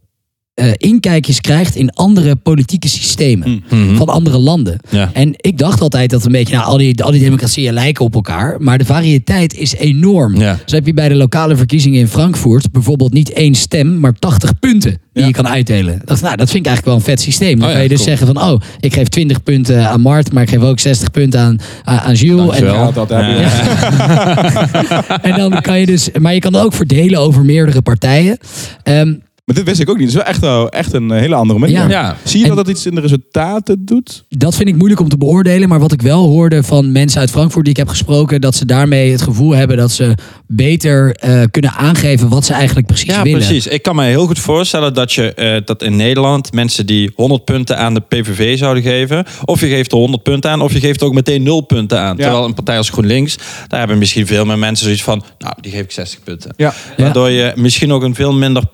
eh, 0.61 0.73
inkijkjes 0.77 1.41
krijgt 1.41 1.77
in 1.77 1.91
andere 1.91 2.37
politieke 2.37 2.89
systemen 2.89 3.63
Mhm. 3.71 3.97
van 3.97 4.09
andere 4.09 4.39
landen. 4.39 4.79
Ja. 4.89 5.11
En 5.13 5.33
ik 5.37 5.59
dacht 5.59 5.81
altijd 5.81 6.11
dat 6.11 6.25
een 6.25 6.33
beetje, 6.33 6.55
nou, 6.57 6.67
al 6.69 6.77
die, 6.77 7.03
al 7.05 7.11
die 7.11 7.21
democratieën 7.21 7.73
lijken 7.73 8.05
op 8.05 8.15
elkaar, 8.15 8.57
maar 8.59 8.79
de 8.79 8.85
variëteit 8.85 9.55
is 9.55 9.75
enorm. 9.75 10.37
Ja. 10.37 10.59
Zo 10.65 10.75
heb 10.75 10.87
je 10.87 10.95
bij 10.95 11.09
de 11.09 11.15
lokale 11.15 11.57
verkiezingen 11.57 12.01
in 12.01 12.09
Frankfurt 12.09 12.73
bijvoorbeeld 12.73 13.13
niet 13.13 13.33
één 13.33 13.55
stem, 13.55 14.01
maar 14.01 14.13
80 14.19 14.59
punten 14.59 14.91
die 15.13 15.23
Ja. 15.23 15.27
je 15.29 15.33
kan 15.33 15.49
uitdelen. 15.49 15.95
Ik 15.95 16.07
dacht, 16.07 16.23
nou, 16.23 16.37
dat 16.37 16.51
vind 16.51 16.59
ik 16.67 16.67
eigenlijk 16.67 16.87
wel 16.87 16.95
een 16.95 17.17
vet 17.17 17.21
systeem. 17.27 17.55
Dan 17.59 17.63
Oh 17.63 17.67
ja, 17.69 17.73
kan 17.73 17.83
je 17.83 17.89
dus 17.89 17.97
cool. 18.05 18.09
zeggen 18.17 18.27
van, 18.35 18.43
oh, 18.53 18.61
ik 18.81 18.95
geef 18.95 19.09
20 19.09 19.43
punten 19.43 19.89
aan 19.89 20.01
Mart, 20.01 20.33
maar 20.33 20.43
ik 20.43 20.49
geef 20.49 20.61
ook 20.63 20.79
60 20.81 21.11
punten 21.11 21.41
aan, 21.41 21.59
aan, 21.85 21.99
aan 21.99 22.15
Jules. 22.15 22.57
En, 22.59 22.93
dat 22.95 23.09
heb 23.09 23.21
je. 23.21 23.39
Ja. 23.41 25.21
en 25.29 25.37
dan 25.37 25.61
kan 25.61 25.81
je 25.81 25.87
dus, 25.87 26.09
maar 26.21 26.35
je 26.35 26.41
kan 26.41 26.55
het 26.55 26.63
ook 26.65 26.73
verdelen 26.73 27.21
over 27.21 27.45
meerdere 27.45 27.83
partijen. 27.83 28.39
Ehm, 28.83 29.13
Maar 29.51 29.59
dit 29.59 29.69
wist 29.69 29.81
ik 29.81 29.91
ook 29.91 29.99
niet. 29.99 30.07
Het 30.13 30.17
is 30.17 30.23
wel 30.23 30.33
echt, 30.33 30.41
wel 30.41 30.69
echt 30.69 30.93
een 30.93 31.11
hele 31.11 31.35
andere 31.35 31.59
manier. 31.59 31.77
Ja. 31.79 31.89
Ja. 31.89 32.17
Zie 32.25 32.39
je 32.39 32.45
En- 32.45 32.55
dat 32.55 32.65
dat 32.67 32.75
iets 32.75 32.87
in 32.87 32.95
de 32.95 33.01
resultaten 33.01 33.85
doet? 33.85 34.25
Dat 34.29 34.55
vind 34.57 34.69
ik 34.69 34.77
moeilijk 34.77 35.01
om 35.01 35.09
te 35.09 35.17
beoordelen. 35.19 35.69
Maar 35.69 35.81
wat 35.81 35.93
ik 35.93 36.03
wel 36.03 36.27
hoorde 36.29 36.63
van 36.63 36.93
mensen 36.93 37.21
uit 37.21 37.31
Frankfurt 37.31 37.65
die 37.65 37.73
ik 37.73 37.79
heb 37.79 37.89
gesproken, 37.89 38.41
dat 38.41 38.55
ze 38.55 38.67
daarmee 38.67 39.11
het 39.11 39.23
gevoel 39.23 39.51
hebben 39.55 39.77
dat 39.77 39.91
ze 39.93 40.15
beter 40.47 41.15
eh, 41.15 41.43
kunnen 41.51 41.73
aangeven 41.73 42.29
wat 42.29 42.45
ze 42.45 42.53
eigenlijk 42.53 42.87
precies 42.87 43.15
Ja, 43.15 43.23
willen. 43.23 43.39
precies. 43.39 43.67
Ik 43.67 43.83
kan 43.83 43.97
me 43.97 44.05
heel 44.05 44.27
goed 44.27 44.39
voorstellen 44.39 44.95
dat 44.95 45.13
je 45.13 45.35
eh, 45.35 45.61
dat 45.65 45.83
in 45.83 45.97
Nederland 45.97 46.53
mensen 46.53 46.87
die 46.87 47.11
100 47.15 47.45
punten 47.45 47.79
aan 47.79 47.95
de 47.95 48.01
PVV 48.01 48.59
zouden 48.59 48.83
geven, 48.83 49.25
of 49.45 49.61
je 49.61 49.67
geeft 49.69 49.93
er 49.93 49.99
100 49.99 50.23
punten 50.23 50.51
aan, 50.51 50.61
of 50.61 50.73
je 50.73 50.81
geeft 50.81 51.03
ook 51.03 51.15
meteen 51.15 51.43
0 51.43 51.61
punten 51.61 51.99
aan. 52.01 52.17
Ja. 52.17 52.23
Terwijl 52.23 52.45
een 52.45 52.55
partij 52.55 52.77
als 52.77 52.91
GroenLinks, 52.91 53.37
daar 53.69 53.79
hebben 53.79 53.99
misschien 53.99 54.27
veel 54.27 54.45
meer 54.45 54.59
mensen 54.59 54.85
zoiets 54.85 55.03
van, 55.05 55.23
nou, 55.39 55.55
die 55.61 55.73
geef 55.73 55.81
ik 55.83 55.91
60 55.91 56.23
punten. 56.23 56.53
Ja. 56.57 56.75
Waardoor 56.97 57.31
je 57.31 57.53
misschien 57.57 57.93
ook 57.93 58.03
een 58.03 58.15
veel 58.15 58.33
minder 58.33 58.67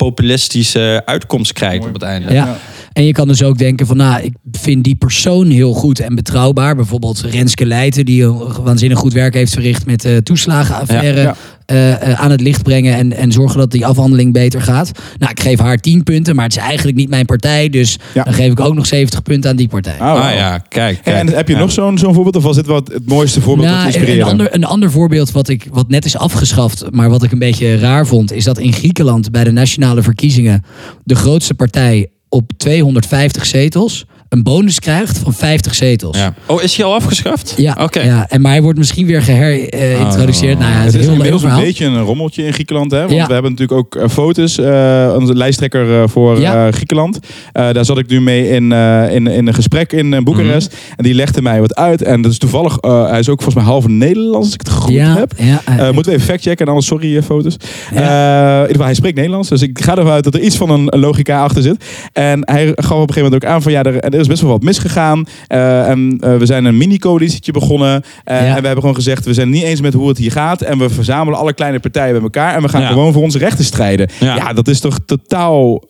populistische 0.73 1.03
uitkomst 1.07 1.53
krijgt 1.53 1.87
op 1.87 1.93
het 1.93 2.03
einde. 2.03 2.33
Ja. 2.33 2.57
En 2.93 3.05
je 3.05 3.13
kan 3.13 3.29
dus 3.29 3.43
ook 3.43 3.59
denken 3.59 3.87
van, 3.87 3.97
nou, 3.97 4.23
ik 4.23 4.35
vind 4.53 4.85
die 4.85 4.95
persoon 4.95 5.47
heel 5.51 5.73
goed 5.73 6.01
en 6.01 6.15
betrouwbaar. 6.15 6.77
Bijvoorbeeld 6.77 7.21
Renske 7.21 7.67
Leijten, 7.67 8.05
die 8.05 8.25
een 8.25 8.63
waanzinnig 8.63 8.99
goed 8.99 9.13
werk 9.13 9.35
heeft 9.35 9.53
verricht 9.53 9.87
met 9.87 10.01
de 10.01 10.23
toeslagenaffaire. 10.23 11.21
Ja, 11.21 11.23
ja. 11.23 11.37
Eh, 11.67 11.93
eh, 12.11 12.21
aan 12.21 12.31
het 12.31 12.41
licht 12.41 12.63
brengen 12.63 12.95
en, 12.95 13.13
en 13.13 13.33
zorgen 13.33 13.59
dat 13.59 13.71
die 13.71 13.87
afhandeling 13.87 14.33
beter 14.33 14.61
gaat. 14.63 14.91
Nou, 15.19 15.31
ik 15.31 15.41
geef 15.41 15.59
haar 15.59 15.77
10 15.79 16.03
punten, 16.03 16.35
maar 16.35 16.45
het 16.45 16.57
is 16.57 16.63
eigenlijk 16.63 16.97
niet 16.97 17.09
mijn 17.09 17.27
partij. 17.27 17.69
Dus 17.69 17.99
Ja. 18.15 18.23
dan 18.25 18.33
geef 18.35 18.51
ik 18.53 18.61
ook 18.61 18.75
nog 18.75 18.87
70 18.87 19.23
punten 19.23 19.51
aan 19.51 19.57
die 19.57 19.69
partij. 19.69 19.95
Oh, 20.01 20.01
Ah 20.27 20.35
ja, 20.35 20.59
kijk. 20.59 21.01
kijk. 21.03 21.17
En 21.17 21.29
heb 21.37 21.49
je 21.49 21.55
Ja. 21.55 21.61
nog 21.61 21.73
zo'n 21.73 21.99
zo'n 21.99 22.15
voorbeeld? 22.15 22.37
Of 22.37 22.43
was 22.43 22.57
dit 22.57 22.67
wat 22.67 22.89
het 22.93 23.07
mooiste 23.09 23.41
voorbeeld 23.41 23.69
dat 23.69 23.77
Nou, 23.77 23.89
een, 23.89 23.95
inspireren? 23.95 24.27
ander, 24.31 24.55
een 24.55 24.65
ander 24.65 24.91
voorbeeld 24.91 25.31
wat, 25.33 25.49
ik, 25.49 25.67
wat 25.73 25.89
net 25.89 26.05
is 26.05 26.17
afgeschaft, 26.17 26.85
maar 26.91 27.11
wat 27.11 27.23
ik 27.23 27.33
een 27.33 27.39
beetje 27.39 27.79
raar 27.79 28.07
vond, 28.07 28.33
is 28.33 28.45
dat 28.45 28.59
in 28.59 28.73
Griekenland 28.73 29.31
bij 29.31 29.45
de 29.45 29.53
nationale 29.53 30.03
verkiezingen 30.03 30.65
de 31.05 31.15
grootste 31.15 31.55
partij 31.55 32.07
op 32.29 32.51
250 32.57 33.47
zetels 33.47 34.05
een 34.29 34.43
bonus 34.43 34.79
krijgt 34.79 35.19
van 35.19 35.33
50 35.35 35.75
zetels. 35.75 36.19
Ja. 36.19 36.35
Oh, 36.47 36.63
is 36.63 36.77
hij 36.77 36.85
al 36.87 36.95
afgeschaft? 36.95 37.55
Ja, 37.57 37.77
Oké. 37.81 38.01
ja, 38.01 38.27
en 38.29 38.41
maar 38.41 38.53
hij 38.53 38.63
wordt 38.63 38.79
misschien 38.79 39.07
weer 39.07 39.23
geherintroduceerd. 39.23 40.55
Oh. 40.55 40.61
nou 40.61 40.73
ja, 40.73 40.77
het 40.79 40.85
Het 40.93 40.95
is 40.95 41.01
heel 41.07 41.15
inmiddels 41.15 41.43
een 41.43 41.55
beetje 41.61 41.85
een 41.85 42.01
rommeltje 42.03 42.45
in 42.45 42.53
Griekenland. 42.53 42.91
Hè? 42.91 42.99
Want 43.01 43.11
Ja. 43.13 43.27
we 43.27 43.33
hebben 43.33 43.51
natuurlijk 43.51 43.79
ook 43.79 43.95
eh, 44.03 44.09
foto's. 44.09 44.59
eh, 44.59 45.15
onze 45.19 45.35
lijsttrekker 45.35 46.03
eh, 46.03 46.09
voor 46.09 46.41
Ja. 46.41 46.67
eh, 46.67 46.73
Griekenland. 46.73 47.19
Eh, 47.53 47.73
daar 47.73 47.85
zat 47.85 47.99
ik 47.99 48.09
nu 48.09 48.21
mee 48.21 48.49
in, 48.49 48.73
eh, 48.73 49.15
in, 49.15 49.27
in 49.27 49.47
een 49.47 49.55
gesprek 49.55 49.93
in 49.93 50.25
Boekarest. 50.25 50.73
Mhm. 50.73 50.81
En 50.97 51.05
die 51.05 51.15
legde 51.15 51.43
mij 51.43 51.61
wat 51.61 51.75
uit. 51.75 52.03
En 52.03 52.23
dat 52.23 52.33
is 52.33 52.39
toevallig, 52.39 52.77
eh, 52.79 53.09
hij 53.09 53.19
is 53.19 53.29
ook 53.29 53.43
volgens 53.43 53.55
mij 53.65 53.73
half 53.73 53.87
Nederlands, 53.87 54.45
als 54.47 54.55
ik 54.55 54.61
het 54.61 54.71
goed 54.71 54.93
Ja, 54.95 55.15
heb. 55.17 55.33
ja, 55.37 55.61
Eh, 55.67 55.85
moeten 55.91 56.13
we 56.13 56.19
even 56.19 56.29
factchecken 56.31 56.61
en 56.65 56.69
anders 56.69 56.87
sorry 56.87 57.17
eh, 57.17 57.23
foto's. 57.23 57.57
Ja. 57.95 58.01
Eh, 58.01 58.47
in 58.47 58.61
ieder 58.61 58.71
geval, 58.71 58.85
hij 58.85 58.95
spreekt 58.95 59.17
Nederlands. 59.17 59.49
Dus 59.49 59.63
ik 59.63 59.81
ga 59.83 59.97
ervan 59.97 60.13
uit 60.13 60.25
dat 60.25 60.35
er 60.35 60.41
iets 60.41 60.57
van 60.57 60.71
een, 60.71 60.87
een 60.95 61.01
logica 61.01 61.43
achter 61.43 61.63
zit. 61.63 61.85
En 62.13 62.41
hij 62.51 62.67
gaf 62.67 62.91
op 62.91 63.09
een 63.09 63.15
gegeven 63.15 63.23
moment 63.23 63.45
ook 63.45 63.51
aan 63.51 63.63
van 63.63 63.73
ja, 63.73 63.83
er, 63.83 64.01
er 64.17 64.23
is 64.23 64.29
best 64.29 64.43
wel 64.43 64.51
wat 64.51 64.63
misgegaan. 64.63 65.25
Eh, 65.47 65.89
en 65.89 66.19
eh, 66.21 66.37
we 66.37 66.47
zijn 66.47 66.65
een 66.65 66.77
mini-coalitietje 66.77 67.53
begonnen. 67.53 68.03
Eh. 68.25 68.37
En 68.37 68.45
we 68.45 68.67
hebben 68.67 68.81
gewoon 68.81 68.95
gezegd, 68.95 69.25
we 69.25 69.35
zijn 69.35 69.51
niet 69.51 69.63
eens 69.63 69.81
met 69.81 69.95
hoe 69.95 70.09
het 70.09 70.19
hier 70.19 70.33
gaat. 70.33 70.63
En 70.63 70.79
we 70.79 70.89
verzamelen 70.91 71.39
alle 71.39 71.53
kleine 71.53 71.81
partijen 71.81 72.13
bij 72.13 72.23
elkaar. 72.23 72.55
En 72.55 72.63
we 72.63 72.69
gaan 72.69 72.87
gewoon 72.87 73.13
voor 73.13 73.23
onze 73.23 73.39
rechten 73.39 73.65
strijden. 73.65 74.09
Ja. 74.21 74.53
Dat 74.53 74.69
is 74.69 74.81
toch 74.81 74.99
totaal 75.07 75.83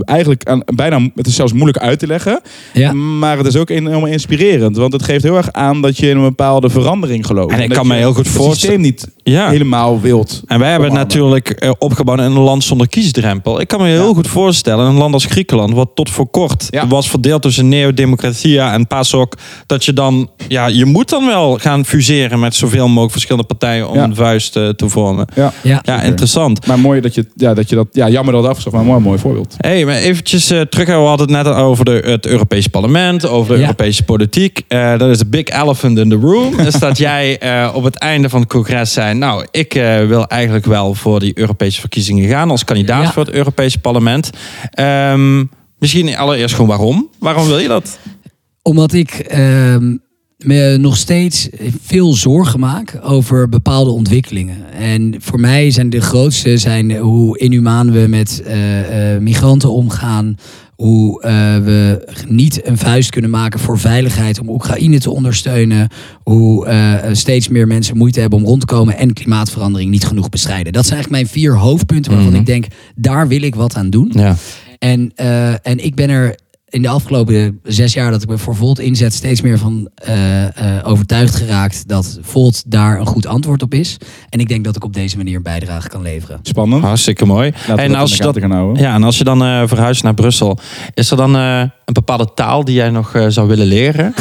eigenlijk 0.00 0.44
aan, 0.44 0.62
bijna, 0.74 1.00
het 1.14 1.26
is 1.26 1.34
zelfs 1.34 1.52
moeilijk 1.52 1.78
uit 1.78 1.98
te 1.98 2.06
leggen. 2.06 2.40
Ja. 2.72 2.92
Maar 2.92 3.36
het 3.36 3.46
is 3.46 3.56
ook 3.56 3.70
enorm 3.70 4.06
inspirerend. 4.06 4.76
Want 4.76 4.92
het 4.92 5.02
geeft 5.02 5.22
heel 5.22 5.36
erg 5.36 5.52
aan 5.52 5.80
dat 5.82 5.96
je 5.98 6.08
in 6.08 6.16
een 6.16 6.22
bepaalde 6.22 6.70
verandering 6.70 7.26
gelooft. 7.26 7.54
En 7.54 7.60
ik 7.60 7.68
kan 7.68 7.86
me 7.86 7.94
heel 7.94 8.14
goed 8.14 8.26
het 8.26 8.34
voorstellen- 8.34 8.56
systeem 8.56 8.80
niet 8.80 9.08
Ja. 9.22 9.48
helemaal 9.50 10.00
wilt. 10.00 10.42
En 10.46 10.58
wij 10.58 10.70
hebben 10.70 10.88
het 10.88 10.98
natuurlijk 10.98 11.74
opgebouwd 11.78 12.18
in 12.18 12.24
een 12.24 12.32
land 12.32 12.64
zonder 12.64 12.88
kiesdrempel. 12.88 13.60
Ik 13.60 13.68
kan 13.68 13.80
me 13.80 13.86
heel 13.86 14.14
goed 14.14 14.28
voorstellen, 14.28 14.86
een 14.86 14.94
land 14.96 15.14
als 15.14 15.24
Griekenland, 15.24 15.72
wat 15.72 15.90
tot 15.94 16.10
voor 16.10 16.26
kort 16.28 16.66
Ja. 16.70 16.86
was 16.86 17.10
verdeeld 17.10 17.42
tussen 17.42 17.67
Neo-Democratia 17.68 18.72
en 18.72 18.86
PASOK, 18.86 19.34
dat 19.66 19.84
je 19.84 19.92
dan, 19.92 20.30
ja, 20.48 20.66
je 20.66 20.84
moet 20.84 21.08
dan 21.08 21.26
wel 21.26 21.58
gaan 21.58 21.84
fuseren 21.84 22.40
met 22.40 22.54
zoveel 22.54 22.86
mogelijk 22.88 23.12
verschillende 23.12 23.46
partijen 23.46 23.88
om 23.88 23.94
Ja. 23.96 24.02
een 24.04 24.14
vuist 24.14 24.56
eh, 24.56 24.68
te 24.68 24.88
vormen. 24.88 25.26
Ja. 25.34 25.52
Ja. 25.62 25.80
Ja, 25.84 26.02
interessant. 26.02 26.66
Maar 26.66 26.78
mooi 26.78 27.00
dat 27.00 27.14
je, 27.14 27.26
ja, 27.34 27.54
dat 27.54 27.68
je 27.68 27.74
dat, 27.74 27.86
ja, 27.92 28.08
jammer 28.08 28.34
dat 28.34 28.44
afgeschaft, 28.46 28.76
maar 28.76 28.84
een 28.84 28.90
mooi, 28.90 29.00
mooi 29.02 29.18
voorbeeld. 29.18 29.54
hey, 29.58 29.84
maar 29.84 29.94
eventjes 29.96 30.50
eh, 30.50 30.60
terug. 30.60 30.86
We 30.86 30.92
hadden 30.92 31.32
het 31.34 31.44
net 31.44 31.54
over 31.54 31.84
de, 31.84 32.02
het 32.04 32.26
Europese 32.26 32.68
parlement, 32.70 33.26
over 33.26 33.48
de 33.52 33.54
Ja. 33.58 33.60
Europese 33.60 34.02
politiek. 34.04 34.62
Eh, 34.68 34.98
dat 34.98 35.10
is 35.10 35.18
de 35.18 35.26
big 35.26 35.44
elephant 35.48 35.98
in 35.98 36.08
the 36.08 36.16
room. 36.16 36.58
is 36.66 36.74
dat 36.78 36.98
jij 36.98 37.38
eh, 37.38 37.70
op 37.74 37.84
het 37.84 37.96
einde 37.96 38.28
van 38.28 38.40
het 38.40 38.48
congres 38.48 38.92
zei... 38.92 39.14
nou, 39.14 39.46
ik 39.50 39.74
eh, 39.74 40.06
wil 40.06 40.26
eigenlijk 40.26 40.66
wel 40.66 40.94
voor 40.94 41.20
die 41.20 41.38
Europese 41.38 41.80
verkiezingen 41.80 42.28
gaan... 42.28 42.50
als 42.50 42.64
kandidaat 42.64 43.02
Ja. 43.04 43.12
voor 43.12 43.24
het 43.24 43.34
Europese 43.34 43.78
parlement. 43.78 44.30
Ehm, 44.70 45.44
misschien 45.78 46.16
allereerst 46.16 46.54
gewoon 46.54 46.68
waarom? 46.70 47.08
Waarom 47.18 47.46
wil 47.46 47.58
je 47.58 47.68
dat? 47.68 47.98
Omdat 48.62 48.92
ik 48.92 49.10
ehm, 49.10 49.96
me 50.38 50.76
nog 50.80 50.96
steeds 50.96 51.48
veel 51.82 52.12
zorgen 52.12 52.60
maak 52.60 52.98
over 53.02 53.48
bepaalde 53.48 53.90
ontwikkelingen. 53.90 54.72
En 54.72 55.14
voor 55.18 55.40
mij 55.40 55.70
zijn 55.70 55.90
de 55.90 56.00
grootste 56.00 56.56
zijn 56.56 56.96
hoe 56.96 57.38
inhumaan 57.38 57.92
we 57.92 58.06
met 58.08 58.42
eh, 58.44 59.14
eh, 59.14 59.20
migranten 59.22 59.70
omgaan. 59.72 60.36
Hoe 60.76 61.22
eh, 61.22 61.30
we 61.64 62.08
niet 62.28 62.66
een 62.66 62.78
vuist 62.78 63.10
kunnen 63.10 63.30
maken 63.30 63.60
voor 63.60 63.78
veiligheid 63.78 64.40
om 64.40 64.48
Oekraïne 64.48 64.98
te 64.98 65.10
ondersteunen. 65.10 65.88
Hoe 66.22 66.68
steeds 67.12 67.48
meer 67.48 67.66
mensen 67.66 67.96
moeite 67.96 68.20
hebben 68.20 68.38
om 68.38 68.44
rond 68.44 68.60
te 68.60 68.66
komen 68.66 68.98
en 68.98 69.12
klimaatverandering 69.12 69.90
niet 69.90 70.06
genoeg 70.06 70.28
bestrijden. 70.28 70.72
Dat 70.72 70.86
zijn 70.86 70.94
eigenlijk 70.96 71.22
mijn 71.24 71.34
vier 71.40 71.56
hoofdpunten 71.56 72.12
waarvan 72.12 72.30
Mhm. 72.30 72.40
ik 72.40 72.46
denk, 72.46 72.66
daar 72.94 73.28
wil 73.28 73.42
ik 73.42 73.54
wat 73.54 73.74
aan 73.76 73.90
doen. 73.90 74.10
Ja. 74.14 74.36
En, 74.78 75.12
eh, 75.14 75.66
en 75.66 75.84
ik 75.84 75.94
ben 75.94 76.10
er 76.10 76.36
in 76.68 76.82
de 76.82 76.88
afgelopen 76.88 77.60
zes 77.62 77.92
jaar 77.92 78.10
dat 78.10 78.22
ik 78.22 78.28
me 78.28 78.38
voor 78.38 78.56
Volt 78.56 78.78
inzet, 78.78 79.14
steeds 79.14 79.40
meer 79.40 79.58
van 79.58 79.88
eh, 79.94 80.76
eh, 80.78 80.88
overtuigd 80.88 81.34
geraakt 81.34 81.88
dat 81.88 82.18
Volt 82.22 82.70
daar 82.70 83.00
een 83.00 83.06
goed 83.06 83.26
antwoord 83.26 83.62
op 83.62 83.74
is. 83.74 83.96
En 84.28 84.40
ik 84.40 84.48
denk 84.48 84.64
dat 84.64 84.76
ik 84.76 84.84
op 84.84 84.92
deze 84.92 85.16
manier 85.16 85.36
een 85.36 85.42
bijdrage 85.42 85.88
kan 85.88 86.02
leveren. 86.02 86.38
Spannend. 86.42 86.82
Hartstikke 86.82 87.26
mooi. 87.26 87.52
Laten 87.68 87.84
en, 87.84 87.94
als 87.94 88.16
je 88.16 88.22
dat, 88.22 88.36
ja, 88.74 88.94
en 88.94 89.02
als 89.02 89.18
je 89.18 89.24
dan 89.24 89.44
eh, 89.44 89.62
verhuist 89.66 90.02
naar 90.02 90.14
Brussel... 90.14 90.58
is 90.94 91.10
er 91.10 91.16
dan 91.16 91.36
eh, 91.36 91.62
een 91.88 91.94
bepaalde 91.94 92.28
taal 92.34 92.64
die 92.64 92.74
jij 92.74 92.90
nog 92.90 93.14
eh, 93.14 93.26
zou 93.28 93.48
willen 93.48 93.66
leren? 93.66 94.14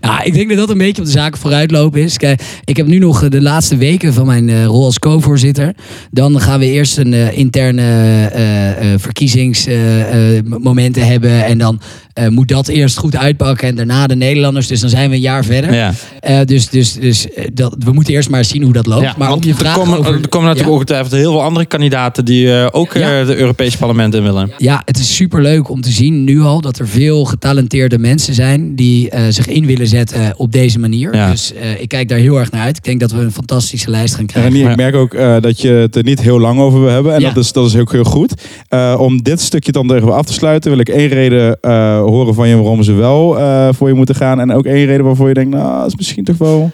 Nou, 0.00 0.22
ik 0.22 0.34
denk 0.34 0.48
dat 0.48 0.58
dat 0.58 0.70
een 0.70 0.78
beetje 0.78 1.02
op 1.02 1.06
de 1.06 1.14
zaken 1.14 1.40
vooruitlopen 1.40 2.02
is. 2.02 2.16
Kijk, 2.16 2.42
ik 2.64 2.76
heb 2.76 2.86
nu 2.86 2.98
nog 2.98 3.22
eh, 3.22 3.30
de 3.30 3.42
laatste 3.42 3.76
weken 3.76 4.14
van 4.14 4.26
mijn 4.26 4.48
eh, 4.48 4.64
rol 4.64 4.84
als 4.84 4.98
co-voorzitter. 4.98 5.74
Dan 6.10 6.40
gaan 6.40 6.58
we 6.58 6.66
eerst 6.66 6.98
een 6.98 7.14
eh, 7.14 7.38
interne 7.38 7.82
eh, 7.82 8.92
eh, 8.92 9.00
verkiezingsmomenten 9.00 11.06
hebben. 11.06 11.44
En 11.44 11.58
dan 11.58 11.80
eh, 12.20 12.28
moet 12.28 12.48
dat 12.48 12.68
eerst 12.68 12.96
goed 12.98 13.16
uitpakken. 13.16 13.68
En 13.68 13.74
daarna 13.74 14.06
de 14.06 14.16
Nederlanders. 14.16 14.66
Dus 14.66 14.80
dan 14.80 14.90
zijn 14.90 15.08
we 15.10 15.14
een 15.14 15.20
jaar 15.20 15.44
verder. 15.44 15.74
ja. 15.74 15.92
Eh, 16.20 16.38
dus 16.44 16.68
dus, 16.68 16.92
dus 16.92 17.32
eh, 17.32 17.44
dat, 17.52 17.74
we 17.78 17.92
moeten 17.92 18.14
eerst 18.14 18.30
maar 18.30 18.44
zien 18.44 18.62
hoe 18.62 18.72
dat 18.72 18.86
loopt. 18.86 19.02
Ja, 19.02 19.14
maar 19.18 19.32
om 19.32 19.42
je 19.42 19.54
er 19.58 19.72
komen, 19.72 19.98
over... 19.98 20.12
er 20.14 20.28
komen 20.28 20.46
natuurlijk 20.48 20.66
Ja. 20.66 20.72
ongetwijfeld 20.74 21.12
heel 21.12 21.30
veel 21.32 21.42
andere 21.42 21.66
kandidaten 21.66 22.24
die 22.24 22.52
eh, 22.54 22.66
ook 22.70 22.94
eh, 22.94 23.00
Ja. 23.02 23.24
de 23.24 23.36
Europese 23.36 23.78
parlement 23.78 24.14
in 24.14 24.22
willen. 24.22 24.52
Ja, 24.58 24.82
het 24.84 24.98
is 24.98 25.14
superleuk 25.16 25.68
om 25.70 25.80
te 25.80 25.90
zien 25.90 26.24
nu 26.24 26.40
al 26.40 26.60
dat 26.60 26.78
er 26.78 26.88
veel 26.88 27.24
getalenteerde 27.24 27.98
mensen 27.98 28.34
zijn 28.34 28.74
die 28.74 29.10
eh, 29.10 29.22
zich 29.28 29.46
in 29.46 29.66
willen 29.66 29.86
zetten 29.86 30.34
op 30.36 30.52
deze 30.52 30.78
manier. 30.78 31.14
Ja. 31.14 31.30
Dus 31.30 31.52
eh, 31.54 31.80
ik 31.80 31.88
kijk 31.88 32.08
daar 32.08 32.18
heel 32.18 32.38
erg 32.38 32.50
naar 32.50 32.62
uit. 32.62 32.76
Ik 32.76 32.84
denk 32.84 33.00
dat 33.00 33.10
we 33.12 33.18
een 33.20 33.32
fantastische 33.32 33.90
lijst 33.90 34.12
gaan 34.14 34.20
En 34.20 34.26
krijgen. 34.26 34.70
Ik 34.70 34.76
merk 34.76 34.94
ook 34.94 35.14
eh, 35.14 35.36
dat 35.40 35.60
je 35.60 35.68
het 35.70 35.96
er 35.96 36.02
niet 36.04 36.20
heel 36.20 36.40
lang 36.40 36.58
over 36.60 36.80
wil 36.80 36.90
hebben. 36.90 37.14
En 37.14 37.20
Ja. 37.20 37.32
dat, 37.32 37.44
is, 37.44 37.52
dat 37.52 37.66
is 37.66 37.76
ook 37.76 37.92
heel 37.92 38.04
goed. 38.04 38.34
Eh, 38.68 38.96
om 38.98 39.22
dit 39.22 39.40
stukje 39.40 39.72
dan 39.72 39.94
even 39.94 40.14
af 40.14 40.26
te 40.26 40.32
sluiten, 40.32 40.70
wil 40.70 40.80
ik 40.80 40.88
één 40.88 41.08
reden 41.08 41.58
eh, 41.60 42.02
horen 42.10 42.34
van 42.34 42.48
je 42.48 42.56
waarom 42.56 42.82
ze 42.82 42.92
wel 42.92 43.38
eh, 43.38 43.68
voor 43.72 43.88
je 43.88 43.94
moeten 43.94 44.14
gaan. 44.14 44.40
En 44.40 44.52
ook 44.52 44.64
één 44.64 44.86
reden 44.86 45.04
waarvoor 45.04 45.28
je 45.28 45.34
denkt, 45.34 45.56
nou, 45.56 45.78
dat 45.78 45.86
is 45.86 45.96
misschien 45.96 46.24
toch 46.24 46.38
wel 46.38 46.70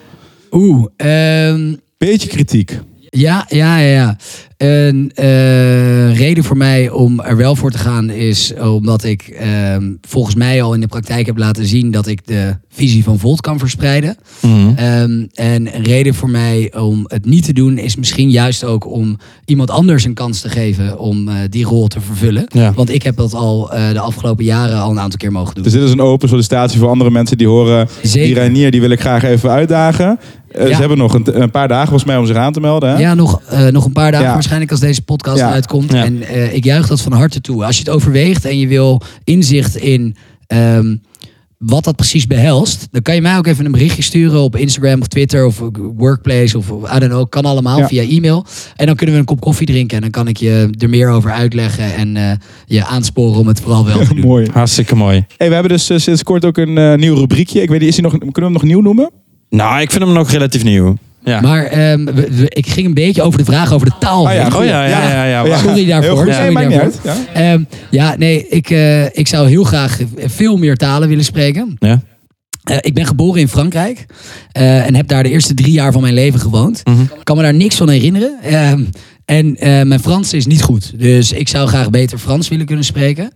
Oeh, 0.51 0.87
ehm, 0.96 1.55
een 1.55 1.81
beetje 1.99 2.29
kritiek. 2.29 2.79
Ja, 3.01 3.44
ja, 3.49 3.79
ja. 3.79 4.17
Een 4.57 5.11
eh, 5.15 6.17
reden 6.17 6.44
voor 6.44 6.57
mij 6.57 6.90
om 6.90 7.21
er 7.21 7.37
wel 7.37 7.57
voor 7.57 7.71
te 7.71 7.79
gaan 7.79 8.11
is 8.11 8.52
omdat 8.61 9.04
ik 9.04 9.23
ehm, 9.23 9.92
volgens 10.00 10.35
mij 10.35 10.63
al 10.63 10.75
in 10.75 10.81
de 10.81 10.87
praktijk 10.87 11.27
heb 11.27 11.38
laten 11.38 11.67
zien 11.67 11.90
dat 11.90 12.07
ik 12.07 12.27
de 12.27 12.57
visie 12.77 13.04
van 13.04 13.19
Volt 13.19 13.40
kan 13.40 13.59
verspreiden. 13.59 14.17
Mhm. 14.40 14.69
Ehm, 14.77 15.25
en 15.35 15.77
een 15.77 15.83
reden 15.83 16.15
voor 16.15 16.31
mij 16.31 16.73
om 16.77 17.04
het 17.07 17.25
niet 17.25 17.44
te 17.44 17.52
doen 17.52 17.79
is 17.79 17.96
misschien 17.96 18.31
juist 18.31 18.65
ook 18.65 18.87
om 18.87 19.19
iemand 19.44 19.71
anders 19.71 20.04
een 20.04 20.15
kans 20.15 20.40
te 20.40 20.48
geven 20.48 20.98
om 20.98 21.29
eh, 21.29 21.35
die 21.50 21.65
rol 21.65 21.87
te 21.87 22.00
vervullen. 22.00 22.44
Ja. 22.48 22.73
Want 22.75 22.90
ik 22.90 23.02
heb 23.02 23.17
dat 23.17 23.35
al 23.35 23.73
eh, 23.73 23.92
de 23.92 24.00
afgelopen 24.00 24.44
jaren 24.44 24.81
al 24.81 24.90
een 24.90 25.00
aantal 25.00 25.19
keer 25.19 25.33
mogen 25.33 25.54
doen. 25.54 25.63
Dus 25.63 25.73
dit 25.73 25.83
is 25.83 25.90
een 25.90 26.00
open 26.00 26.29
sollicitatie 26.29 26.79
voor 26.79 26.88
andere 26.88 27.11
mensen 27.11 27.38
die 27.38 27.48
horen, 27.48 27.88
die 28.00 28.11
Zeker. 28.11 28.35
Reinier, 28.35 28.71
die 28.71 28.81
wil 28.81 28.90
ik 28.90 29.00
graag 29.00 29.23
even 29.23 29.50
uitdagen. 29.50 30.19
Ja. 30.52 30.67
Ze 30.67 30.75
hebben 30.75 30.98
nog 30.98 31.15
een, 31.15 31.42
een 31.42 31.50
paar 31.50 31.69
dagen 31.69 31.88
volgens 31.88 32.11
mij 32.11 32.17
om 32.17 32.27
zich 32.27 32.37
aan 32.37 32.52
te 32.52 32.61
melden. 32.61 32.90
Hè? 32.90 32.98
Ja, 32.98 33.15
nog, 33.15 33.40
nog 33.71 33.85
een 33.85 33.92
paar 33.92 34.13
dagen. 34.13 34.27
Waarschijnlijk 34.49 34.71
als 34.71 34.81
deze 34.81 35.03
podcast 35.03 35.38
Ja. 35.38 35.51
uitkomt. 35.51 35.92
Ja. 35.92 36.05
En 36.05 36.23
eh, 36.23 36.55
ik 36.55 36.65
juich 36.65 36.87
dat 36.87 37.01
van 37.01 37.13
harte 37.13 37.40
toe. 37.40 37.65
Als 37.65 37.77
je 37.79 37.83
het 37.85 37.92
overweegt 37.92 38.44
en 38.44 38.59
je 38.59 38.67
wil 38.67 39.03
inzicht 39.25 39.77
in 39.77 40.17
ehm, 40.47 40.97
wat 41.59 41.85
dat 41.85 41.97
precies 41.97 42.27
behelst, 42.27 42.88
dan 42.90 43.03
kan 43.03 43.15
je 43.15 43.21
mij 43.21 43.37
ook 43.37 43.47
even 43.47 43.65
een 43.65 43.73
berichtje 43.73 44.03
sturen 44.03 44.40
op 44.40 44.57
Instagram 44.57 45.01
of 45.01 45.07
Twitter 45.07 45.47
of 45.47 45.63
Workplace 45.97 46.59
of 46.59 46.69
I 46.69 46.99
don't 46.99 47.09
know, 47.13 47.29
kan 47.29 47.44
allemaal 47.44 47.79
Ja. 47.79 47.87
via 47.88 48.03
e-mail. 48.03 48.47
En 48.77 48.87
dan 48.87 48.97
kunnen 48.97 49.15
we 49.15 49.21
een 49.21 49.27
kop 49.27 49.40
koffie 49.40 49.67
drinken 49.67 49.97
en 49.97 50.03
dan 50.03 50.11
kan 50.11 50.29
ik 50.29 50.37
je 50.37 50.71
er 50.79 50.88
meer 50.88 51.09
over 51.11 51.31
uitleggen 51.31 51.94
en 51.94 52.17
eh, 52.17 52.31
je 52.67 52.85
aansporen 52.85 53.38
om 53.38 53.47
het 53.47 53.61
vooral 53.61 53.85
wel 53.85 53.99
te 53.99 54.09
doen. 54.15 54.25
Mooi. 54.25 54.49
Hartstikke 54.53 54.97
mooi. 54.97 55.25
Hey, 55.37 55.49
we 55.49 55.55
hebben 55.55 55.73
dus 55.73 55.90
eh, 55.90 55.99
sinds 55.99 56.23
kort 56.23 56.44
ook 56.44 56.57
een 56.57 56.99
nieuw 57.01 57.15
rubriekje. 57.15 57.63
Ik 57.63 57.69
weet 57.69 57.81
niet, 57.81 57.88
is 57.88 57.94
die 57.94 58.03
nog, 58.05 58.13
kunnen 58.13 58.33
we 58.35 58.40
hem 58.42 58.53
nog 58.53 58.63
nieuw 58.63 58.81
noemen? 58.81 59.11
Nou, 59.51 59.81
ik 59.81 59.90
vind 59.90 60.05
hem 60.05 60.13
nog 60.13 60.31
relatief 60.31 60.65
nieuw. 60.65 60.97
Ja. 61.27 61.40
Maar 61.40 61.64
ehm, 61.64 62.04
we- 62.04 62.12
we- 62.31 62.46
ik 62.48 62.66
ging 62.66 62.87
een 62.87 62.94
beetje 62.94 63.22
over 63.22 63.38
de 63.38 63.44
vraag 63.44 63.72
over 63.72 63.87
de 63.87 63.92
taal. 64.00 64.29
Ah 64.29 64.35
ja, 64.35 64.42
heen. 64.42 64.54
oh 64.54 64.64
ja, 64.64 64.85
ja, 64.87 65.08
ja. 65.08 65.24
ja, 65.24 65.44
Ja. 65.46 65.58
Sorry 65.58 65.87
daarvoor. 65.87 66.16
Sorry 66.33 66.52
Nee, 66.54 66.54
daarvoor. 66.54 66.81
uit. 66.81 67.00
Ja. 67.04 67.16
Ehm, 67.52 67.62
ja, 67.90 68.14
nee, 68.18 68.46
ik, 68.48 68.70
eh, 68.70 69.04
ik 69.04 69.29
zou 69.29 69.48
heel 69.48 69.64
graag 69.64 69.98
veel 70.16 70.56
meer 70.56 70.77
talen 70.77 71.08
willen 71.08 71.24
spreken. 71.24 71.77
Ja. 71.79 72.00
Eh, 72.64 72.77
ik 72.81 72.94
ben 72.94 73.06
geboren 73.06 73.40
in 73.40 73.48
Frankrijk 73.48 74.06
eh, 74.52 74.87
en 74.87 74.94
heb 74.94 75.08
daar 75.08 75.22
de 75.22 75.29
eerste 75.31 75.54
drie 75.54 75.72
jaar 75.72 75.92
van 75.92 76.00
mijn 76.02 76.14
leven 76.14 76.40
gewoond. 76.40 76.83
Ik 77.18 77.24
kan 77.24 77.37
me 77.37 77.42
daar 77.42 77.54
niks 77.54 77.77
van 77.77 77.88
herinneren. 77.90 78.37
Ehm, 78.42 78.81
en 79.24 79.56
eh, 79.56 79.83
mijn 79.83 80.00
Frans 80.00 80.33
is 80.33 80.46
niet 80.46 80.62
goed. 80.62 80.92
Dus 80.98 81.33
ik 81.33 81.48
zou 81.48 81.68
graag 81.68 81.90
beter 81.90 82.18
Frans 82.18 82.48
willen 82.48 82.66
kunnen 82.66 82.85
spreken. 82.85 83.33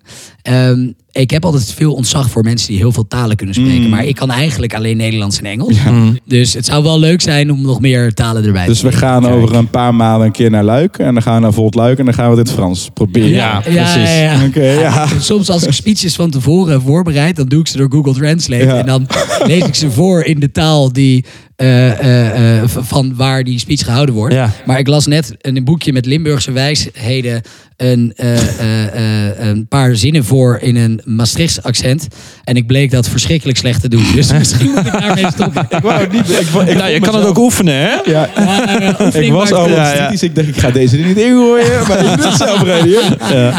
Ik 1.13 1.31
heb 1.31 1.45
altijd 1.45 1.73
veel 1.73 1.95
ontzag 1.95 2.31
voor 2.31 2.43
mensen 2.43 2.69
die 2.69 2.77
heel 2.77 2.93
veel 2.93 3.07
talen 3.09 3.37
kunnen 3.37 3.55
spreken. 3.55 3.83
Mm. 3.83 3.89
Maar 3.89 4.05
ik 4.05 4.15
kan 4.15 4.31
eigenlijk 4.31 4.75
alleen 4.75 4.97
Nederlands 4.97 5.39
en 5.39 5.45
Engels. 5.45 5.83
Mhm. 5.83 6.13
Dus 6.25 6.53
het 6.53 6.67
zou 6.67 6.83
wel 6.83 6.99
leuk 6.99 7.21
zijn 7.21 7.53
om 7.53 7.63
nog 7.63 7.81
meer 7.81 8.15
talen 8.15 8.45
erbij 8.45 8.67
Dus 8.67 8.79
te 8.79 8.85
we 8.87 8.93
leren. 8.93 9.09
gaan 9.09 9.23
Kijk. 9.23 9.35
over 9.35 9.55
een 9.55 9.71
paar 9.71 9.95
maanden 9.95 10.27
een 10.27 10.33
keer 10.33 10.51
naar 10.51 10.65
Luik. 10.65 10.99
En 10.99 11.13
dan 11.15 11.23
gaan 11.23 11.35
we 11.35 11.41
naar 11.41 11.53
Volt 11.53 11.75
Luik. 11.75 11.99
En 11.99 12.05
dan 12.05 12.15
gaan 12.15 12.31
we 12.31 12.37
het 12.37 12.47
in 12.47 12.53
het 12.53 12.63
Frans 12.63 12.91
proberen. 12.95 13.29
Ja, 13.29 13.61
precies. 13.61 13.77
Ja, 13.77 14.09
ja, 14.09 14.33
ja. 14.33 14.45
Oké, 14.47 14.71
ja. 14.71 15.07
Soms 15.21 15.51
als 15.51 15.63
ik 15.67 15.73
speeches 15.73 16.15
van 16.15 16.31
tevoren 16.31 16.83
voorbereid, 16.83 17.37
dan 17.37 17.47
doe 17.47 17.61
ik 17.61 17.67
ze 17.67 17.77
door 17.77 17.91
Google 17.91 18.15
Translate. 18.15 18.65
Ja. 18.65 18.79
En 18.79 18.87
dan 18.87 19.07
lees 19.47 19.65
ik 19.65 19.75
ze 19.75 19.91
voor 19.91 20.25
in 20.25 20.41
de 20.41 20.51
taal 20.51 20.93
die, 20.93 21.25
eh, 21.57 21.91
eh, 21.91 22.63
eh, 22.63 22.69
van 22.69 23.17
waar 23.17 23.45
die 23.45 23.59
speech 23.59 23.85
gehouden 23.85 24.15
wordt. 24.15 24.35
Ja. 24.35 24.51
Maar 24.67 24.79
ik 24.79 24.87
las 24.87 25.07
net 25.07 25.35
een 25.39 25.65
boekje 25.65 25.93
met 25.93 26.07
Limburgse 26.07 26.53
wijsheden 26.53 27.43
een, 27.81 28.13
eh, 28.17 28.37
eh, 28.59 29.29
eh, 29.29 29.49
een 29.49 29.67
paar 29.69 29.97
zinnen 29.97 30.25
voor 30.25 30.59
in 30.61 30.77
een 30.77 31.01
Maastrichts 31.05 31.63
accent. 31.63 32.09
En 32.45 32.57
ik 32.57 32.67
bleek 32.67 32.91
dat 32.91 33.09
verschrikkelijk 33.09 33.59
slecht 33.59 33.81
te 33.81 33.89
doen. 33.89 34.05
Dus 34.15 34.33
misschien 34.39 34.71
moet 34.71 34.87
ik 34.87 34.93
daarmee 34.93 35.27
stoppen. 35.33 35.67
Ik 35.69 35.83
wou 35.83 36.01
het 36.01 36.13
niet. 36.13 36.31
Ik, 36.31 36.39
ik, 36.39 36.69
ik 36.69 36.77
Nou, 36.77 36.91
je 36.91 37.01
kan 37.01 37.15
het 37.15 37.25
ook 37.25 37.39
oefenen, 37.39 37.75
hè? 37.75 37.91
Ja, 38.05 38.29
ik 39.13 39.33
was 39.33 39.53
al 39.53 39.69
wat 39.69 39.77
Ja, 39.77 39.93
ja. 39.93 39.99
kritisch. 39.99 40.23
Ik 40.23 40.35
dacht, 40.35 40.49
ik 40.49 40.57
ga 40.57 40.71
deze 40.71 40.99
er 40.99 41.07
niet 41.07 41.17
ingooien. 41.17 41.87
Maar 41.89 42.05
je 42.05 42.17
doet 42.17 42.25
het 42.25 42.37
zelf, 42.37 42.63
Reinier. 42.63 43.03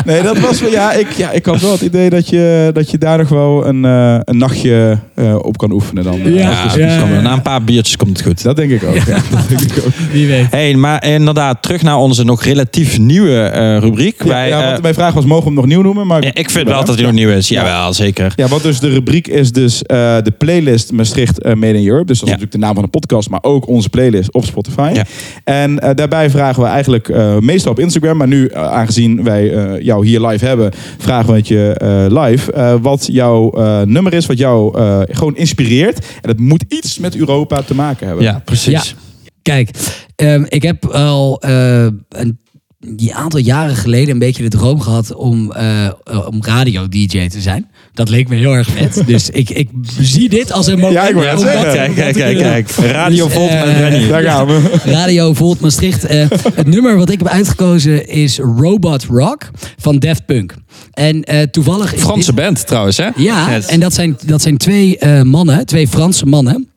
Nee, 0.06 0.22
dat 0.22 0.40
was 0.40 0.62
wel... 0.62 0.72
Ja 0.72 0.92
ik, 1.02 1.12
ja, 1.12 1.32
ik 1.32 1.46
had 1.46 1.62
wel 1.62 1.72
het 1.72 1.82
idee 1.82 2.10
dat 2.10 2.30
je, 2.30 2.70
dat 2.74 2.92
je 2.92 2.98
daar 2.98 3.18
nog 3.18 3.30
wel 3.30 3.68
een, 3.68 3.86
eh, 3.86 4.20
een 4.24 4.38
nachtje 4.38 4.98
eh, 5.16 5.36
op 5.36 5.58
kan 5.58 5.72
oefenen 5.72 6.04
dan. 6.04 6.20
Ja. 6.24 6.30
Ja, 6.30 6.66
ja, 6.78 6.86
ja. 6.86 7.22
Na 7.22 7.34
een 7.34 7.42
paar 7.42 7.64
biertjes 7.64 7.98
komt 7.98 8.18
het 8.18 8.28
goed. 8.28 8.44
Dat 8.44 8.56
denk 8.56 8.72
ik 8.72 8.84
ook. 8.84 8.96
Ja. 8.96 9.18
Dat 9.32 9.50
denk 9.50 9.62
ik 9.62 9.84
ook. 9.86 9.94
Wie 10.12 10.28
weet. 10.28 10.48
Hey, 10.50 10.76
maar 10.76 11.06
inderdaad, 11.06 11.62
terug 11.62 11.82
naar 11.82 11.98
onze 11.98 12.24
nog 12.24 12.44
relatief 12.44 13.00
nieuwe 13.00 13.40
eh, 13.42 13.78
rubriek. 14.18 14.32
Ja, 14.32 14.40
Wij, 14.40 14.48
ja, 14.50 14.62
eh, 14.64 14.70
want 14.70 14.82
mijn 14.82 14.94
vraag 14.94 15.14
was, 15.14 15.26
mogen 15.26 15.44
we 15.44 15.50
hem 15.50 15.56
nog 15.60 15.66
nieuw 15.66 15.82
noemen? 15.82 16.08
Maar 16.08 16.24
ja, 16.24 16.34
ik 16.34 16.50
vind 16.50 16.68
wel 16.68 16.86
dat 16.86 16.96
hij 16.96 17.04
nog 17.04 17.14
nieuw 17.14 17.30
is. 17.30 17.48
Jawel, 17.48 17.94
zeker. 17.94 18.34
Ja, 18.36 18.48
want 18.48 18.64
dus 18.64 18.80
de 18.80 18.90
rubriek 18.90 19.28
is 19.28 19.52
dus 19.52 19.82
eh, 19.84 19.98
de 20.24 20.32
playlist 20.38 20.92
Maastricht 20.92 21.42
eh, 21.42 21.54
Made 21.54 21.78
in 21.80 21.88
Europe. 21.88 22.06
Dus 22.06 22.20
dat 22.20 22.28
is 22.28 22.34
Ja. 22.34 22.40
natuurlijk 22.40 22.52
de 22.52 22.58
naam 22.58 22.74
van 22.74 22.84
de 22.84 22.90
podcast, 22.90 23.30
maar 23.30 23.40
ook 23.44 23.68
onze 23.68 23.90
playlist 23.90 24.34
op 24.34 24.46
Spotify. 24.46 24.92
Ja. 24.94 25.06
En 25.44 25.80
eh, 25.80 25.96
daarbij 25.96 26.30
vragen 26.30 26.64
we 26.64 26.70
eigenlijk 26.70 27.10
eh, 27.10 27.38
meestal 27.38 27.72
op 27.72 27.80
Instagram, 27.80 28.18
maar 28.18 28.28
nu 28.28 28.54
aangezien 28.54 29.24
wij 29.24 29.54
eh, 29.54 29.82
jou 29.86 30.06
hier 30.06 30.28
live 30.28 30.46
hebben, 30.46 30.72
vragen 30.98 31.30
we 31.32 31.38
het 31.38 31.48
je 31.48 31.74
eh, 31.78 32.24
live 32.24 32.52
eh, 32.52 32.74
wat 32.82 33.08
jouw 33.12 33.52
eh, 33.52 33.82
nummer 33.82 34.14
is, 34.14 34.26
wat 34.26 34.38
jou 34.38 34.78
eh, 34.80 35.00
gewoon 35.06 35.36
inspireert. 35.36 36.06
En 36.22 36.30
het 36.30 36.40
moet 36.40 36.64
iets 36.68 37.00
met 37.00 37.16
Europa 37.16 37.62
te 37.62 37.76
maken 37.76 38.08
hebben. 38.08 38.26
Ja, 38.26 38.42
precies. 38.46 38.96
Kijk, 39.42 39.70
ehm, 40.16 40.44
ik 40.48 40.62
heb 40.64 40.86
al 40.86 41.40
eh, 41.42 41.86
een 42.10 42.40
die 42.88 43.14
aantal 43.16 43.40
jaren 43.40 43.76
geleden 43.76 44.10
een 44.10 44.20
beetje 44.20 44.44
de 44.44 44.50
droom 44.50 44.82
gehad 44.82 45.14
om, 45.16 45.52
eh, 45.52 45.86
eh, 45.86 45.92
om 46.28 46.44
radio-dj 46.44 47.28
te 47.28 47.42
zijn. 47.42 47.70
Dat 47.94 48.10
leek 48.10 48.28
me 48.30 48.36
heel 48.36 48.54
erg 48.54 48.68
vet. 48.68 49.04
dus 49.08 49.30
ik, 49.30 49.50
ik 49.50 49.70
zie 50.00 50.30
dit 50.30 50.52
als 50.52 50.68
een 50.68 50.80
moment. 50.80 50.94
Ja, 50.94 51.08
ik 51.32 51.40
zeggen. 51.40 51.62
Kijk, 51.74 51.94
kijk, 51.96 52.14
kijk, 52.16 52.38
kijk. 52.38 52.70
Radio 52.72 53.26
Dus, 53.26 53.34
Volt 53.36 53.50
eh. 53.50 54.10
Daar 54.10 54.24
gaan 54.24 54.48
we. 54.48 54.80
Radio 54.86 55.34
Volt 55.34 55.60
Maastricht. 55.60 56.06
Eh, 56.06 56.26
het 56.54 56.68
nummer 56.68 56.98
wat 56.98 57.10
ik 57.10 57.20
heb 57.20 57.28
uitgekozen 57.28 58.08
is 58.08 58.38
Robot 58.40 59.04
Rock 59.04 59.50
van 59.78 60.00
Daft 60.00 60.26
Punk. 60.26 60.54
En 60.92 61.24
eh, 61.24 61.42
toevallig... 61.42 61.94
Franse 61.98 62.34
dit- 62.34 62.44
band 62.44 62.68
trouwens, 62.68 62.98
hè? 62.98 63.10
Ja, 63.16 63.52
Yes. 63.52 63.66
en 63.66 63.80
dat 63.80 63.94
zijn, 63.94 64.18
dat 64.26 64.42
zijn 64.42 64.58
twee 64.58 64.98
eh, 64.98 65.22
mannen, 65.22 65.66
twee 65.66 65.88
Franse 65.88 66.26
mannen. 66.26 66.71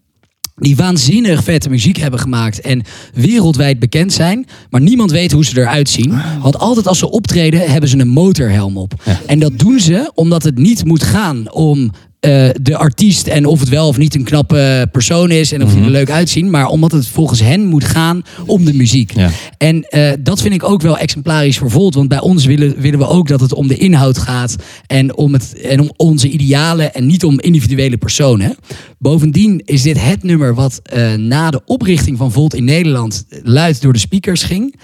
Die 0.56 0.76
waanzinnig 0.76 1.44
vette 1.44 1.68
muziek 1.68 1.96
hebben 1.96 2.20
gemaakt 2.20 2.60
en 2.60 2.82
wereldwijd 3.14 3.78
bekend 3.78 4.12
zijn. 4.12 4.46
Maar 4.70 4.80
niemand 4.80 5.10
weet 5.10 5.32
hoe 5.32 5.44
ze 5.44 5.60
eruit 5.60 5.88
zien. 5.88 6.20
Want 6.42 6.58
altijd 6.58 6.88
als 6.88 6.98
ze 6.98 7.10
optreden 7.10 7.70
hebben 7.70 7.90
ze 7.90 7.98
een 7.98 8.08
motorhelm 8.08 8.76
op. 8.76 8.94
En 9.26 9.38
dat 9.38 9.58
doen 9.58 9.80
ze 9.80 10.10
omdat 10.14 10.42
het 10.42 10.58
niet 10.58 10.84
moet 10.84 11.02
gaan 11.02 11.52
om 11.52 11.90
eh, 12.24 12.48
de 12.62 12.76
artiest 12.76 13.26
en 13.26 13.46
of 13.46 13.60
het 13.60 13.68
wel 13.68 13.88
of 13.88 13.98
niet 13.98 14.14
een 14.14 14.24
knappe 14.24 14.88
persoon 14.92 15.30
is 15.30 15.52
en 15.52 15.62
of 15.62 15.68
Mhm. 15.68 15.76
die 15.76 15.84
er 15.84 15.90
leuk 15.90 16.10
uitzien. 16.10 16.50
Maar 16.50 16.66
omdat 16.66 16.92
het 16.92 17.08
volgens 17.08 17.40
hen 17.40 17.64
moet 17.64 17.84
gaan 17.84 18.22
om 18.46 18.64
de 18.64 18.74
muziek. 18.74 19.12
Ja. 19.14 19.30
En 19.58 19.82
eh, 19.82 20.12
dat 20.20 20.42
vind 20.42 20.54
ik 20.54 20.64
ook 20.64 20.82
wel 20.82 20.98
exemplarisch 20.98 21.58
voor 21.58 21.70
Volt. 21.70 21.94
Want 21.94 22.08
bij 22.08 22.20
ons 22.20 22.44
willen, 22.44 22.80
willen 22.80 22.98
we 22.98 23.06
ook 23.08 23.28
dat 23.28 23.40
het 23.40 23.52
om 23.54 23.68
de 23.68 23.76
inhoud 23.76 24.18
gaat. 24.18 24.56
En 24.86 25.16
om, 25.16 25.32
het, 25.32 25.60
en 25.60 25.80
om 25.80 25.90
onze 25.96 26.28
idealen 26.28 26.94
en 26.94 27.06
niet 27.06 27.24
om 27.24 27.40
individuele 27.40 27.96
personen. 27.96 28.56
Bovendien 28.98 29.62
is 29.64 29.82
dit 29.82 30.00
het 30.00 30.22
nummer 30.22 30.54
wat 30.54 30.80
eh, 30.82 31.14
na 31.14 31.50
de 31.50 31.60
oprichting 31.66 32.18
van 32.18 32.32
Volt 32.32 32.54
in 32.54 32.64
Nederland 32.64 33.24
luid 33.42 33.82
door 33.82 33.92
de 33.92 33.98
speakers 33.98 34.42
ging. 34.42 34.74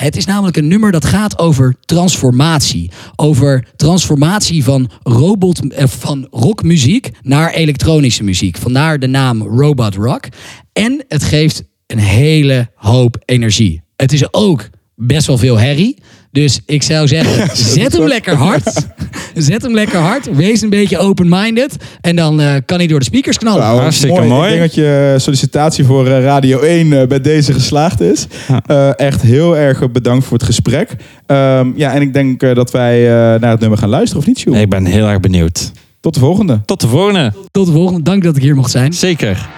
Het 0.00 0.16
is 0.16 0.24
namelijk 0.24 0.56
een 0.56 0.68
nummer 0.68 0.92
dat 0.92 1.04
gaat 1.04 1.38
over 1.38 1.74
transformatie. 1.80 2.90
Over 3.16 3.66
transformatie 3.76 4.64
van, 4.64 4.90
robot, 5.02 5.72
eh, 5.72 5.86
van 5.86 6.26
rockmuziek 6.30 7.10
naar 7.22 7.52
elektronische 7.52 8.24
muziek. 8.24 8.56
Vandaar 8.56 8.98
de 8.98 9.06
naam 9.06 9.42
Robot 9.42 9.94
Rock. 9.94 10.28
En 10.72 11.04
het 11.08 11.22
geeft 11.22 11.62
een 11.86 11.98
hele 11.98 12.70
hoop 12.74 13.16
energie. 13.24 13.82
Het 13.96 14.12
is 14.12 14.32
ook 14.32 14.68
best 14.94 15.26
wel 15.26 15.38
veel 15.38 15.58
herrie. 15.58 15.96
Dus 16.32 16.60
ik 16.66 16.82
zou 16.82 17.06
zeggen, 17.08 17.56
zet 17.74 17.92
hem 17.92 18.06
lekker 18.06 18.34
hard. 18.34 18.72
Zet 19.34 19.62
hem 19.62 19.74
lekker 19.74 19.98
hard. 19.98 20.34
Wees 20.34 20.60
een 20.60 20.70
beetje 20.70 20.98
open-minded. 20.98 21.76
En 22.00 22.16
dan 22.16 22.40
eh, 22.40 22.54
kan 22.64 22.78
hij 22.78 22.86
door 22.86 22.98
de 22.98 23.04
speakers 23.04 23.38
knallen. 23.38 23.60
Nou, 23.60 23.80
Hartstikke 23.80 24.20
mooi. 24.22 24.52
Ik 24.52 24.58
denk 24.58 24.66
dat 24.66 24.74
je 24.74 25.14
sollicitatie 25.18 25.84
voor 25.84 26.06
eh, 26.06 26.22
Radio 26.22 26.60
1 26.60 26.92
eh, 26.92 27.06
bij 27.06 27.20
deze 27.20 27.52
geslaagd 27.52 28.00
is. 28.00 28.26
Eh, 28.66 28.98
echt 28.98 29.22
heel 29.22 29.56
erg 29.56 29.90
bedankt 29.92 30.24
voor 30.24 30.36
het 30.36 30.46
gesprek. 30.46 30.96
Ehm, 31.26 31.70
ja, 31.76 31.92
en 31.92 32.02
ik 32.02 32.12
denk 32.12 32.42
eh, 32.42 32.54
dat 32.54 32.70
wij 32.70 33.04
eh, 33.04 33.40
naar 33.40 33.50
het 33.50 33.60
nummer 33.60 33.78
gaan 33.78 33.88
luisteren, 33.88 34.22
of 34.22 34.26
niet, 34.28 34.38
Sjoerd? 34.38 34.58
Ik 34.58 34.68
ben 34.68 34.84
heel 34.84 35.06
erg 35.06 35.20
benieuwd. 35.20 35.72
Tot 36.00 36.14
de 36.14 36.20
volgende. 36.20 36.60
Tot 36.64 36.80
de 36.80 36.88
volgende. 36.88 37.32
Tot 37.50 37.66
de 37.66 37.72
volgende. 37.72 38.02
Dank 38.02 38.22
dat 38.22 38.36
ik 38.36 38.42
hier 38.42 38.54
mocht 38.54 38.70
zijn. 38.70 38.92
Zeker. 38.92 39.48